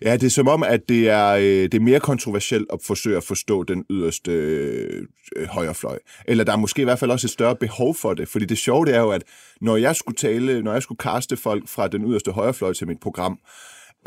[0.01, 3.17] Ja, det er som om, at det er, øh, det er mere kontroversielt at forsøge
[3.17, 5.07] at forstå den yderste øh,
[5.47, 5.99] højrefløj.
[6.26, 8.28] Eller der er måske i hvert fald også et større behov for det.
[8.28, 9.24] Fordi det sjove det er jo, at
[9.61, 12.99] når jeg skulle tale, når jeg skulle kaste folk fra den yderste højrefløj til mit
[12.99, 13.39] program,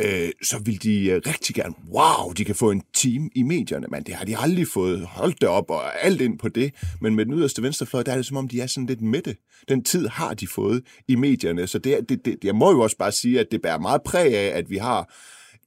[0.01, 3.87] øh, så vil de øh, rigtig gerne, wow, de kan få en team i medierne,
[3.91, 5.07] men det har de aldrig fået.
[5.07, 6.75] holdt det op og alt ind på det.
[7.01, 9.37] Men med den yderste venstrefløj, der er det som om, de er sådan lidt mætte.
[9.69, 11.67] Den tid har de fået i medierne.
[11.67, 14.35] Så det, det, det, jeg må jo også bare sige, at det bærer meget præg
[14.35, 15.15] af, at vi har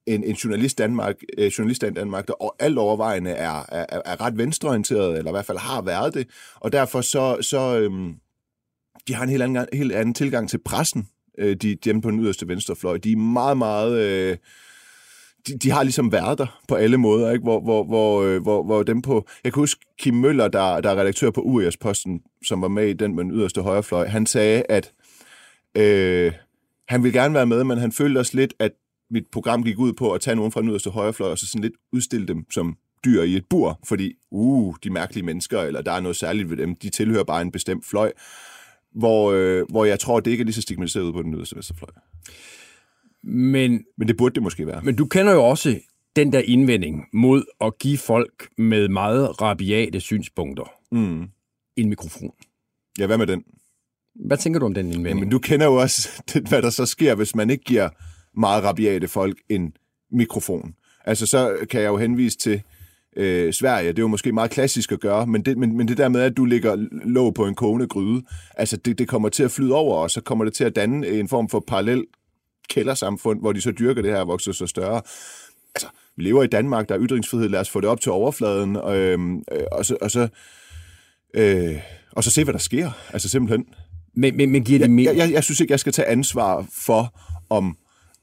[0.08, 4.22] en, en journalist, Danmark, øh, journalist i Danmark, der o- alt overvejende er, er, er
[4.22, 8.16] ret venstreorienteret, eller i hvert fald har været det, og derfor så, så, øhm,
[9.08, 12.20] de har en helt anden, helt anden tilgang til pressen, øh, de, dem på den
[12.20, 12.98] yderste venstrefløj.
[12.98, 14.00] De er meget, meget...
[14.00, 14.38] Øh,
[15.48, 17.44] de, de har ligesom været der på alle måder, ikke?
[17.44, 19.28] Hvor, hvor, hvor, øh, hvor, hvor dem på...
[19.44, 22.94] Jeg kan huske Kim Møller, der, der er redaktør på Urias-posten, som var med i
[22.94, 24.92] den med den yderste højrefløj, han sagde, at
[25.78, 26.34] øh,
[26.88, 28.72] han ville gerne være med, men han følte også lidt, at
[29.12, 31.62] mit program gik ud på at tage nogen fra den yderste højrefløj, og så sådan
[31.62, 35.92] lidt udstille dem som dyr i et bur, fordi, uh, de mærkelige mennesker, eller der
[35.92, 38.12] er noget særligt ved dem, de tilhører bare en bestemt fløj,
[38.96, 41.56] hvor, øh, hvor jeg tror, det ikke er lige så stigmatiseret ud på den yderste
[41.56, 41.90] venstrefløj.
[43.24, 44.82] Men, men det burde det måske være.
[44.84, 45.80] Men du kender jo også
[46.16, 51.28] den der indvending mod at give folk med meget rabiate synspunkter mm.
[51.76, 52.32] en mikrofon.
[53.00, 53.44] Ja, hvad med den?
[54.16, 55.20] Hvad tænker du om den indvending?
[55.20, 57.90] Jamen, du kender jo også, hvad der så sker, hvis man ikke giver
[58.38, 59.74] meget rabiate folk en
[60.12, 60.74] mikrofon.
[61.06, 62.62] Altså, så kan jeg jo henvise til
[63.18, 63.88] øh, Sverige.
[63.88, 66.22] Det er jo måske meget klassisk at gøre, men det, men, men det der med,
[66.22, 66.76] at du ligger
[67.06, 68.24] låg på en kogende gryde,
[68.58, 71.08] altså det, det kommer til at flyde over, og så kommer det til at danne
[71.08, 72.06] en form for parallel
[72.70, 75.02] kældersamfund, hvor de så dyrker det her og vokser så større.
[75.76, 78.76] Altså, vi lever i Danmark, der er ytringsfrihed, lad os få det op til overfladen,
[78.76, 79.20] og, øh,
[79.72, 80.28] og så, og så,
[81.34, 81.76] øh,
[82.12, 82.92] og så se, hvad der sker.
[83.14, 83.66] Altså simpelthen.
[84.16, 85.12] Men, men, men giver det mere...
[85.12, 87.20] Jeg, jeg, jeg synes ikke, jeg skal tage ansvar for,
[87.50, 87.78] om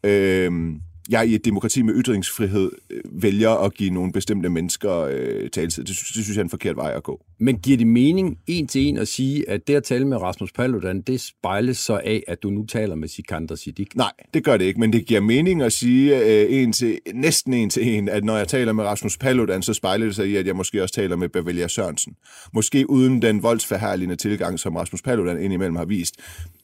[0.04, 0.74] øh,
[1.08, 5.84] jeg i et demokrati med ytringsfrihed øh, vælger at give nogle bestemte mennesker øh, taletid.
[5.84, 7.24] Det, det synes jeg er en forkert vej at gå.
[7.38, 10.52] Men giver det mening en til en at sige, at det at tale med Rasmus
[10.52, 13.86] Paludan, det spejles så af, at du nu taler med Sikander Siddiq?
[13.94, 17.54] Nej, det gør det ikke, men det giver mening at sige øh, en til, næsten
[17.54, 20.36] en til en, at når jeg taler med Rasmus Paludan, så spejler det sig i,
[20.36, 22.14] at jeg måske også taler med Bavalia Sørensen.
[22.54, 26.14] Måske uden den voldsforherligende tilgang, som Rasmus Paludan indimellem har vist.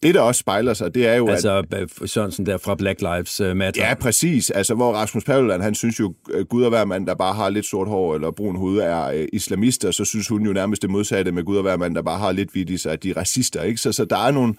[0.03, 1.75] Det, der også spejler sig, det er jo, altså, at...
[1.75, 3.87] Altså Sørensen der fra Black Lives Matter?
[3.87, 4.30] Ja, præcis.
[4.55, 6.15] Altså, hvor Rasmus Paludan, han synes jo,
[6.49, 9.29] Gud og hver mand, der bare har lidt sort hår eller brun hud, er øh,
[9.33, 12.19] islamister, så synes hun jo nærmest det modsatte med Gud og hver mand, der bare
[12.19, 13.63] har lidt vidt i sig, at de er racister.
[13.63, 13.81] Ikke?
[13.81, 14.55] Så, så der er nogle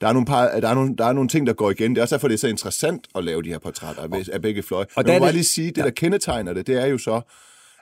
[0.00, 1.90] der er, nogle par, der, er nogle, der er nogle ting, der går igen.
[1.90, 4.42] Det er også derfor, det er så interessant at lave de her portrætter af, af
[4.42, 4.86] begge fløje.
[4.96, 7.20] Og Men jeg må bare lige sige, det, der kendetegner det, det er jo så,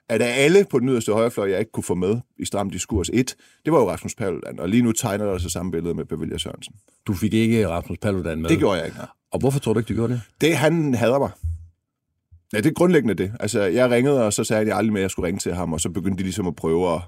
[0.08, 3.10] at af alle på den yderste højrefløj, jeg ikke kunne få med i Stram Diskurs
[3.12, 6.04] 1, det var jo Rasmus Paludan, og lige nu tegner der sig samme billede med
[6.04, 6.74] Bevilla Sørensen.
[7.06, 8.50] Du fik ikke Rasmus Paludan med?
[8.50, 9.06] Det gjorde jeg ikke, nej.
[9.34, 10.20] Og hvorfor tror du ikke, du gjorde det?
[10.40, 11.30] Det, han hader mig.
[12.52, 13.32] Ja, det er grundlæggende det.
[13.40, 15.72] Altså, jeg ringede, og så sagde jeg aldrig mere, at jeg skulle ringe til ham,
[15.72, 17.00] og så begyndte de ligesom at prøve at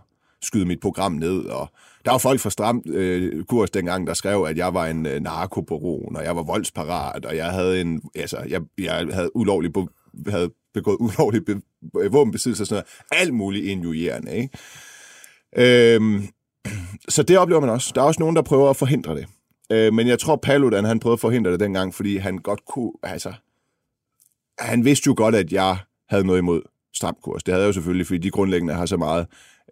[0.43, 1.71] skyde mit program ned, og
[2.05, 5.21] der var folk fra Stram øh, Kurs dengang, der skrev, at jeg var en øh,
[5.21, 9.71] narkobaron, og jeg var voldsparat, og jeg havde en, altså, jeg, jeg havde ulovlig
[10.29, 11.61] havde begået ulovlig be,
[12.01, 13.23] øh, våbenbesiddelse og sådan noget.
[13.23, 15.95] Alt muligt injurierende, ikke?
[15.95, 16.29] Øhm,
[17.09, 17.93] så det oplever man også.
[17.95, 19.27] Der er også nogen, der prøver at forhindre det.
[19.73, 22.93] Øh, men jeg tror, Paludan, han prøvede at forhindre det dengang, fordi han godt kunne,
[23.03, 23.33] altså,
[24.59, 25.77] han vidste jo godt, at jeg
[26.09, 26.63] havde noget imod
[26.95, 27.43] stramkurs.
[27.43, 29.27] Det havde jeg jo selvfølgelig, fordi de grundlæggende har så meget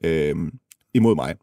[0.05, 0.37] øh,
[0.95, 1.35] imod mig.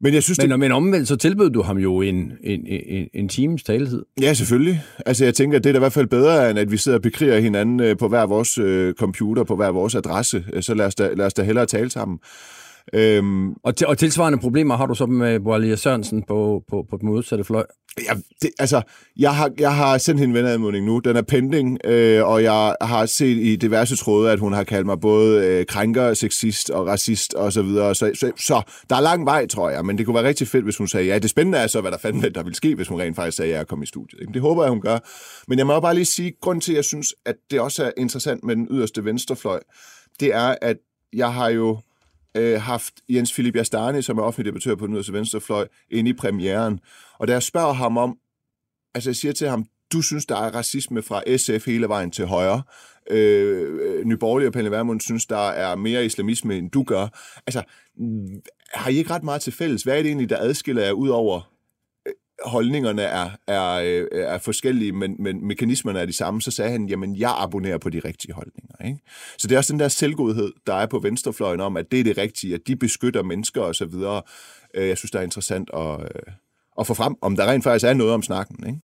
[0.00, 0.58] Men, jeg synes, men, det...
[0.58, 4.04] men omvendt, så tilbød du ham jo en, en, en, en times taletid.
[4.20, 4.82] Ja, selvfølgelig.
[5.06, 7.02] Altså, jeg tænker, det er da i hvert fald bedre, end at vi sidder og
[7.02, 10.44] bekriger hinanden øh, på hver vores øh, computer, på hver vores adresse.
[10.60, 12.18] Så lad os da, lad os da hellere tale sammen.
[12.94, 16.96] Øhm, og, til, og tilsvarende problemer har du så med Boalia Sørensen på, på, på
[16.96, 17.64] den modsatte fløj?
[18.08, 18.82] Ja, det, altså,
[19.16, 20.98] jeg har, jeg har sendt hende en venadmodning nu.
[20.98, 24.86] Den er pending, øh, og jeg har set i diverse tråde, at hun har kaldt
[24.86, 27.94] mig både øh, krænker, sexist og racist og så videre.
[27.94, 30.64] Så, så, så der er lang vej, tror jeg, men det kunne være rigtig fedt,
[30.64, 31.18] hvis hun sagde ja.
[31.18, 33.52] Det spændende er så, hvad der fanden der vil ske, hvis hun rent faktisk sagde
[33.52, 34.34] ja at komme i studiet.
[34.34, 34.98] Det håber jeg, hun gør.
[35.48, 37.90] Men jeg må bare lige sige, grund til, at jeg synes, at det også er
[37.96, 39.60] interessant med den yderste venstrefløj,
[40.20, 40.76] det er, at
[41.12, 41.78] jeg har jo
[42.36, 46.12] øh, haft Jens Philip Jastani, som er offentlig debattør på den yderste venstrefløj, inde i
[46.12, 46.80] premieren.
[47.18, 48.16] Og da jeg spørger ham om,
[48.94, 52.26] altså jeg siger til ham, du synes, der er racisme fra SF hele vejen til
[52.26, 52.62] højre.
[53.10, 57.08] Øh, Nyborgerlige og Pelle Vermund synes, der er mere islamisme, end du gør.
[57.46, 57.62] Altså,
[58.72, 59.82] har I ikke ret meget til fælles?
[59.82, 61.55] Hvad er det egentlig, der adskiller jer ud over
[62.44, 66.86] holdningerne er, er, øh, er forskellige, men, men mekanismerne er de samme, så sagde han,
[66.86, 68.86] jamen jeg abonnerer på de rigtige holdninger.
[68.86, 68.98] Ikke?
[69.38, 72.04] Så det er også den der selvgodhed, der er på venstrefløjen om, at det er
[72.04, 74.22] det rigtige, at de beskytter mennesker og så videre.
[74.74, 76.32] Øh, jeg synes, det er interessant at, øh,
[76.78, 78.66] at få frem, om der rent faktisk er noget om snakken.
[78.66, 78.80] Ikke?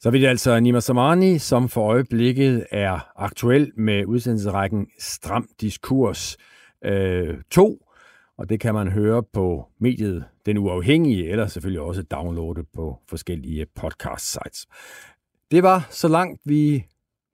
[0.00, 6.36] Så vil det altså Nima Samani, som for øjeblikket er aktuel med udsendelsesrækken Stram Diskurs
[6.84, 7.86] øh, 2,
[8.38, 13.66] og det kan man høre på mediet den Uafhængige, eller selvfølgelig også downloade på forskellige
[13.80, 14.66] podcast-sites.
[15.50, 16.86] Det var så langt, vi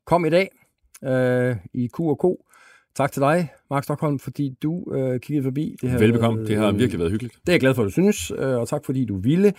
[0.06, 0.48] kom i dag
[1.04, 2.24] øh, i Q&K.
[2.94, 5.76] Tak til dig, Mark Stockholm, fordi du øh, kiggede forbi.
[5.80, 6.46] Det her, Velbekomme.
[6.46, 7.34] Det har virkelig været hyggeligt.
[7.34, 9.52] Det er jeg glad for, at du synes, øh, og tak fordi du ville.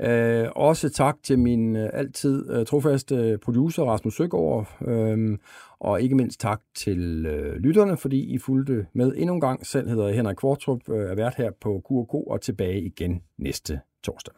[0.00, 4.76] Øh, også tak til min øh, altid øh, trofaste producer, Rasmus Søgaard.
[4.88, 5.38] Øh,
[5.80, 9.66] og ikke mindst tak til øh, lytterne, fordi I fulgte med endnu en gang.
[9.66, 14.34] Selv hedder Henrik Kvartrup, øh, er vært her på Q&K og tilbage igen næste torsdag.